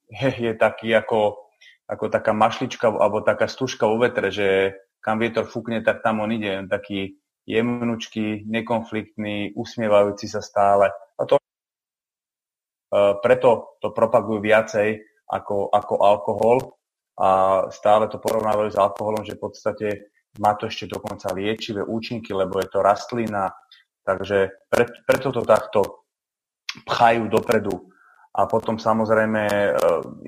[0.09, 1.49] je, taký ako,
[1.85, 6.33] ako taká mašlička alebo taká stužka vo vetre, že kam vietor fúkne, tak tam on
[6.33, 6.65] ide.
[6.65, 7.15] On taký
[7.49, 10.91] jemnučký, nekonfliktný, usmievajúci sa stále.
[10.91, 16.57] A to, uh, preto to propagujú viacej ako, ako alkohol
[17.19, 17.29] a
[17.73, 19.87] stále to porovnávajú s alkoholom, že v podstate
[20.37, 23.49] má to ešte dokonca liečivé účinky, lebo je to rastlina,
[24.05, 26.05] takže pre, preto to takto
[26.85, 27.89] pchajú dopredu
[28.39, 29.71] a potom samozrejme, e,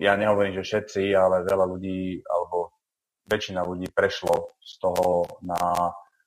[0.04, 2.76] ja nehovorím, že všetci, ale veľa ľudí, alebo
[3.32, 5.56] väčšina ľudí prešlo z toho na,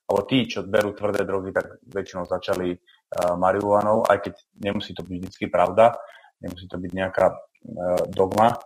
[0.09, 5.05] alebo tí, čo berú tvrdé drogy, tak väčšinou začali uh, marihuanou, aj keď nemusí to
[5.05, 5.97] byť vždy pravda,
[6.41, 8.57] nemusí to byť nejaká uh, dogma,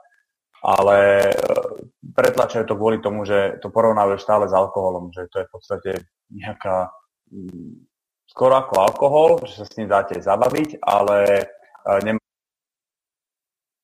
[0.64, 1.80] ale uh,
[2.16, 5.92] pretlačajú to kvôli tomu, že to porovnávajú stále s alkoholom, že to je v podstate
[6.32, 6.92] nejaká
[7.32, 7.88] um,
[8.28, 11.48] skoro ako alkohol, že sa s ním dáte zabaviť, ale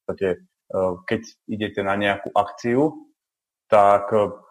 [0.06, 0.78] podstate, e,
[1.10, 2.94] keď idete na nejakú akciu,
[3.66, 4.46] tak e,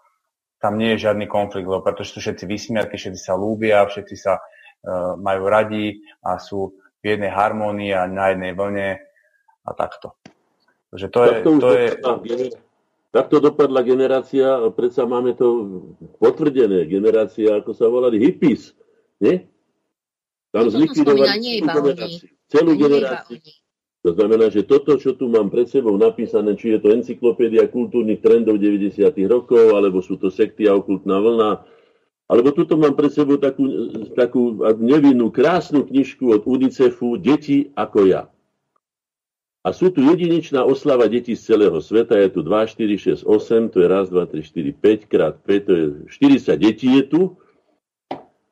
[0.59, 4.41] tam nie je žiadny konflikt, lebo pretože sú všetci vysmiatí, všetci sa lúbia, všetci sa
[4.41, 6.73] uh, majú radi a sú
[7.05, 8.97] v jednej harmónii a na jednej vlne
[9.61, 10.17] a takto.
[10.89, 11.87] Takže to, tak to je...
[12.01, 12.49] To je...
[13.15, 15.47] Takto dopadla generácia, predsa máme to
[16.19, 18.75] potvrdené, generácia, ako sa volali, hippies,
[19.23, 19.47] nie?
[20.51, 21.63] Tam zlikvidovali
[22.51, 23.39] celú generáciu.
[24.05, 28.21] To znamená, že toto, čo tu mám pred sebou napísané, či je to encyklopédia kultúrnych
[28.21, 29.01] trendov 90.
[29.25, 31.65] rokov, alebo sú to sekty a okultná vlna,
[32.29, 33.65] alebo tuto mám pred sebou takú,
[34.13, 38.23] takú nevinnú, krásnu knižku od UNICEFu Deti ako ja.
[39.65, 43.73] A sú tu jedinečná oslava detí z celého sveta, je tu 2, 4, 6, 8,
[43.73, 47.23] to je raz, 2, 3, 4, 5 krát 5, to je 40 detí je tu.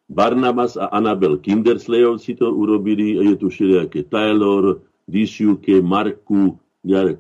[0.09, 4.81] Barnabas a Anabel Kinderslejovci to urobili, je tu všelijaké Taylor,
[5.13, 6.57] Disiuke, Marku,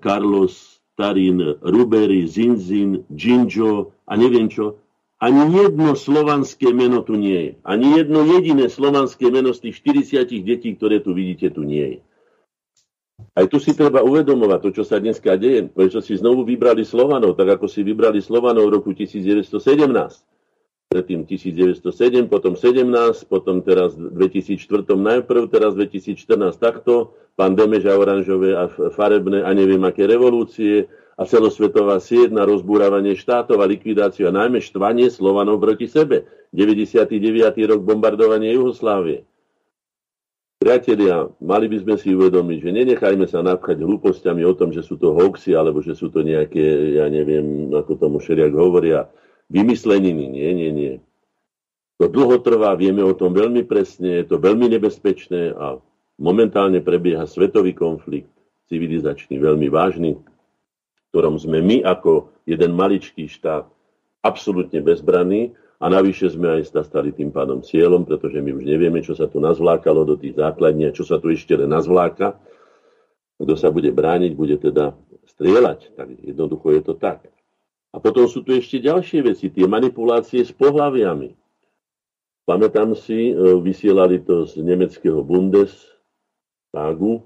[0.00, 4.80] Carlos, Tarin, Rubery, Zinzin, Ginjo a neviem čo.
[5.22, 7.52] Ani jedno slovanské meno tu nie je.
[7.62, 9.78] Ani jedno jediné slovanské meno z tých
[10.08, 11.98] 40 detí, ktoré tu vidíte, tu nie je.
[13.38, 15.70] Aj tu si treba uvedomovať to, čo sa dneska deje.
[15.70, 20.31] Prečo si znovu vybrali Slovanov, tak ako si vybrali Slovanov v roku 1917
[20.92, 22.84] predtým 1907, potom 17,
[23.24, 29.80] potom teraz v 2004 najprv, teraz 2014 takto, pán Demeža oranžové a farebné a neviem
[29.88, 35.88] aké revolúcie a celosvetová sieť na rozbúravanie štátov a likvidáciu a najmä štvanie Slovanov proti
[35.88, 36.28] sebe.
[36.52, 37.56] 99.
[37.64, 39.24] rok bombardovanie Juhoslávie.
[40.60, 44.94] Priatelia, mali by sme si uvedomiť, že nenechajme sa napchať hlúpostiami o tom, že sú
[44.94, 49.10] to hoaxy, alebo že sú to nejaké, ja neviem, ako tomu šeriak hovoria,
[49.52, 50.32] vymysleniny.
[50.32, 50.94] Nie, nie, nie.
[52.00, 55.78] To dlho trvá, vieme o tom veľmi presne, je to veľmi nebezpečné a
[56.18, 58.32] momentálne prebieha svetový konflikt,
[58.72, 63.68] civilizačný, veľmi vážny, v ktorom sme my ako jeden maličký štát
[64.24, 65.52] absolútne bezbranný
[65.82, 69.42] a navyše sme aj stali tým pádom cieľom, pretože my už nevieme, čo sa tu
[69.42, 72.38] nazvlákalo do tých základní a čo sa tu ešte len nazvláka.
[73.36, 74.94] Kto sa bude brániť, bude teda
[75.26, 75.98] strieľať.
[75.98, 77.26] Tak jednoducho je to tak.
[77.92, 81.36] A potom sú tu ešte ďalšie veci, tie manipulácie s pohľaviami.
[82.48, 87.22] Pamätám si, e, vysielali to z nemeckého Bundestagu,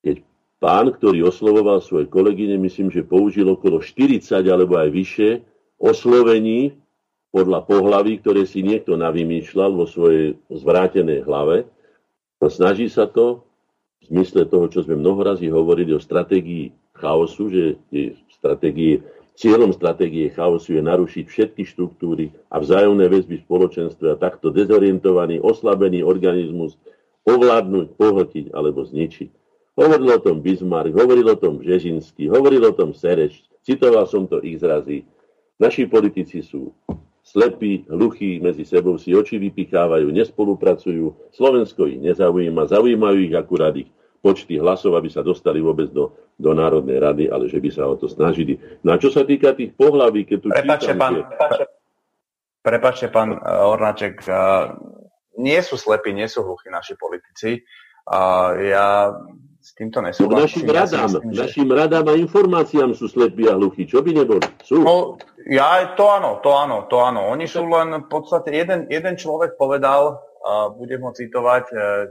[0.00, 0.16] keď
[0.58, 5.30] pán, ktorý oslovoval svoje kolegyne, myslím, že použil okolo 40 alebo aj vyše
[5.76, 6.74] oslovení
[7.30, 11.68] podľa pohlaví, ktoré si niekto navymýšľal vo svojej zvrátenej hlave.
[12.40, 13.46] A snaží sa to
[14.02, 19.72] v zmysle toho, čo sme mnoho razy hovorili o stratégii chaosu, že je stratégii Cieľom
[19.72, 26.04] stratégie chaosu je narušiť všetky štruktúry a vzájomné väzby v spoločenstve a takto dezorientovaný, oslabený
[26.04, 26.76] organizmus
[27.24, 29.30] ovládnuť, pohltiť alebo zničiť.
[29.80, 34.44] Hovoril o tom Bismarck, hovoril o tom Žežinský, hovoril o tom Sereš, citoval som to
[34.44, 35.08] ich zrazy.
[35.56, 36.76] Naši politici sú
[37.24, 43.88] slepí, hluchí, medzi sebou si oči vypichávajú, nespolupracujú, Slovensko ich nezaujíma, zaujímajú ich akurát ich
[44.20, 47.96] počty hlasov, aby sa dostali vôbec do, do Národnej rady, ale že by sa o
[47.96, 48.60] to snažili.
[48.84, 51.64] No a čo sa týka tých pohlaví, keď tu Prepačte, čítam, pán, tie...
[52.60, 54.76] prepačte, pán uh, Ornaček, uh,
[55.40, 57.64] nie sú slepí, nie sú hluchí naši politici.
[58.60, 59.14] Ja
[59.60, 60.66] s týmto nesúhlasím.
[60.66, 61.76] Našim radám, ja myslím, našim že...
[61.78, 63.86] radám a informáciám sú slepí a hluchí.
[63.86, 64.42] Čo by neboli?
[64.64, 64.82] Sú.
[64.82, 67.30] No, ja, to áno, to áno, to áno.
[67.30, 72.08] Oni sú len v podstate, jeden, jeden človek povedal, uh, budem ho citovať, uh,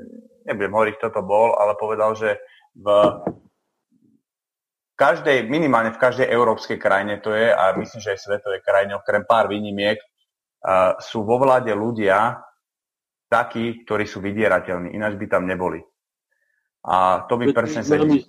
[0.49, 2.41] nebudem hovoriť, kto to bol, ale povedal, že
[2.73, 2.87] v
[4.99, 9.23] každej, minimálne v každej európskej krajine to je, a myslím, že aj svetovej krajine, okrem
[9.23, 12.43] pár výnimiek, uh, sú vo vláde ľudia
[13.29, 15.79] takí, ktorí sú vydierateľní, ináč by tam neboli.
[16.83, 18.25] A to by presne sedí.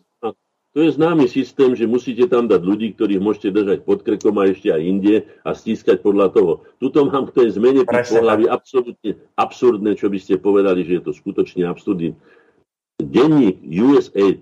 [0.81, 4.49] To je známy systém, že musíte tam dať ľudí, ktorých môžete držať pod krekom a
[4.49, 6.65] ešte aj inde a stískať podľa toho.
[6.81, 11.03] Tuto mám k tej zmene tých pohľavy absolútne absurdné, čo by ste povedali, že je
[11.05, 12.17] to skutočne absurdné.
[12.97, 14.33] Denník USA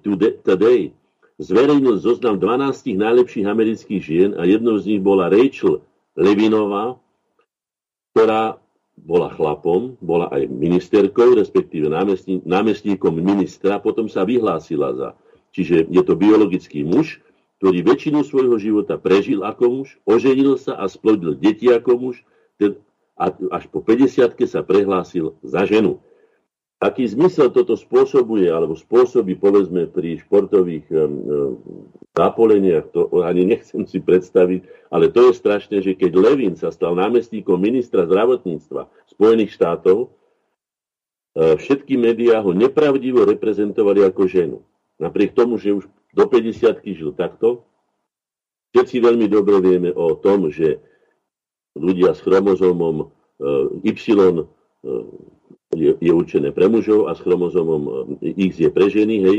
[0.46, 0.94] Today
[1.42, 5.82] zverejnil zoznam 12 najlepších amerických žien a jednou z nich bola Rachel
[6.14, 7.02] Levinová,
[8.14, 8.62] ktorá
[8.94, 11.90] bola chlapom, bola aj ministerkou, respektíve
[12.46, 15.10] námestníkom ministra, potom sa vyhlásila za
[15.52, 17.20] Čiže je to biologický muž,
[17.58, 22.16] ktorý väčšinu svojho života prežil ako muž, oženil sa a splodil deti ako muž
[23.18, 25.98] a až po 50 sa prehlásil za ženu.
[26.78, 31.58] Aký zmysel toto spôsobuje, alebo spôsobí, povedzme, pri športových um,
[32.14, 36.94] zapoleniach, to ani nechcem si predstaviť, ale to je strašné, že keď Levin sa stal
[36.94, 44.62] námestníkom ministra zdravotníctva Spojených štátov, uh, všetky médiá ho nepravdivo reprezentovali ako ženu.
[44.98, 47.62] Napriek tomu, že už do 50 žil takto,
[48.74, 50.82] všetci veľmi dobre vieme o tom, že
[51.78, 54.46] ľudia s chromozómom eh, Y eh,
[55.78, 57.82] je, je určené pre mužov a s chromozómom
[58.22, 59.38] eh, X je pre ženy, hej.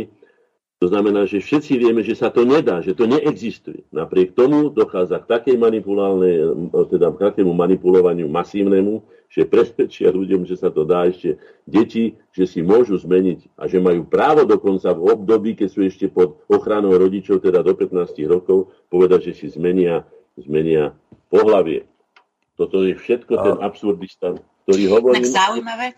[0.80, 3.84] To znamená, že všetci vieme, že sa to nedá, že to neexistuje.
[3.92, 6.40] Napriek tomu dochádza k takej manipulálnej,
[6.72, 11.36] teda k takému manipulovaniu masívnemu, že presvedčia ľuďom, že sa to dá ešte
[11.68, 16.08] deti, že si môžu zmeniť a že majú právo dokonca v období, keď sú ešte
[16.08, 20.08] pod ochranou rodičov, teda do 15 rokov, povedať, že si zmenia,
[20.40, 20.96] zmenia
[21.28, 21.92] pohlavie.
[22.56, 24.32] Toto je všetko ten absurdista,
[24.64, 25.22] ktorý hovorí...
[25.22, 25.92] Tak zaujímavé.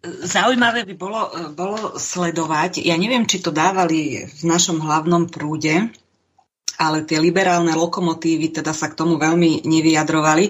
[0.00, 5.92] Zaujímavé by bolo, bolo sledovať, ja neviem, či to dávali v našom hlavnom prúde,
[6.80, 10.48] ale tie liberálne lokomotívy teda sa k tomu veľmi nevyjadrovali.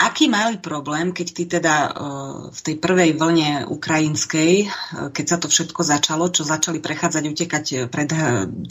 [0.00, 1.90] Aký mali problém, keď ty teda e,
[2.48, 4.66] v tej prvej vlne ukrajinskej, e,
[5.12, 8.08] keď sa to všetko začalo, čo začali prechádzať, utekať pred,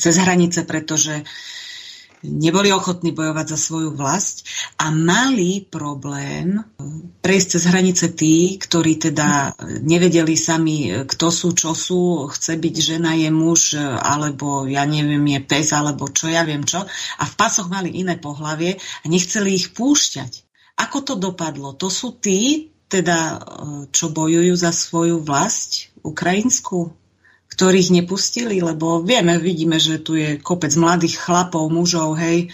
[0.02, 1.22] cez hranice, pretože
[2.24, 4.48] neboli ochotní bojovať za svoju vlast
[4.82, 6.62] a mali problém
[7.22, 9.54] prejsť cez hranice tí, ktorí teda
[9.84, 15.42] nevedeli sami, kto sú, čo sú, chce byť žena, je muž, alebo ja neviem, je
[15.44, 16.82] pes, alebo čo, ja viem čo.
[17.22, 20.48] A v pasoch mali iné pohlavie a nechceli ich púšťať.
[20.78, 21.74] Ako to dopadlo?
[21.78, 23.42] To sú tí, teda,
[23.92, 26.94] čo bojujú za svoju vlast ukrajinskú?
[27.58, 32.54] Ktorých nepustili, lebo vieme, vidíme, že tu je kopec mladých chlapov, mužov, hej.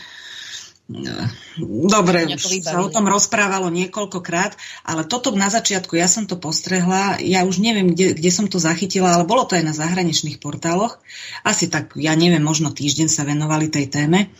[1.63, 4.55] Dobre, už sa o tom rozprávalo niekoľkokrát,
[4.87, 8.63] ale toto na začiatku, ja som to postrehla, ja už neviem, kde, kde som to
[8.63, 10.99] zachytila, ale bolo to aj na zahraničných portáloch.
[11.43, 14.31] Asi tak, ja neviem, možno týždeň sa venovali tej téme,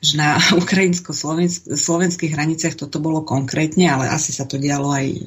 [0.00, 5.18] že na ukrajinsko-slovenských hraniciach toto bolo konkrétne, ale asi sa to dialo aj e,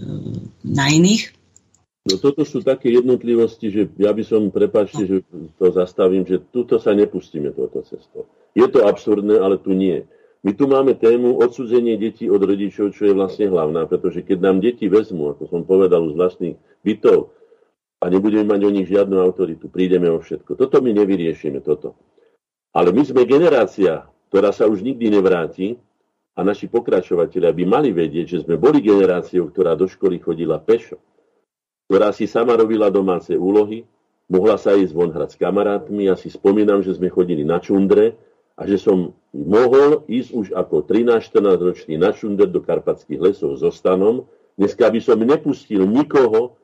[0.66, 1.39] na iných.
[2.10, 5.22] No toto sú také jednotlivosti, že ja by som, prepáčte, že
[5.62, 8.26] to zastavím, že tuto sa nepustíme touto cestou.
[8.58, 10.10] Je to absurdné, ale tu nie.
[10.42, 14.58] My tu máme tému odsudzenie detí od rodičov, čo je vlastne hlavná, pretože keď nám
[14.64, 17.36] deti vezmú, ako som povedal, z vlastných bytov
[18.00, 20.56] a nebudeme mať o nich žiadnu autoritu, prídeme o všetko.
[20.56, 22.00] Toto my nevyriešime, toto.
[22.72, 25.76] Ale my sme generácia, ktorá sa už nikdy nevráti
[26.34, 31.04] a naši pokračovateľia by mali vedieť, že sme boli generáciou, ktorá do školy chodila pešo,
[31.90, 33.82] ktorá si sama robila domáce úlohy,
[34.30, 36.06] mohla sa ísť von hrať s kamarátmi.
[36.06, 38.14] Ja si spomínam, že sme chodili na čundre,
[38.60, 43.72] a že som mohol ísť už ako 13-14 ročný na šunder do Karpatských lesov so
[43.72, 44.28] stanom.
[44.60, 46.60] Dneska by som nepustil nikoho,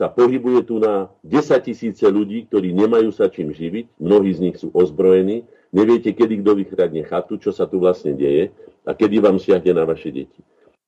[0.00, 4.56] sa pohybuje tu na 10 tisíce ľudí, ktorí nemajú sa čím živiť, mnohí z nich
[4.56, 8.48] sú ozbrojení, neviete, kedy kto vykradne chatu, čo sa tu vlastne deje
[8.88, 10.40] a kedy vám siahne na vaše deti.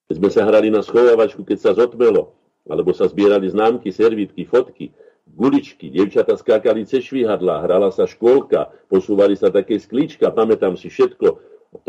[0.09, 2.33] Keď sme sa hrali na schovávačku, keď sa zotmelo,
[2.65, 4.91] alebo sa zbierali známky, servítky, fotky,
[5.29, 11.27] guličky, devčata skákali cez švihadla, hrala sa škôlka, posúvali sa také sklíčka, pamätám si všetko,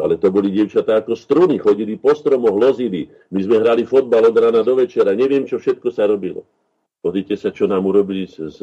[0.01, 3.05] ale to boli dievčatá ako struny, chodili po stromoch, lozili.
[3.29, 6.41] My sme hrali fotbal od rána do večera, neviem, čo všetko sa robilo.
[7.05, 8.59] Pozrite sa, čo nám urobili z, z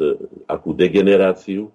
[0.51, 1.71] akú degeneráciu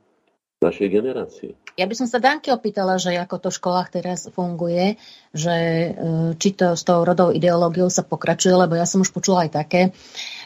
[0.59, 1.51] našej generácie.
[1.79, 4.99] Ja by som sa Danky opýtala, že ako to v školách teraz funguje,
[5.31, 5.91] že e,
[6.35, 9.95] či to s tou rodou ideológiou sa pokračuje, lebo ja som už počula aj také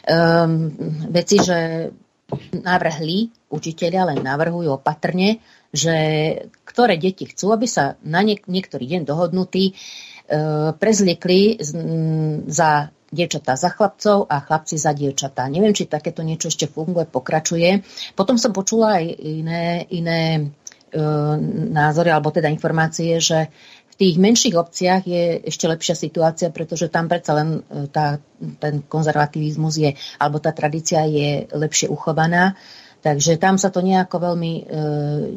[0.05, 0.69] um,
[1.09, 1.89] veci, že
[2.53, 5.41] navrhli učiteľia, len navrhujú opatrne,
[5.73, 5.95] že
[6.61, 9.73] ktoré deti chcú, aby sa na niek- niektorý deň dohodnutí e,
[10.77, 15.45] prezliekli z, m, za dievčatá za chlapcov a chlapci za dievčatá.
[15.45, 17.85] Neviem, či takéto niečo ešte funguje, pokračuje.
[18.17, 20.41] Potom som počula aj iné, iné e,
[21.69, 23.53] názory, alebo teda informácie, že
[23.93, 28.17] v tých menších obciach je ešte lepšia situácia, pretože tam predsa len e, tá,
[28.57, 32.57] ten konzervativizmus je, alebo tá tradícia je lepšie uchovaná.
[33.03, 34.63] Takže tam sa to nejako veľmi e,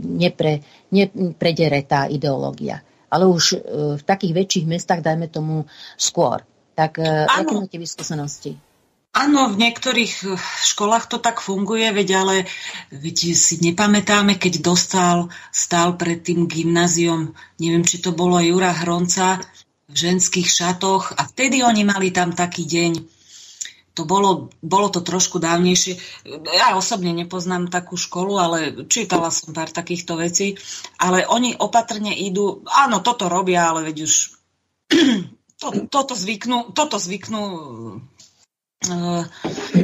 [0.00, 2.80] nepre, nepredere tá ideológia.
[3.12, 3.58] Ale už e,
[4.00, 5.68] v takých väčších mestách, dajme tomu,
[6.00, 6.40] skôr.
[6.76, 8.60] Tak e, aké máte vyskúsenosti?
[9.16, 10.36] Áno, v niektorých eh,
[10.68, 12.36] školách to tak funguje, veď ale
[12.92, 19.40] veď si nepamätáme, keď dostal, stál pred tým gymnáziom, neviem, či to bolo Jura Hronca
[19.88, 22.92] v ženských šatoch a vtedy oni mali tam taký deň.
[23.96, 25.96] To bolo, bolo to trošku dávnejšie.
[26.52, 28.58] Ja osobne nepoznám takú školu, ale
[28.92, 30.60] čítala som pár takýchto vecí.
[31.00, 34.14] Ale oni opatrne idú, áno, toto robia, ale veď už
[35.56, 37.42] to, toto, zvyknú, toto zvyknú
[38.76, 39.24] Eh,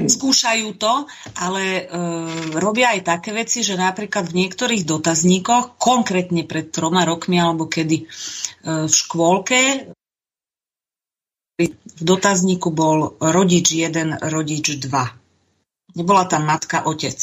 [0.05, 1.09] skúšajú to,
[1.41, 2.29] ale uh,
[2.61, 8.05] robia aj také veci, že napríklad v niektorých dotazníkoch, konkrétne pred troma rokmi alebo kedy
[8.05, 9.61] uh, v škôlke,
[11.57, 15.97] v dotazníku bol rodič 1, rodič 2.
[15.97, 17.17] Nebola tam matka, otec.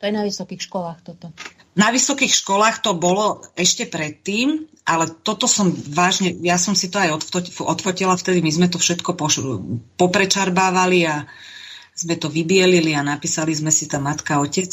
[0.00, 1.36] To je na vysokých školách toto.
[1.78, 6.98] Na vysokých školách to bolo ešte predtým, ale toto som vážne, ja som si to
[6.98, 7.14] aj
[7.62, 9.14] odfotila vtedy, my sme to všetko
[9.94, 11.30] poprečarbávali a
[11.94, 14.72] sme to vybielili a napísali sme si tam matka, otec.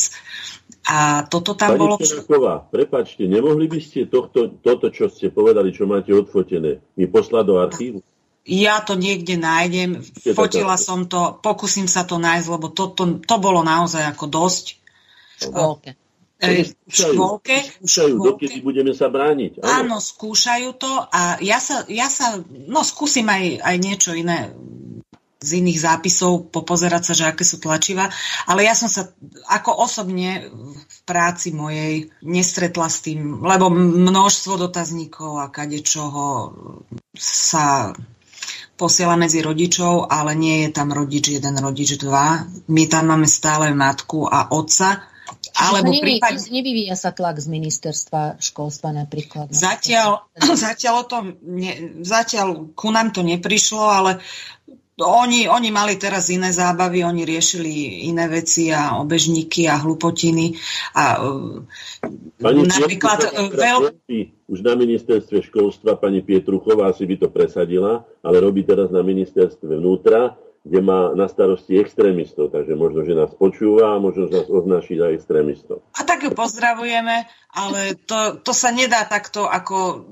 [0.87, 1.95] A toto tam Pani bolo...
[1.99, 7.43] Čenaková, prepačte, nemohli by ste tohto, toto, čo ste povedali, čo máte odfotené, mi poslať
[7.43, 7.99] do archívu?
[8.47, 9.99] Ja to niekde nájdem,
[10.31, 14.65] fotila som to, pokúsim sa to nájsť, lebo to, to, to bolo naozaj ako dosť.
[15.43, 15.99] Škôlke.
[16.37, 17.57] V škôlke.
[17.81, 19.65] Skúšajú, dokedy budeme sa brániť.
[19.65, 24.53] Áno, áno skúšajú to a ja sa, ja sa no skúsim aj, aj niečo iné
[25.37, 28.09] z iných zápisov popozerať sa, že aké sú tlačiva,
[28.49, 29.13] ale ja som sa
[29.45, 30.49] ako osobne
[30.81, 36.53] v práci mojej nestretla s tým, lebo množstvo dotazníkov a kadečoho
[37.17, 37.93] sa
[38.77, 42.45] posiela medzi rodičov, ale nie je tam rodič jeden, rodič dva.
[42.69, 45.05] My tam máme stále matku a otca,
[45.57, 46.37] alebo Nevy, prípad...
[46.53, 49.49] Nevyvíja sa tlak z ministerstva školstva napríklad.
[49.49, 50.29] Zatiaľ,
[50.69, 54.21] zatiaľ, to ne, zatiaľ ku nám to neprišlo, ale
[54.97, 60.57] oni, oni mali teraz iné zábavy, oni riešili iné veci a obežníky a hlupotiny.
[60.97, 61.21] A,
[62.41, 63.77] pani napríklad e, veľ...
[64.47, 69.75] Už na ministerstve školstva pani Pietruchová si by to presadila, ale robí teraz na ministerstve
[69.77, 70.33] vnútra
[70.67, 74.99] kde má na starosti extrémistov, takže možno, že nás počúva a možno, že nás označí
[74.99, 75.79] za extrémistov.
[75.95, 77.23] A tak ju pozdravujeme,
[77.55, 80.03] ale to, to sa nedá takto ako...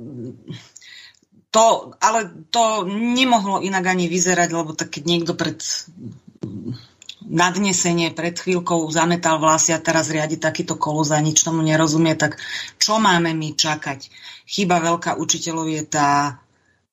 [1.55, 5.63] To, ale to nemohlo inak ani vyzerať, lebo tak keď niekto pred
[7.25, 12.37] nadnesenie pred chvíľkou zametal vlasy a teraz riadi takýto kolus a nič tomu nerozumie, tak
[12.77, 14.11] čo máme my čakať?
[14.45, 16.37] Chyba veľká učiteľov je tá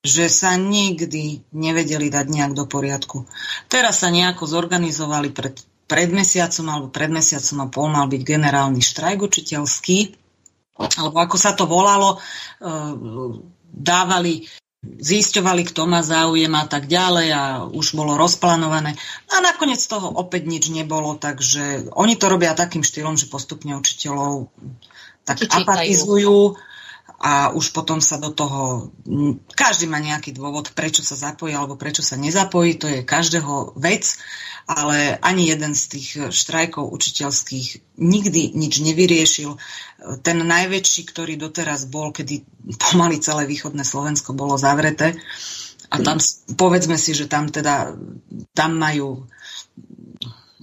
[0.03, 3.23] že sa nikdy nevedeli dať nejak do poriadku.
[3.71, 5.55] Teraz sa nejako zorganizovali pred,
[5.87, 9.99] pred mesiacom alebo pred mesiacom a pol mal byť generálny štrajk učiteľský,
[10.99, 12.19] alebo ako sa to volalo, e,
[13.71, 14.43] dávali
[14.83, 18.99] zisťovali, kto má záujem a tak ďalej a už bolo rozplánované.
[19.31, 24.51] A nakoniec toho opäť nič nebolo, takže oni to robia takým štýlom, že postupne učiteľov
[25.23, 26.59] tak apatizujú
[27.23, 28.91] a už potom sa do toho,
[29.55, 34.19] každý má nejaký dôvod, prečo sa zapojí alebo prečo sa nezapojí, to je každého vec,
[34.67, 39.55] ale ani jeden z tých štrajkov učiteľských nikdy nič nevyriešil.
[40.19, 42.43] Ten najväčší, ktorý doteraz bol, kedy
[42.91, 45.15] pomaly celé východné Slovensko bolo zavreté,
[45.93, 46.17] a tam
[46.57, 47.93] povedzme si, že tam teda
[48.57, 49.29] tam majú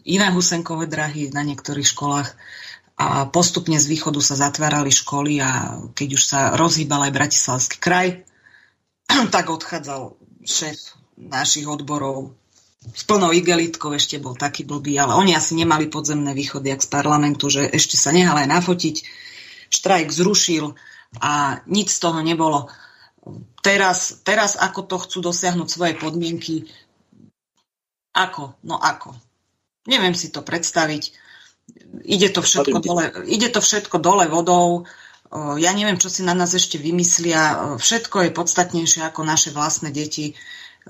[0.03, 2.35] iné husenkové drahy na niektorých školách,
[3.01, 8.29] a postupne z východu sa zatvárali školy a keď už sa rozhýbal aj Bratislavský kraj,
[9.35, 12.37] tak odchádzal šéf našich odborov
[12.81, 16.93] s plnou igelitkou, ešte bol taký blbý, ale oni asi nemali podzemné východy jak z
[16.93, 18.97] parlamentu, že ešte sa nehal aj nafotiť.
[19.73, 20.77] Štrajk zrušil
[21.21, 22.69] a nič z toho nebolo.
[23.61, 26.69] Teraz, teraz ako to chcú dosiahnuť svoje podmienky,
[28.17, 28.61] ako?
[28.65, 29.13] No ako?
[29.89, 31.20] Neviem si to predstaviť
[32.05, 34.89] ide to všetko dole, ide to všetko dole vodou.
[35.63, 37.77] Ja neviem, čo si na nás ešte vymyslia.
[37.79, 40.35] Všetko je podstatnejšie ako naše vlastné deti.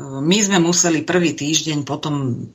[0.01, 2.49] My sme museli prvý týždeň potom,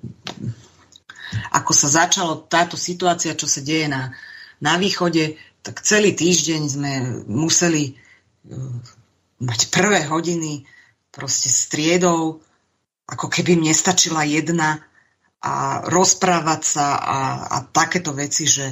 [1.53, 4.17] ako sa začalo táto situácia, čo sa deje na,
[4.57, 6.91] na východe, tak celý týždeň sme
[7.29, 7.93] museli
[9.41, 10.65] mať prvé hodiny
[11.13, 12.41] proste striedou,
[13.05, 14.81] ako keby mne stačila jedna
[15.45, 18.65] a rozprávať sa a, a takéto veci, že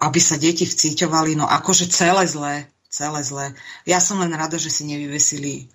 [0.00, 2.54] aby sa deti vcíťovali, no akože celé zlé,
[2.88, 3.46] celé zlé.
[3.84, 5.68] Ja som len rada, že si nevyvesili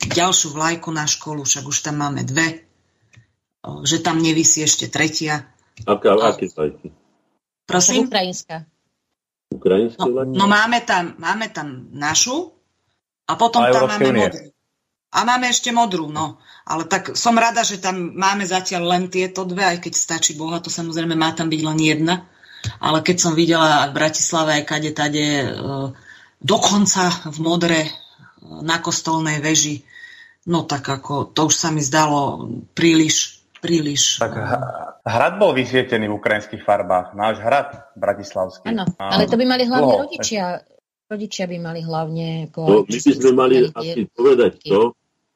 [0.00, 2.64] ďalšiu vlajku na školu, však už tam máme dve,
[3.84, 5.46] že tam nevisí ešte tretia.
[5.84, 6.88] Aká, aké vlajky?
[7.68, 8.08] Prosím?
[8.08, 8.64] Ukrajinská.
[9.52, 12.56] Ukrajinské no, no máme tam, máme tam našu
[13.28, 14.48] a potom a tam máme modrú.
[15.08, 16.36] A máme ešte modrú, no.
[16.68, 20.60] Ale tak som rada, že tam máme zatiaľ len tieto dve, aj keď stačí Boha,
[20.60, 22.28] to samozrejme má tam byť len jedna.
[22.76, 25.48] Ale keď som videla v Bratislave aj kade tade, e,
[26.44, 27.90] dokonca v modre e,
[28.60, 29.80] na kostolnej veži,
[30.44, 32.44] no tak ako to už sa mi zdalo
[32.76, 34.20] príliš, príliš.
[34.20, 34.36] Tak
[35.08, 38.68] hrad bol vysvietený v ukrajinských farbách, náš hrad bratislavský.
[38.68, 40.04] Áno, ale to by mali hlavne Dlho.
[40.04, 40.60] rodičia.
[41.08, 42.52] Rodičia by mali hlavne...
[42.52, 44.92] No, my by sme mali asi povedať to,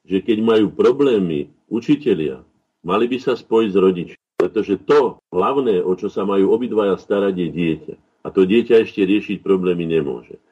[0.06, 2.42] že keď majú problémy učitelia,
[2.82, 4.20] mali by sa spojiť s rodičmi.
[4.42, 7.94] Pretože to hlavné, o čo sa majú obidvaja starať, je dieťa.
[8.26, 10.42] A to dieťa ešte riešiť problémy nemôže.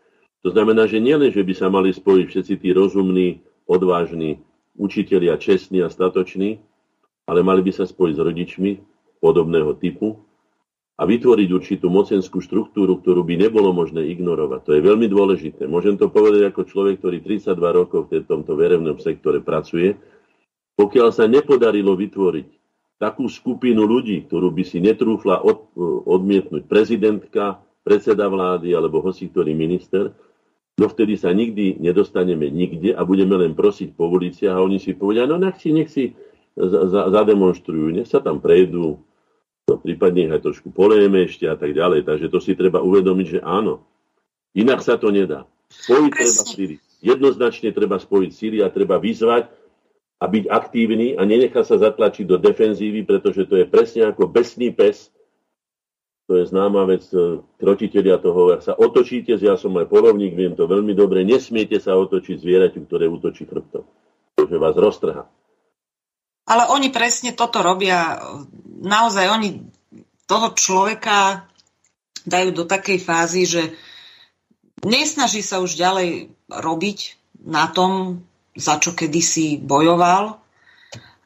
[0.46, 4.38] To znamená, že nielen, že by sa mali spojiť všetci tí rozumní, odvážni
[4.78, 6.62] učitelia, čestní a statoční,
[7.26, 8.70] ale mali by sa spojiť s rodičmi
[9.20, 10.22] podobného typu
[11.00, 14.60] a vytvoriť určitú mocenskú štruktúru, ktorú by nebolo možné ignorovať.
[14.68, 15.64] To je veľmi dôležité.
[15.64, 19.96] Môžem to povedať ako človek, ktorý 32 rokov v tomto verejnom sektore pracuje.
[20.76, 22.48] Pokiaľ sa nepodarilo vytvoriť
[23.00, 25.72] takú skupinu ľudí, ktorú by si netrúfla od,
[26.04, 30.12] odmietnúť prezidentka, predseda vlády alebo hoci ktorý minister,
[30.76, 34.92] no vtedy sa nikdy nedostaneme nikde a budeme len prosiť po uliciach a oni si
[34.92, 36.12] povedia, no nech si, nech si
[37.08, 39.00] zademonstrujú, nech sa tam prejdú,
[39.78, 42.08] prípadne aj trošku polejeme ešte a tak ďalej.
[42.08, 43.84] Takže to si treba uvedomiť, že áno.
[44.56, 45.46] Inak sa to nedá.
[45.70, 46.76] Spojiť treba síly.
[47.00, 49.46] Jednoznačne treba spojiť síly a treba vyzvať
[50.20, 54.68] a byť aktívny a nenechá sa zatlačiť do defenzívy, pretože to je presne ako besný
[54.68, 55.08] pes.
[56.28, 60.54] To je známa vec, e, krotiteľia toho, ak sa otočíte, ja som aj polovník, viem
[60.54, 63.82] to veľmi dobre, nesmiete sa otočiť zvieraťu, ktoré útočí chrbtom,
[64.36, 65.26] pretože vás roztrhá.
[66.50, 68.18] Ale oni presne toto robia.
[68.82, 69.70] Naozaj oni
[70.26, 71.46] toho človeka
[72.26, 73.62] dajú do takej fázy, že
[74.82, 76.98] nesnaží sa už ďalej robiť
[77.46, 78.22] na tom,
[78.58, 80.42] za čo kedysi bojoval.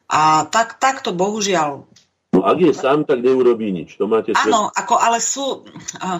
[0.05, 1.89] A tak, takto bohužiaľ
[2.35, 3.95] No ak je sám, tak neurobí nič.
[3.95, 5.63] To máte Áno, ako, ale sú...
[6.03, 6.19] Uh,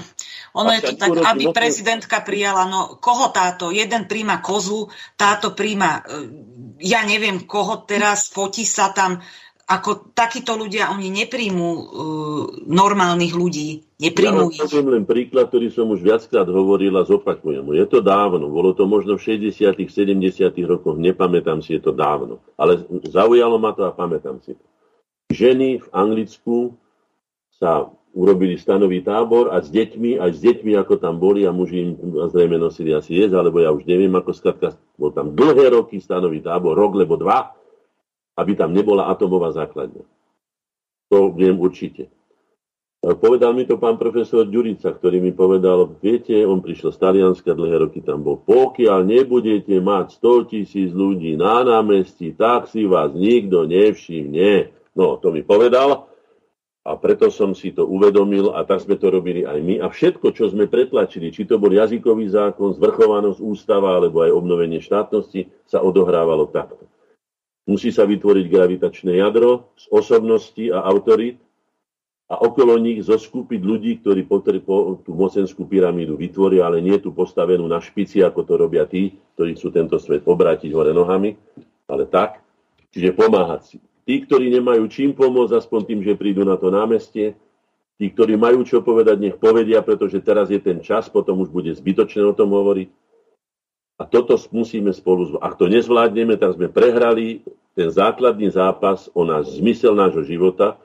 [0.55, 3.67] ono a je to tak, aby prezidentka prijala, no koho táto?
[3.67, 4.87] Jeden príjma kozu,
[5.19, 6.23] táto príjma, uh,
[6.79, 9.21] ja neviem koho teraz, potí sa tam.
[9.65, 11.83] Ako takíto ľudia, oni nepríjmú uh,
[12.69, 13.81] normálnych ľudí.
[13.97, 17.65] Nepríjmú ja poviem len príklad, ktorý som už viackrát hovoril a zopakujem.
[17.73, 22.45] Je to dávno, bolo to možno v 60 70 rokoch, nepamätám si, je to dávno.
[22.61, 24.65] Ale zaujalo ma to a pamätám si to
[25.33, 26.77] ženy v Anglicku
[27.55, 31.83] sa urobili stanový tábor a s deťmi, aj s deťmi, ako tam boli a muži
[31.83, 31.91] im
[32.31, 36.39] zrejme nosili asi jesť, alebo ja už neviem, ako skratka, bol tam dlhé roky stanový
[36.39, 37.51] tábor, rok lebo dva,
[38.39, 40.07] aby tam nebola atomová základňa.
[41.11, 42.07] To viem určite.
[43.05, 47.85] Povedal mi to pán profesor Ďurica, ktorý mi povedal, viete, on prišiel z Talianska, dlhé
[47.85, 53.69] roky tam bol, pokiaľ nebudete mať 100 tisíc ľudí na námestí, tak si vás nikto
[53.69, 54.73] nevšimne.
[54.97, 56.14] No, to mi povedal
[56.85, 59.81] a preto som si to uvedomil a tak sme to robili aj my.
[59.81, 64.77] A všetko, čo sme pretlačili, či to bol jazykový zákon, zvrchovanosť ústava alebo aj obnovenie
[64.77, 66.85] štátnosti, sa odohrávalo takto.
[67.65, 71.41] Musí sa vytvoriť gravitačné jadro z osobnosti a autorít,
[72.25, 74.25] a okolo nich zoskúpiť ľudí, ktorí
[75.05, 79.53] tú mocenskú pyramídu vytvoria, ale nie tú postavenú na špici, ako to robia tí, ktorí
[79.53, 81.37] chcú tento svet obrátiť hore nohami,
[81.85, 82.41] ale tak,
[82.89, 83.77] čiže pomáhať si.
[84.05, 87.33] Tí, ktorí nemajú čím pomôcť, aspoň tým, že prídu na to námestie,
[87.97, 91.73] tí, ktorí majú čo povedať, nech povedia, pretože teraz je ten čas, potom už bude
[91.73, 92.89] zbytočné o tom hovoriť.
[93.95, 95.45] A toto musíme spolu zvládať.
[95.47, 97.41] Ak to nezvládneme, tak sme prehrali
[97.73, 100.77] ten základný zápas o náš zmysel nášho života,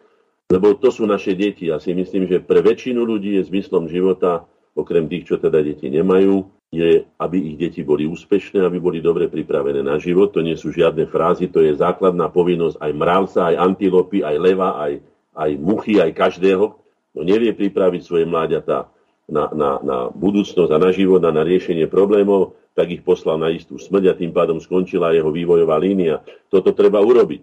[0.50, 1.68] lebo to sú naše deti.
[1.68, 5.90] Ja si myslím, že pre väčšinu ľudí je zmyslom života, okrem tých, čo teda deti
[5.90, 10.30] nemajú, je, aby ich deti boli úspešné, aby boli dobre pripravené na život.
[10.38, 14.78] To nie sú žiadne frázy, to je základná povinnosť aj mravca, aj antilopy, aj leva,
[14.78, 15.02] aj,
[15.34, 16.78] aj muchy, aj každého,
[17.10, 18.86] kto nevie pripraviť svoje mláďatá
[19.26, 23.50] na, na, na budúcnosť a na život a na riešenie problémov, tak ich poslal na
[23.50, 26.22] istú smrť a tým pádom skončila jeho vývojová línia.
[26.46, 27.42] Toto treba urobiť.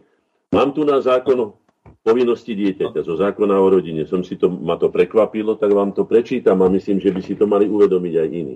[0.55, 1.51] Mám tu na zákon
[1.99, 4.07] povinnosti dieťaťa zo zákona o rodine.
[4.07, 7.35] Som si to, ma to prekvapilo, tak vám to prečítam a myslím, že by si
[7.35, 8.55] to mali uvedomiť aj iní.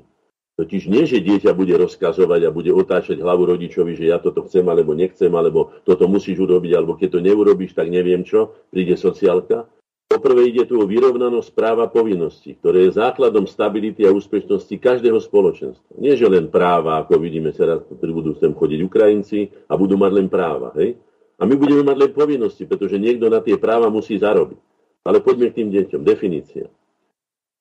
[0.61, 4.61] Totiž nie, že dieťa bude rozkazovať a bude otáčať hlavu rodičovi, že ja toto chcem
[4.69, 9.65] alebo nechcem, alebo toto musíš urobiť, alebo keď to neurobiš, tak neviem čo, príde sociálka.
[10.05, 15.97] Poprvé ide tu o vyrovnanosť práva povinnosti, ktoré je základom stability a úspešnosti každého spoločenstva.
[15.97, 20.11] Nie, že len práva, ako vidíme teraz, ktorí budú sem chodiť Ukrajinci a budú mať
[20.13, 20.77] len práva.
[20.77, 20.93] Hej?
[21.41, 24.61] A my budeme mať len povinnosti, pretože niekto na tie práva musí zarobiť.
[25.09, 26.05] Ale poďme k tým deťom.
[26.05, 26.69] Definícia.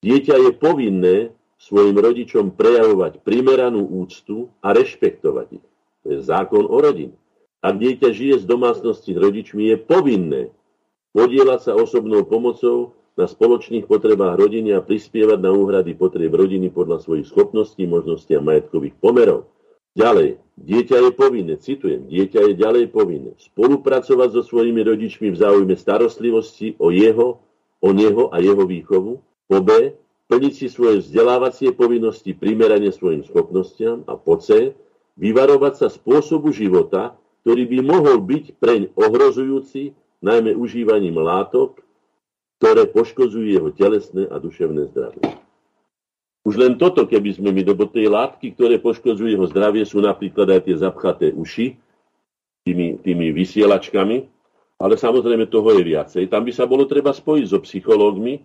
[0.05, 1.16] Dieťa je povinné
[1.61, 5.66] svojim rodičom prejavovať primeranú úctu a rešpektovať ich.
[6.03, 7.12] To je zákon o rodine.
[7.61, 10.43] Ak dieťa žije z domácnosti s rodičmi, je povinné
[11.12, 17.05] podielať sa osobnou pomocou na spoločných potrebách rodiny a prispievať na úhrady potrieb rodiny podľa
[17.05, 19.53] svojich schopností, možností a majetkových pomerov.
[19.93, 25.74] Ďalej, dieťa je povinné, citujem, dieťa je ďalej povinné spolupracovať so svojimi rodičmi v záujme
[25.77, 27.43] starostlivosti o jeho,
[27.85, 29.20] o neho a jeho výchovu.
[29.51, 29.93] Po B,
[30.31, 34.07] plniť si svoje vzdelávacie povinnosti primerane svojim schopnostiam.
[34.07, 34.70] A po C,
[35.19, 39.90] vyvarovať sa spôsobu života, ktorý by mohol byť preň ohrozujúci,
[40.23, 41.82] najmä užívaním látok,
[42.62, 45.24] ktoré poškodzujú jeho telesné a duševné zdravie.
[46.47, 50.48] Už len toto, keby sme my, lebo tie látky, ktoré poškodzujú jeho zdravie, sú napríklad
[50.57, 51.77] aj tie zapchaté uši,
[52.65, 54.28] tými, tými vysielačkami,
[54.81, 56.24] ale samozrejme toho je viacej.
[56.32, 58.40] Tam by sa bolo treba spojiť so psychológmi,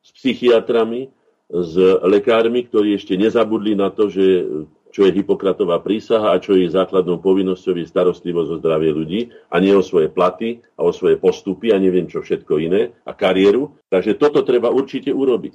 [0.00, 1.08] s psychiatrami,
[1.48, 4.44] s lekármi, ktorí ešte nezabudli na to, že
[4.88, 9.20] čo je Hipokratová prísaha a čo je základnou povinnosťou je starostlivosť o zdravie ľudí
[9.52, 13.12] a nie o svoje platy a o svoje postupy a neviem čo všetko iné a
[13.12, 13.76] kariéru.
[13.92, 15.52] Takže toto treba určite urobiť.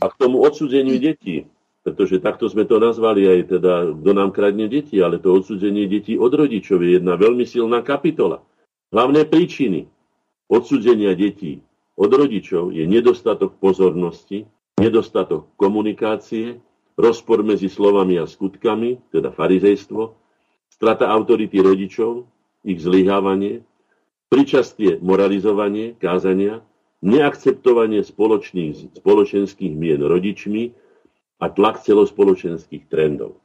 [0.00, 1.48] A k tomu odsudzeniu detí,
[1.80, 6.20] pretože takto sme to nazvali aj teda, kto nám kradne deti, ale to odsudzenie detí
[6.20, 8.44] od rodičov je jedna veľmi silná kapitola.
[8.92, 9.88] Hlavné príčiny
[10.52, 11.64] odsudzenia detí
[11.96, 14.44] od rodičov je nedostatok pozornosti,
[14.80, 16.56] nedostatok komunikácie,
[16.96, 20.16] rozpor medzi slovami a skutkami, teda farizejstvo,
[20.72, 22.24] strata autority rodičov,
[22.64, 23.64] ich zlyhávanie,
[24.32, 26.64] pričastie moralizovanie, kázania,
[27.00, 30.72] neakceptovanie spoločenských mien rodičmi
[31.40, 33.40] a tlak celospoločenských trendov.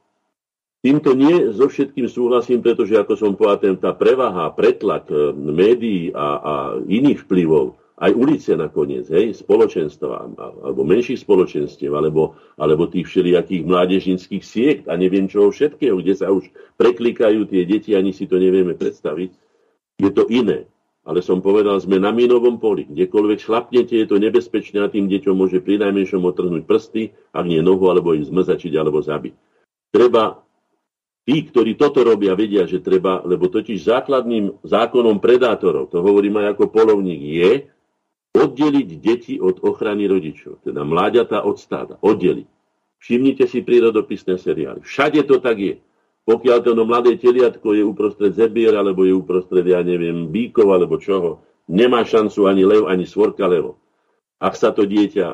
[0.84, 6.26] Týmto nie so všetkým súhlasím, pretože ako som povedal, tá prevaha, pretlak eh, médií a,
[6.38, 6.54] a
[6.84, 14.44] iných vplyvov, aj ulice nakoniec, hej, spoločenstva, alebo menších spoločenstiev, alebo, alebo tých všelijakých mládežnických
[14.44, 16.44] siekt a neviem čoho všetkého, kde sa už
[16.76, 19.30] preklikajú tie deti, ani si to nevieme predstaviť,
[19.96, 20.68] je to iné
[21.06, 22.82] ale som povedal, sme na minovom poli.
[22.82, 27.62] Kdekoľvek šlapnete, je to nebezpečné a tým deťom môže pri najmenšom otrhnúť prsty, ak nie
[27.62, 29.30] nohu, alebo ich zmrzačiť, alebo zabiť.
[29.94, 30.42] Treba,
[31.22, 36.58] tí, ktorí toto robia, vedia, že treba, lebo totiž základným zákonom predátorov, to hovorím aj
[36.58, 37.52] ako polovník, je
[38.36, 42.48] oddeliť deti od ochrany rodičov, teda mláďata od stáda, oddeliť.
[43.00, 44.84] Všimnite si prírodopisné seriály.
[44.84, 45.76] Všade to tak je.
[46.26, 51.46] Pokiaľ to mladé teliatko je uprostred zebier, alebo je uprostred, ja neviem, bíkov, alebo čoho,
[51.70, 53.78] nemá šancu ani lev, ani svorka levo.
[54.42, 55.28] Ak sa to dieťa,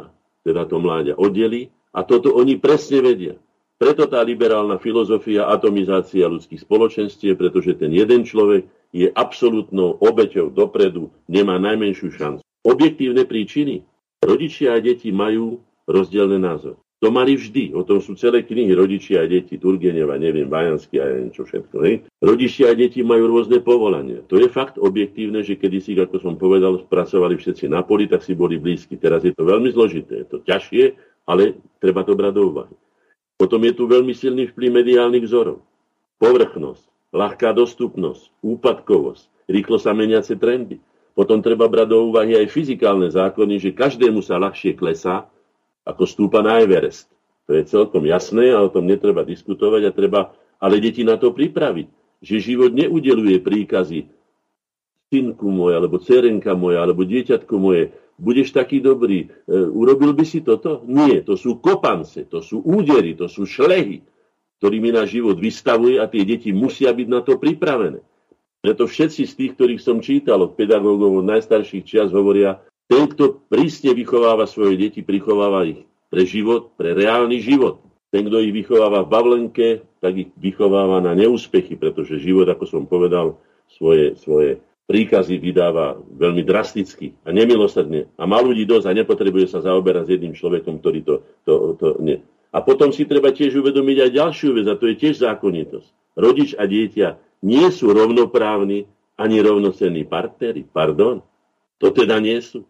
[0.45, 3.41] teda to mláďa, oddeli, a toto oni presne vedia.
[3.81, 11.09] Preto tá liberálna filozofia atomizácia ľudských spoločenstiev, pretože ten jeden človek je absolútnou obeťou dopredu,
[11.27, 12.45] nemá najmenšiu šancu.
[12.63, 13.83] Objektívne príčiny.
[14.23, 15.59] Rodičia a deti majú
[15.91, 16.79] rozdielne názor.
[17.03, 21.11] To mali vždy, o tom sú celé knihy Rodičia a deti, Turgeneva, neviem, Bajansky a
[21.11, 21.77] neviem čo všetko.
[21.83, 22.07] Hej.
[22.23, 24.23] Rodičia a deti majú rôzne povolania.
[24.31, 28.39] To je fakt objektívne, že kedysi, ako som povedal, pracovali všetci na poli, tak si
[28.39, 28.95] boli blízki.
[28.95, 30.95] Teraz je to veľmi zložité, je to ťažšie,
[31.27, 32.75] ale treba to brať do úvahy.
[33.35, 35.59] Potom je tu veľmi silný vplyv mediálnych vzorov.
[36.23, 40.79] Povrchnosť, ľahká dostupnosť, úpadkovosť, rýchlo sa meniace trendy.
[41.13, 45.29] Potom treba brať do úvahy aj fyzikálne zákony, že každému sa ľahšie klesá,
[45.85, 47.11] ako stúpa na Everest.
[47.51, 50.21] To je celkom jasné a o tom netreba diskutovať a treba
[50.63, 51.87] ale deti na to pripraviť,
[52.23, 54.07] že život neudeluje príkazy
[55.11, 60.41] synku moje, alebo cerenka moja, alebo dieťatko moje, budeš taký dobrý, e, urobil by si
[60.41, 60.87] toto?
[60.87, 64.07] Nie, to sú kopance, to sú údery, to sú šlehy,
[64.63, 68.01] ktorými náš život vystavuje a tie deti musia byť na to pripravené.
[68.63, 73.43] Preto všetci z tých, ktorých som čítal od pedagógov od najstarších čias hovoria, ten, kto
[73.51, 77.83] prísne vychováva svoje deti, prichováva ich pre život, pre reálny život.
[78.15, 79.69] Ten, kto ich vychováva v bavlenke,
[79.99, 86.45] tak ich vychováva na neúspechy, pretože život, ako som povedal, svoje, svoje príkazy vydáva veľmi
[86.47, 88.15] drasticky a nemilosrdne.
[88.15, 91.15] A má ľudí dosť a nepotrebuje sa zaoberať s jedným človekom, ktorý to,
[91.49, 92.21] to, to nie.
[92.53, 95.89] A potom si treba tiež uvedomiť aj ďalšiu vec, a to je tiež zákonitosť.
[96.21, 98.87] Rodič a dieťa nie sú rovnoprávni
[99.19, 100.65] ani rovnocenní partnery.
[100.65, 101.21] Pardon.
[101.83, 102.65] To teda nie sú.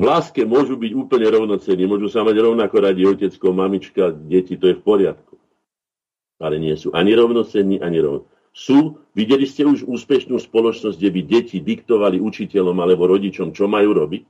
[0.00, 4.72] V láske môžu byť úplne rovnocenní, môžu sa mať rovnako radi otecko, mamička, deti, to
[4.72, 5.38] je v poriadku.
[6.42, 8.26] Ale nie sú ani rovnocenní, ani rovno.
[8.50, 13.94] Sú, videli ste už úspešnú spoločnosť, kde by deti diktovali učiteľom alebo rodičom, čo majú
[13.94, 14.22] robiť?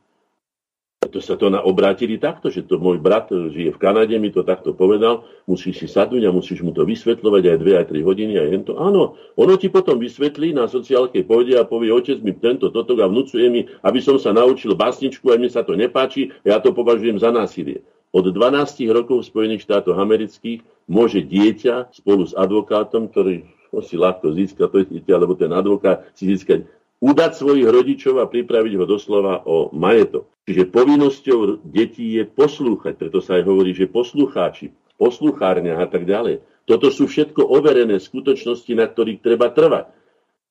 [1.12, 4.40] To sa to na obrátili takto, že to môj brat žije v Kanade, mi to
[4.40, 8.34] takto povedal, musíš si sadnúť a musíš mu to vysvetľovať aj 2 aj 3 hodiny
[8.40, 8.80] a to.
[8.80, 13.06] Áno, ono ti potom vysvetlí na sociálke pôjde a povie, otec mi tento, toto a
[13.06, 17.20] vnúcuje mi, aby som sa naučil básničku, a mne sa to nepáči, ja to považujem
[17.20, 17.84] za násilie.
[18.12, 23.44] Od 12 rokov v Spojených štátoch amerických môže dieťa spolu s advokátom, ktorý
[23.80, 26.68] si ľahko získa to dieťa, alebo ten advokát si získať
[27.02, 30.30] udať svojich rodičov a pripraviť ho doslova o majetok.
[30.46, 34.70] Čiže povinnosťou detí je poslúchať, preto sa aj hovorí, že poslucháči,
[35.02, 36.46] posluchárňa a tak ďalej.
[36.62, 39.90] Toto sú všetko overené skutočnosti, na ktorých treba trvať.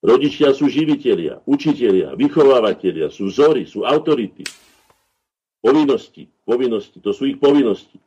[0.04, 4.44] Rodičia sú živitelia, učitelia, vychovávateľia, sú vzory, sú autority.
[5.64, 8.02] Povinnosti, povinnosti, to sú ich povinnosti.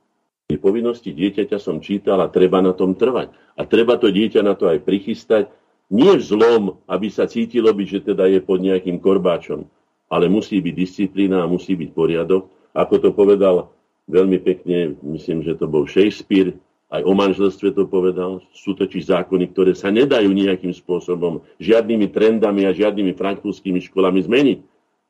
[0.44, 3.32] Tie povinnosti dieťaťa som čítal a treba na tom trvať.
[3.56, 5.48] A treba to dieťa na to aj prichystať,
[5.92, 9.68] nie v zlom, aby sa cítilo byť, že teda je pod nejakým korbáčom,
[10.08, 12.48] ale musí byť disciplína a musí byť poriadok.
[12.72, 13.70] Ako to povedal
[14.08, 16.56] veľmi pekne, myslím, že to bol Shakespeare,
[16.94, 22.68] aj o manželstve to povedal, sú totiž zákony, ktoré sa nedajú nejakým spôsobom žiadnymi trendami
[22.68, 24.58] a žiadnymi frankfurtskými školami zmeniť.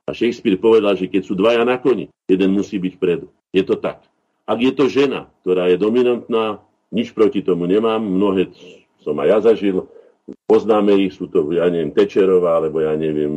[0.09, 3.29] A Shakespeare povedal, že keď sú dvaja na koni, jeden musí byť vpredu.
[3.53, 4.05] Je to tak.
[4.45, 6.61] Ak je to žena, ktorá je dominantná,
[6.93, 8.53] nič proti tomu nemám, mnohé
[9.01, 9.89] som aj ja zažil,
[10.25, 13.33] Poznáme ich, sú to, ja neviem, Tečerová, alebo ja neviem,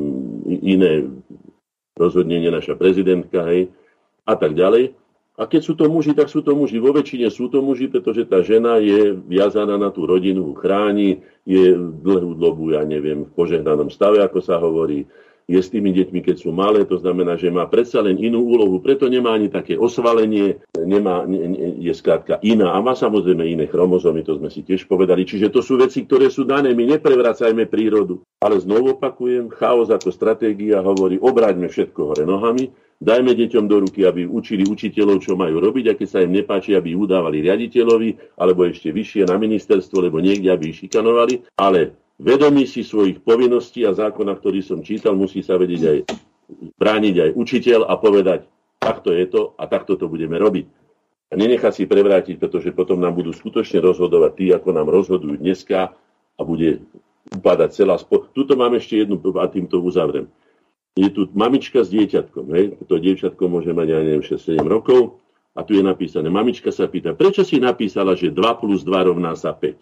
[0.48, 1.04] iné
[2.00, 3.68] rozhodnenie naša prezidentka, hej,
[4.24, 4.96] a tak ďalej.
[5.38, 6.82] A keď sú to muži, tak sú to muži.
[6.82, 11.78] Vo väčšine sú to muži, pretože tá žena je viazaná na tú rodinu, chráni, je
[11.78, 15.06] dlhú dobu, ja neviem, v požehnanom stave, ako sa hovorí,
[15.48, 18.84] je s tými deťmi, keď sú malé, to znamená, že má predsa len inú úlohu,
[18.84, 24.28] preto nemá ani také osvalenie, nemá, ne, je skrátka iná a má samozrejme iné chromozomy,
[24.28, 25.24] to sme si tiež povedali.
[25.24, 28.20] Čiže to sú veci, ktoré sú dané, my neprevracajme prírodu.
[28.44, 32.68] Ale znovu opakujem, chaos ako stratégia hovorí, obráťme všetko hore nohami,
[33.00, 36.76] dajme deťom do ruky, aby učili učiteľov, čo majú robiť, a keď sa im nepáči,
[36.76, 42.66] aby udávali riaditeľovi, alebo ešte vyššie na ministerstvo, lebo niekde, aby ich šikanovali, ale vedomí
[42.66, 45.98] si svojich povinností a zákona, ktorý som čítal, musí sa vedieť aj
[46.78, 48.48] brániť aj učiteľ a povedať,
[48.80, 50.66] takto je to a takto to budeme robiť.
[51.28, 55.92] A nenechať si prevrátiť, pretože potom nám budú skutočne rozhodovať tí, ako nám rozhodujú dneska
[56.40, 56.88] a bude
[57.36, 58.32] upadať celá spo...
[58.32, 60.32] Tuto mám ešte jednu a týmto uzavrem.
[60.96, 62.46] Je tu mamička s dieťatkom.
[62.56, 62.66] Hej?
[62.88, 65.20] To dieťatko môže mať, ja neviem, 6-7 rokov
[65.52, 66.32] a tu je napísané.
[66.32, 69.76] Mamička sa pýta, prečo si napísala, že 2 plus 2 rovná sa 5?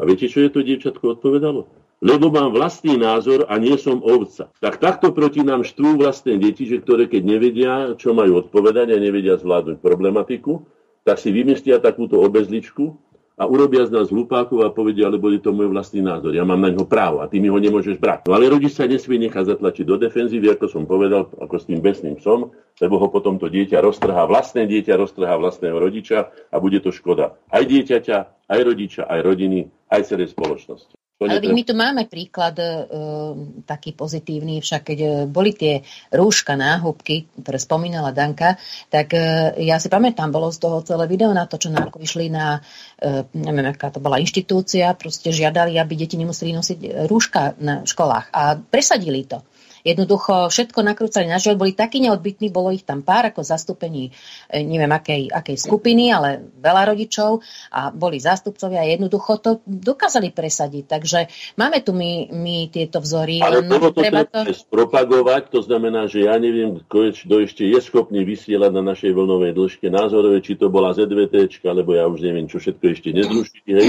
[0.00, 1.79] A viete, čo je to dievčatko odpovedalo?
[2.00, 4.48] Lebo mám vlastný názor a nie som ovca.
[4.58, 8.98] Tak takto proti nám štvú vlastné deti, že ktoré keď nevedia, čo majú odpovedať a
[8.98, 10.64] nevedia zvládnuť problematiku,
[11.04, 12.96] tak si vymyslia takúto obezličku
[13.40, 16.36] a urobia z nás hlupákov a povedia, alebo je to môj vlastný názor.
[16.36, 18.28] Ja mám na ňo právo a ty mi ho nemôžeš brať.
[18.28, 21.80] No ale rodič sa nesmie nechať zatlačiť do defenzívy, ako som povedal, ako s tým
[21.80, 22.52] besným psom,
[22.84, 27.40] lebo ho potom to dieťa roztrhá, vlastné dieťa roztrhá vlastného rodiča a bude to škoda
[27.48, 30.99] aj dieťaťa, aj rodiča, aj rodiny, aj celej spoločnosti.
[31.20, 33.36] Ale my tu máme príklad uh,
[33.68, 38.56] taký pozitívny, však keď uh, boli tie rúška, náhubky, ktoré spomínala Danka,
[38.88, 42.32] tak uh, ja si pamätám, bolo z toho celé video na to, čo nám išli
[42.32, 42.64] na,
[43.04, 48.32] uh, neviem, aká to bola inštitúcia, proste žiadali, aby deti nemuseli nosiť rúška na školách
[48.32, 49.44] a presadili to.
[49.82, 54.12] Jednoducho všetko nakrúcali na život, boli takí neodbytní, bolo ich tam pár ako zastúpení,
[54.52, 57.40] e, neviem akej, akej skupiny, ale veľa rodičov
[57.72, 60.84] a boli zástupcovia a jednoducho to dokázali presadiť.
[60.84, 61.18] Takže
[61.56, 63.40] máme tu my, my tieto vzory.
[63.40, 68.70] Ale to treba to propagovať, to znamená, že ja neviem, kto ešte je schopný vysielať
[68.72, 72.84] na našej vlnovej dĺžke názorové, či to bola ZVT, alebo ja už neviem, čo všetko
[72.92, 73.88] ešte nezrušili, hej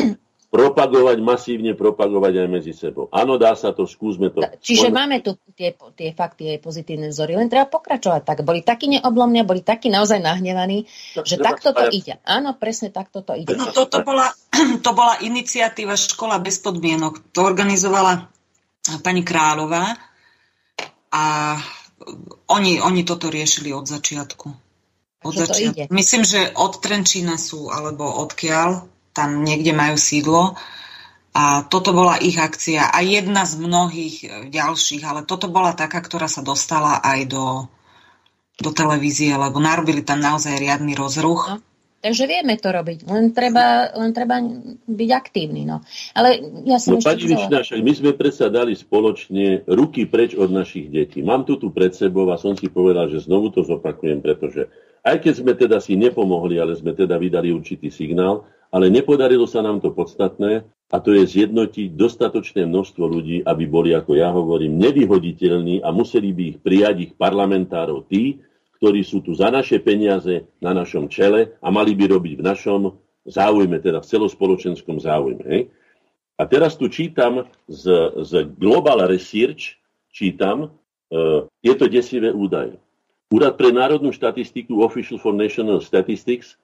[0.51, 3.07] propagovať, masívne propagovať aj medzi sebou.
[3.15, 4.43] Áno, dá sa to, skúsme to.
[4.59, 4.93] Čiže Poň...
[4.93, 8.43] máme tu tie, tie fakty, aj pozitívne vzory, len treba pokračovať tak.
[8.43, 12.19] Boli takí neoblomní, boli takí naozaj nahnevaní, to že takto to ide.
[12.27, 13.55] Áno, presne takto to ide.
[13.55, 14.27] No, toto bola,
[14.85, 17.31] to bola iniciatíva Škola bez podmienok.
[17.31, 18.27] To organizovala
[18.99, 19.87] pani Kráľová
[21.15, 21.23] a
[22.51, 24.47] oni, oni toto riešili od začiatku.
[25.23, 25.87] Od začiatku.
[25.95, 30.55] Myslím, že od Trenčína sú, alebo odkiaľ, tam niekde majú sídlo.
[31.31, 36.03] A toto bola ich akcia a jedna z mnohých e, ďalších, ale toto bola taká,
[36.03, 37.71] ktorá sa dostala aj do,
[38.59, 41.55] do televízie, lebo narobili tam naozaj riadny rozruch.
[41.55, 41.63] No,
[42.03, 44.43] takže vieme to robiť, len treba, len treba
[44.91, 45.63] byť aktívny.
[45.63, 45.79] No.
[46.11, 46.35] Ale
[46.67, 47.63] ja som no, ešte pani chcela...
[47.63, 51.23] však my sme predsa dali spoločne ruky preč od našich detí.
[51.23, 54.67] Mám to tu pred sebou a som si povedal, že znovu to zopakujem, pretože
[55.07, 59.59] aj keď sme teda si nepomohli, ale sme teda vydali určitý signál, ale nepodarilo sa
[59.59, 64.79] nám to podstatné a to je zjednotiť dostatočné množstvo ľudí, aby boli, ako ja hovorím,
[64.79, 68.39] nevyhoditeľní a museli by ich prijať ich parlamentárov tí,
[68.79, 72.81] ktorí sú tu za naše peniaze na našom čele a mali by robiť v našom
[73.27, 75.43] záujme, teda v celospoločenskom záujme.
[75.45, 75.61] Hej?
[76.39, 77.85] A teraz tu čítam z,
[78.25, 79.77] z Global Research,
[80.09, 80.73] čítam
[81.61, 82.79] tieto desivé údaje.
[83.31, 86.55] Úrad pre národnú štatistiku Official for National Statistics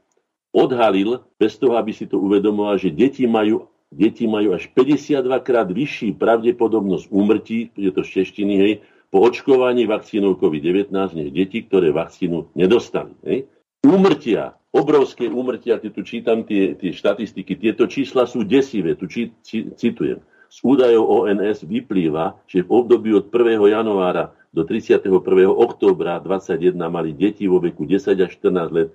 [0.52, 5.68] odhalil, bez toho, aby si to uvedomoval, že deti majú, deti majú až 52 krát
[5.68, 8.74] vyšší pravdepodobnosť úmrtí, je to z češtiny, hej,
[9.08, 13.16] po očkovaní vakcínou COVID-19 než deti, ktoré vakcínu nedostali.
[13.24, 13.48] Hej.
[13.88, 19.72] Úmrtia, obrovské úmrtia, tu čítam tie, tie štatistiky, tieto čísla sú desivé, tu či, či,
[19.80, 20.20] citujem.
[20.48, 23.68] Z údajov ONS vyplýva, že v období od 1.
[23.68, 25.12] januára do 31.
[25.52, 28.90] októbra 2021 mali deti vo veku 10 až 14 let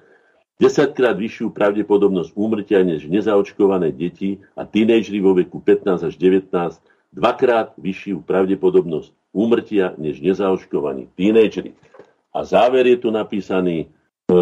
[0.60, 6.52] 10 krát vyššiu pravdepodobnosť úmrtia než nezaočkované deti a tínejdžri vo veku 15 až 19,
[7.12, 11.72] dvakrát vyššiu pravdepodobnosť úmrtia než nezaočkovaní tínejdžri.
[12.32, 13.88] A záver je tu napísaný,
[14.28, 14.36] e,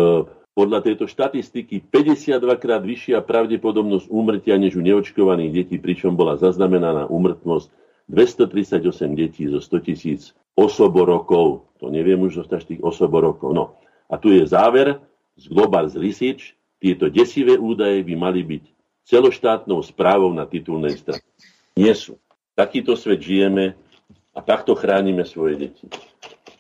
[0.55, 7.07] podľa tejto štatistiky 52 krát vyššia pravdepodobnosť úmrtia než u neočkovaných detí, pričom bola zaznamenaná
[7.07, 7.71] úmrtnosť
[8.11, 11.71] 238 detí zo 100 tisíc osoborokov.
[11.79, 13.55] To neviem už zostať tých osoborokov.
[13.55, 13.65] No
[14.11, 14.99] a tu je záver,
[15.41, 18.65] z Global Research, tieto desivé údaje by mali byť
[19.09, 21.25] celoštátnou správou na titulnej strane.
[21.77, 22.21] Nie sú.
[22.53, 23.77] Takýto svet žijeme
[24.37, 25.89] a takto chránime svoje deti.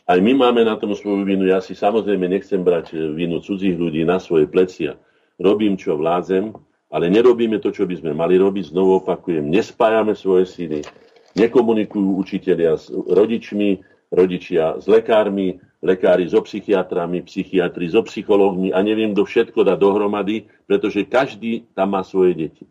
[0.08, 1.46] Aj my máme na tom svoju vinu.
[1.46, 4.98] Ja si samozrejme nechcem brať vinu cudzích ľudí na svoje plecia.
[5.38, 6.50] Robím, čo vládzem,
[6.90, 8.74] ale nerobíme to, čo by sme mali robiť.
[8.74, 10.80] Znovu opakujem, nespájame svoje síly,
[11.38, 19.16] nekomunikujú učitelia s rodičmi, rodičia s lekármi, lekári so psychiatrami, psychiatri so psychológmi a neviem,
[19.16, 22.64] kto všetko dá dohromady, pretože každý tam má svoje deti.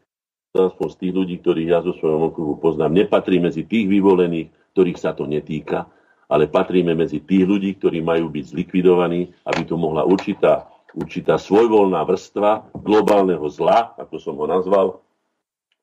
[0.54, 4.98] Aspoň z tých ľudí, ktorých ja zo svojom okruhu poznám, nepatrí medzi tých vyvolených, ktorých
[4.98, 5.86] sa to netýka,
[6.30, 12.02] ale patríme medzi tých ľudí, ktorí majú byť zlikvidovaní, aby to mohla určitá, určitá svojvoľná
[12.06, 15.02] vrstva globálneho zla, ako som ho nazval,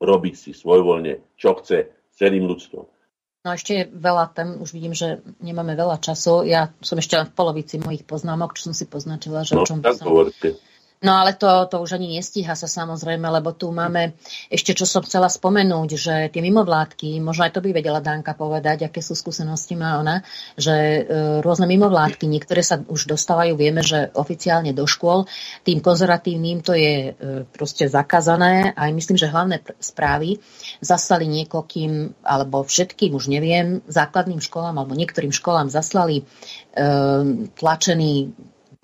[0.02, 2.95] robiť si svojvoľne, čo chce celým ľudstvom.
[3.46, 6.42] No ešte je veľa tém, už vidím, že nemáme veľa času.
[6.42, 9.78] Ja som ešte v polovici mojich poznámok, čo som si poznačila, že no, o čom
[9.78, 10.10] by som...
[10.10, 10.58] Hovorte.
[11.04, 14.16] No ale to, to už ani nestíha sa samozrejme, lebo tu máme
[14.48, 18.88] ešte, čo som chcela spomenúť, že tie mimovládky, možno aj to by vedela Danka povedať,
[18.88, 20.24] aké sú skúsenosti má ona,
[20.56, 21.00] že e,
[21.44, 25.28] rôzne mimovládky, niektoré sa už dostávajú, vieme, že oficiálne do škôl,
[25.68, 30.40] tým konzervatívnym to je e, proste zakázané, aj myslím, že hlavné správy
[30.80, 36.88] zaslali niekoľkým, alebo všetkým, už neviem, základným školám alebo niektorým školám zaslali e,
[37.52, 38.32] tlačený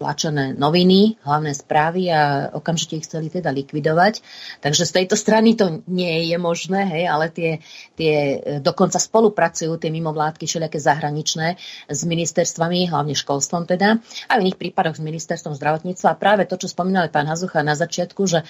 [0.03, 4.19] tlačené noviny, hlavné správy a okamžite ich chceli teda likvidovať.
[4.59, 7.63] Takže z tejto strany to nie je možné, hej, ale tie,
[7.95, 11.55] tie e, dokonca spolupracujú tie mimovládky všelijaké zahraničné
[11.87, 16.09] s ministerstvami, hlavne školstvom teda, a v iných prípadoch s ministerstvom zdravotníctva.
[16.11, 18.43] A práve to, čo spomínal pán Hazucha na začiatku, že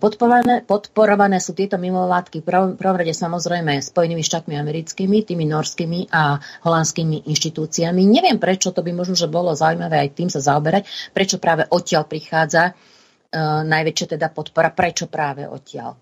[0.00, 6.40] podporované, podporované sú tieto mimovládky v prvom, rade samozrejme Spojenými štátmi americkými, tými norskými a
[6.64, 8.06] holandskými inštitúciami.
[8.06, 12.04] Neviem, prečo to by možno, že bolo zaujímavé aj tým sa zaoberať, prečo práve odtiaľ
[12.06, 15.96] prichádza uh, najväčšia teda podpora, prečo práve odtiaľ.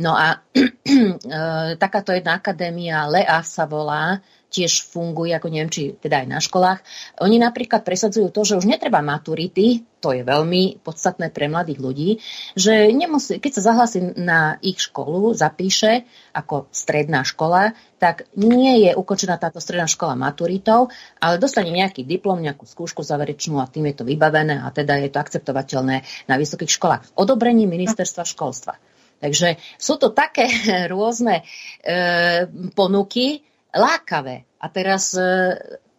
[0.00, 4.20] No a uh, takáto jedna akadémia, LEA sa volá,
[4.52, 6.84] tiež funguje, ako neviem, či teda aj na školách.
[7.24, 12.10] Oni napríklad presadzujú to, že už netreba maturity, to je veľmi podstatné pre mladých ľudí,
[12.58, 16.04] že nemusí, keď sa zahlasí na ich školu, zapíše
[16.36, 17.72] ako stredná škola,
[18.02, 20.90] tak nie je ukončená táto stredná škola maturitou,
[21.22, 25.08] ale dostane nejaký diplom, nejakú skúšku záverečnú a tým je to vybavené a teda je
[25.08, 27.14] to akceptovateľné na vysokých školách.
[27.14, 28.76] Odobrení ministerstva školstva.
[29.22, 30.50] Takže sú to také
[30.92, 31.46] rôzne
[31.78, 34.44] e, ponuky, lákavé.
[34.62, 35.24] A teraz e,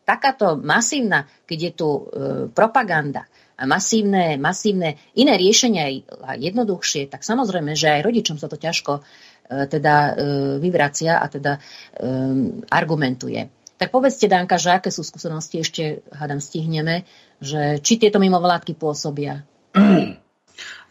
[0.06, 2.02] takáto masívna, keď je tu e,
[2.54, 3.28] propaganda
[3.58, 5.86] a masívne, masívne iné riešenia
[6.26, 9.02] a jednoduchšie, tak samozrejme, že aj rodičom sa to ťažko e,
[9.70, 10.12] teda e,
[10.60, 11.62] vyvracia a teda e,
[12.70, 13.50] argumentuje.
[13.74, 17.04] Tak povedzte, Danka, že aké sú skúsenosti, ešte hádam stihneme,
[17.41, 19.44] že či tieto mimovládky pôsobia?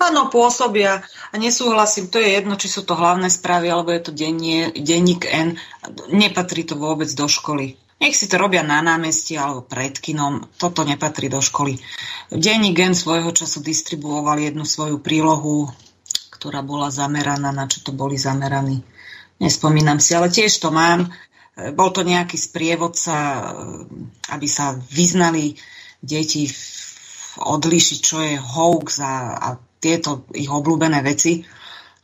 [0.02, 4.10] Áno, pôsobia a nesúhlasím, to je jedno, či sú to hlavné správy, alebo je to
[4.10, 5.54] dennie, denník N.
[6.10, 7.78] Nepatrí to vôbec do školy.
[8.02, 11.78] Nech si to robia na námestí alebo pred kinom, toto nepatrí do školy.
[12.34, 15.70] Denník N svojho času distribuoval jednu svoju prílohu,
[16.34, 18.82] ktorá bola zameraná, na čo to boli zameraní.
[19.38, 21.14] Nespomínam si, ale tiež to mám.
[21.54, 23.14] Bol to nejaký sprievodca,
[24.34, 25.54] aby sa vyznali
[26.02, 26.50] deti
[27.38, 29.48] odlišiť, čo je hoax a, a
[29.82, 31.42] tieto ich obľúbené veci,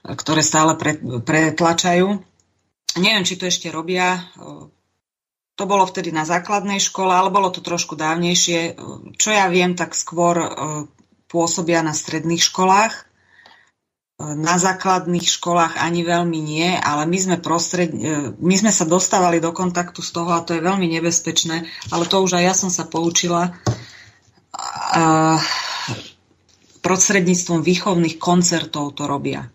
[0.02, 2.18] ktoré stále pre, pretlačajú.
[2.98, 4.18] Neviem, či to ešte robia.
[5.58, 8.78] To bolo vtedy na základnej škole, ale bolo to trošku dávnejšie.
[9.18, 10.48] Čo ja viem, tak skôr e,
[11.26, 12.94] pôsobia na stredných školách.
[12.94, 13.02] E,
[14.38, 19.42] na základných školách ani veľmi nie, ale my sme, prostred, e, my sme sa dostávali
[19.42, 22.70] do kontaktu z toho a to je veľmi nebezpečné, ale to už aj ja som
[22.70, 23.50] sa poučila.
[24.94, 25.42] A
[26.88, 29.52] prostredníctvom výchovných koncertov to robia.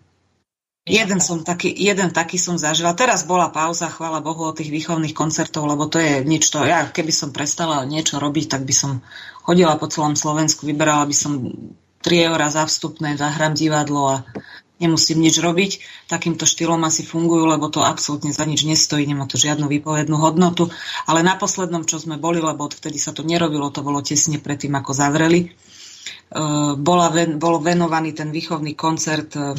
[0.83, 2.93] Jeden, som taký, jeden taký som zažila.
[2.93, 6.61] Teraz bola pauza, chvála Bohu, od tých výchovných koncertov, lebo to je nič to.
[6.61, 8.99] Ja keby som prestala niečo robiť, tak by som
[9.47, 11.33] chodila po celom Slovensku, vyberala by som
[12.03, 14.27] 3 eurá za vstupné, zahrám divadlo a
[14.83, 15.71] nemusím nič robiť.
[16.11, 20.67] Takýmto štýlom asi fungujú, lebo to absolútne za nič nestojí, nemá to žiadnu výpovednú hodnotu.
[21.07, 24.75] Ale na poslednom, čo sme boli, lebo odvtedy sa to nerobilo, to bolo tesne predtým,
[24.75, 25.55] ako zavreli,
[26.77, 29.53] bola ven, bol venovaný ten výchovný koncert eh,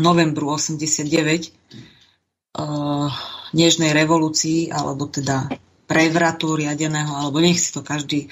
[0.00, 1.06] novembru 89
[2.58, 3.06] uh,
[3.54, 5.46] Nežnej revolúcii, alebo teda
[5.86, 8.26] prevratu riadeného, alebo nech si to každý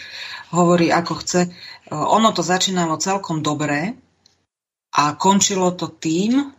[0.51, 1.41] hovorí ako chce.
[1.95, 3.95] Ono to začínalo celkom dobre
[4.99, 6.51] a končilo to tým,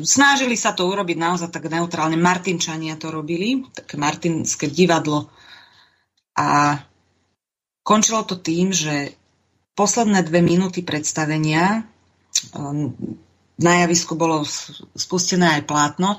[0.00, 2.16] snažili sa to urobiť naozaj tak neutrálne.
[2.16, 5.28] Martinčania to robili, také martinské divadlo.
[6.40, 6.78] A
[7.84, 9.14] končilo to tým, že
[9.74, 11.82] posledné dve minúty predstavenia
[12.54, 12.94] um,
[13.58, 14.42] na javisku bolo
[14.98, 16.18] spustené aj plátno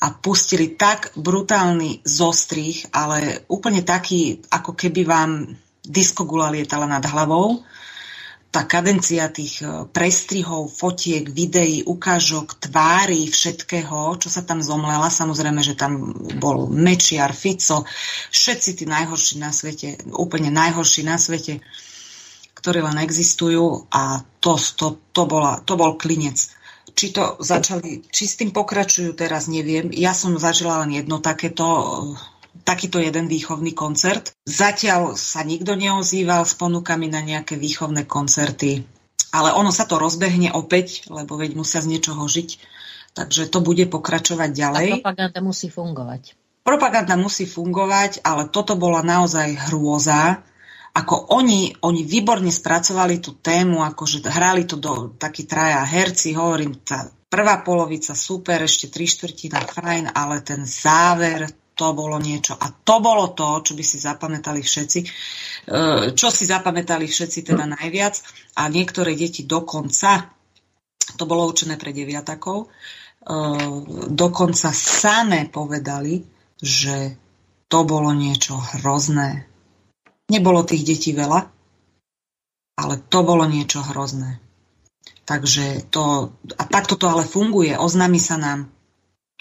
[0.00, 5.30] a pustili tak brutálny zostrih, ale úplne taký, ako keby vám
[5.84, 7.60] diskogula lietala nad hlavou.
[8.50, 15.06] Tá kadencia tých e, prestrihov, fotiek, videí, ukážok, tvári, všetkého, čo sa tam zomlela.
[15.06, 17.86] Samozrejme, že tam bol Mečiar, Fico,
[18.32, 21.62] všetci tí najhorší na svete, úplne najhorší na svete
[22.60, 26.36] ktoré len existujú a to, to, to, bola, to bol klinec.
[26.92, 29.88] Či to začali, či s tým pokračujú teraz, neviem.
[29.96, 31.64] Ja som zažila len jedno takéto,
[32.68, 34.36] takýto jeden výchovný koncert.
[34.44, 38.84] Zatiaľ sa nikto neozýval s ponukami na nejaké výchovné koncerty,
[39.32, 42.60] ale ono sa to rozbehne opäť, lebo veď musia z niečoho žiť.
[43.10, 44.88] Takže to bude pokračovať ďalej.
[44.90, 46.22] A propaganda musí fungovať.
[46.60, 50.44] Propaganda musí fungovať, ale toto bola naozaj hrôza
[50.90, 56.82] ako oni, oni výborne spracovali tú tému, akože hrali to do takí traja herci, hovorím,
[56.82, 61.46] tá prvá polovica super, ešte tri štvrtina fajn, ale ten záver,
[61.78, 62.58] to bolo niečo.
[62.58, 65.00] A to bolo to, čo by si zapamätali všetci.
[65.00, 65.08] E,
[66.12, 68.20] čo si zapamätali všetci teda najviac.
[68.60, 70.28] A niektoré deti dokonca,
[71.16, 72.68] to bolo určené pre deviatakov, e,
[74.12, 76.20] dokonca samé povedali,
[76.60, 77.16] že
[77.70, 79.49] to bolo niečo hrozné,
[80.30, 81.50] Nebolo tých detí veľa,
[82.80, 84.40] Ale to bolo niečo hrozné.
[85.28, 87.76] Takže to, a takto to ale funguje.
[87.76, 88.72] Oznámi sa nám,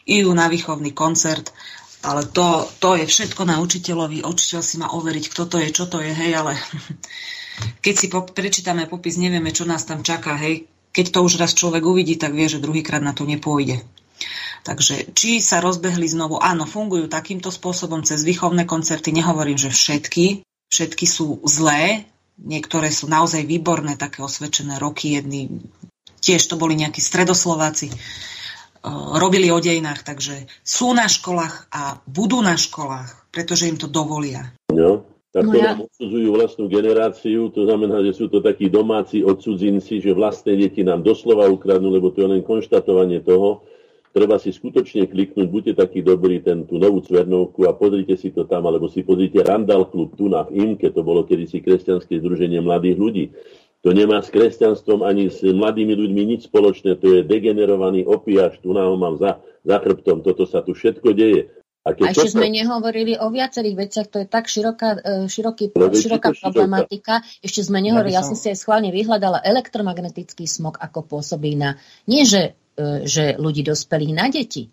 [0.10, 1.53] idú na výchovný koncert,
[2.02, 4.26] ale to, to je všetko na učiteľovi.
[4.26, 6.57] Učiteľ si má overiť, kto to je, čo to je, hej, ale
[7.86, 10.68] keď si po, prečítame popis, nevieme, čo nás tam čaká, hej.
[10.90, 13.86] Keď to už raz človek uvidí, tak vie, že druhýkrát na to nepôjde.
[14.66, 19.16] Takže či sa rozbehli znovu, áno, fungujú takýmto spôsobom cez výchovné koncerty.
[19.16, 22.05] Nehovorím, že všetky, všetky sú zlé,
[22.39, 25.49] niektoré sú naozaj výborné, také osvedčené roky, jedny
[26.23, 27.95] tiež to boli nejakí stredoslováci, e,
[29.17, 34.55] robili o dejinách, takže sú na školách a budú na školách, pretože im to dovolia.
[34.71, 35.65] No, tak no to ja...
[35.73, 40.81] nám odsudzujú vlastnú generáciu, to znamená, že sú to takí domáci odsudzinci, že vlastné deti
[40.81, 43.65] nám doslova ukradnú, lebo to je len konštatovanie toho,
[44.19, 48.43] treba si skutočne kliknúť, buďte takí dobrí, ten, tú novú Cvernovku a pozrite si to
[48.43, 52.99] tam, alebo si pozrite Randall Klub tu na Imke, to bolo kedysi kresťanské združenie mladých
[52.99, 53.25] ľudí.
[53.87, 58.75] To nemá s kresťanstvom ani s mladými ľuďmi nič spoločné, to je degenerovaný opiač, tu
[58.75, 61.47] nám mám za, za chrbtom, toto sa tu všetko deje.
[61.87, 65.87] A, a ešte sme nehovorili o viacerých veciach, to je tak široká, e, široký, no,
[65.95, 67.23] široká problematika.
[67.39, 72.27] Ešte sme nehovorili, ja som si aj schválne vyhľadala elektromagnetický smog, ako pôsobí na, nie
[72.27, 72.59] že,
[73.03, 74.72] že ľudí dospelých, na deti.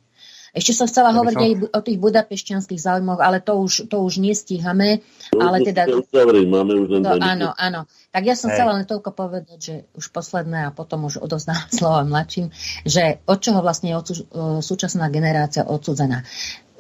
[0.57, 1.45] Ešte som chcela ja hovoriť som...
[1.45, 5.05] aj o tých budapešťanských záujmoch, ale to už, to už nestíhame.
[5.37, 5.85] To ale teda...
[5.85, 7.85] Uzavrieť, máme už len to, áno, áno.
[8.09, 8.57] Tak ja som Hej.
[8.57, 12.49] chcela len toľko povedať, že už posledné a potom už odovzdám slova mladším,
[12.89, 14.15] že od čoho vlastne je odsú,
[14.65, 16.25] súčasná generácia odsudzená.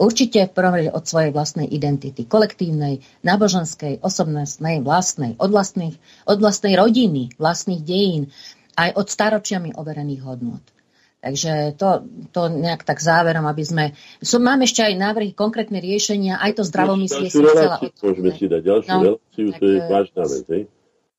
[0.01, 6.37] Určite v prvom rade od svojej vlastnej identity, kolektívnej, náboženskej, osobnostnej, vlastnej, od, vlastných, od
[6.41, 8.33] vlastnej rodiny, vlastných dejín,
[8.77, 10.76] aj od staročiami overených hodnot.
[11.17, 13.85] Takže to, to nejak tak záverom, aby sme...
[14.23, 17.81] Som, mám ešte aj návrhy, konkrétne riešenia, aj to zdravomyslie som chcela...
[17.83, 20.45] Môžeme si dať ďalšiu no, reláciu, to je vážna vec.
[20.47, 20.63] Hej?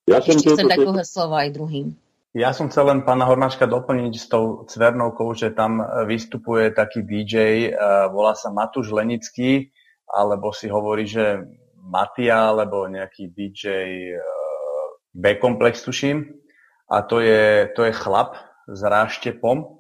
[0.08, 1.88] Ja som ešte chcem dať dlhé slovo aj druhým.
[2.38, 7.36] Ja som chcel len pána Hornáčka doplniť s tou Cvernovkou, že tam vystupuje taký DJ,
[7.74, 9.74] uh, volá sa Matúš Lenický,
[10.06, 11.42] alebo si hovorí, že
[11.82, 13.66] Matia, alebo nejaký DJ
[14.16, 14.22] uh,
[15.18, 16.38] B-komplex, tuším.
[16.88, 18.38] A to je, to je chlap
[18.70, 19.77] s ráštepom,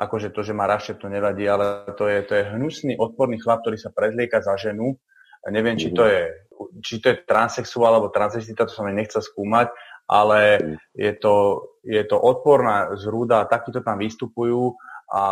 [0.00, 3.60] akože to, že má rašet, to nevadí, ale to je, to je hnusný, odporný chlap,
[3.60, 4.96] ktorý sa prezlieka za ženu.
[5.44, 6.32] Neviem, či to je,
[6.80, 9.68] či to je transexuál alebo transvestita, to sa mi nechce skúmať,
[10.08, 10.60] ale
[10.96, 14.76] je to, je to odporná zrúda, takýto tam vystupujú
[15.12, 15.24] a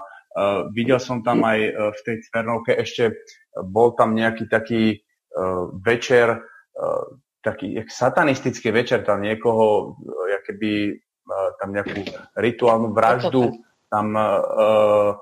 [0.00, 3.20] uh, videl som tam aj uh, v tej Cvernovke ešte,
[3.68, 7.04] bol tam nejaký taký uh, večer, uh,
[7.40, 12.00] taký satanistický večer, tam niekoho, uh, keby uh, tam nejakú
[12.36, 13.56] rituálnu vraždu
[13.90, 15.18] tam uh,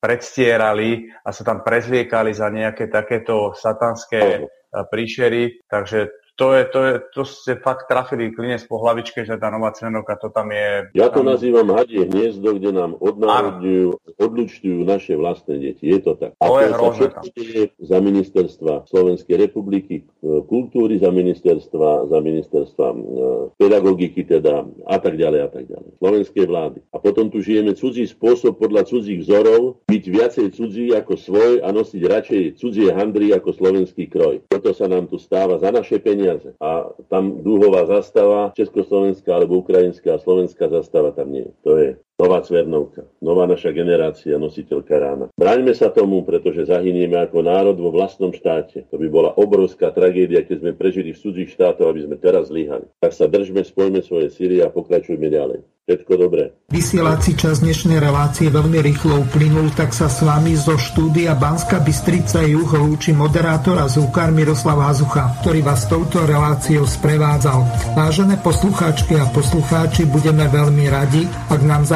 [0.00, 4.44] predstierali a sa tam prezliekali za nejaké takéto satanské
[4.92, 5.66] príšery.
[5.66, 9.72] Takže to, je, to, je, to ste fakt trafili klinec po hlavičke, že tá nová
[9.72, 10.92] cenovka, to tam je...
[10.92, 11.32] Ja to tam...
[11.32, 15.88] nazývam hadie hniezdo, kde nám odnárodňujú, odlučtujú naše vlastné deti.
[15.88, 16.36] Je to tak.
[16.36, 17.06] A to, je hrozné
[17.80, 22.96] za ministerstva Slovenskej republiky e, kultúry, za ministerstva, za ministerstva e,
[23.56, 25.90] pedagogiky teda a tak ďalej a tak ďalej.
[26.04, 26.78] Slovenskej vlády.
[26.92, 31.72] A potom tu žijeme cudzí spôsob podľa cudzích vzorov, byť viacej cudzí ako svoj a
[31.72, 34.44] nosiť radšej cudzie handry ako slovenský kroj.
[34.52, 36.50] Toto sa nám tu stáva za naše peniaze peniaze.
[36.58, 41.46] A tam dúhová zastava, československá alebo ukrajinská slovenská zastava tam nie.
[41.62, 45.26] To je nová Cvernovka, nová naša generácia, nositeľka rána.
[45.36, 48.88] Bráňme sa tomu, pretože zahynieme ako národ vo vlastnom štáte.
[48.88, 52.88] To by bola obrovská tragédia, keď sme prežili v cudzích štátoch, aby sme teraz zlyhali.
[53.04, 55.60] Tak sa držme, spojme svoje síly a pokračujme ďalej.
[55.86, 56.50] Všetko dobré.
[56.66, 62.42] Vysielací čas dnešnej relácie veľmi rýchlo uplynul, tak sa s vami zo štúdia Banska Bystrica
[62.42, 67.94] Juh lúči moderátor a zúkar Miroslav Hazucha, ktorý vás touto reláciou sprevádzal.
[67.94, 71.22] Vážené poslucháčky a poslucháči, budeme veľmi radi,
[71.54, 71.86] ak nám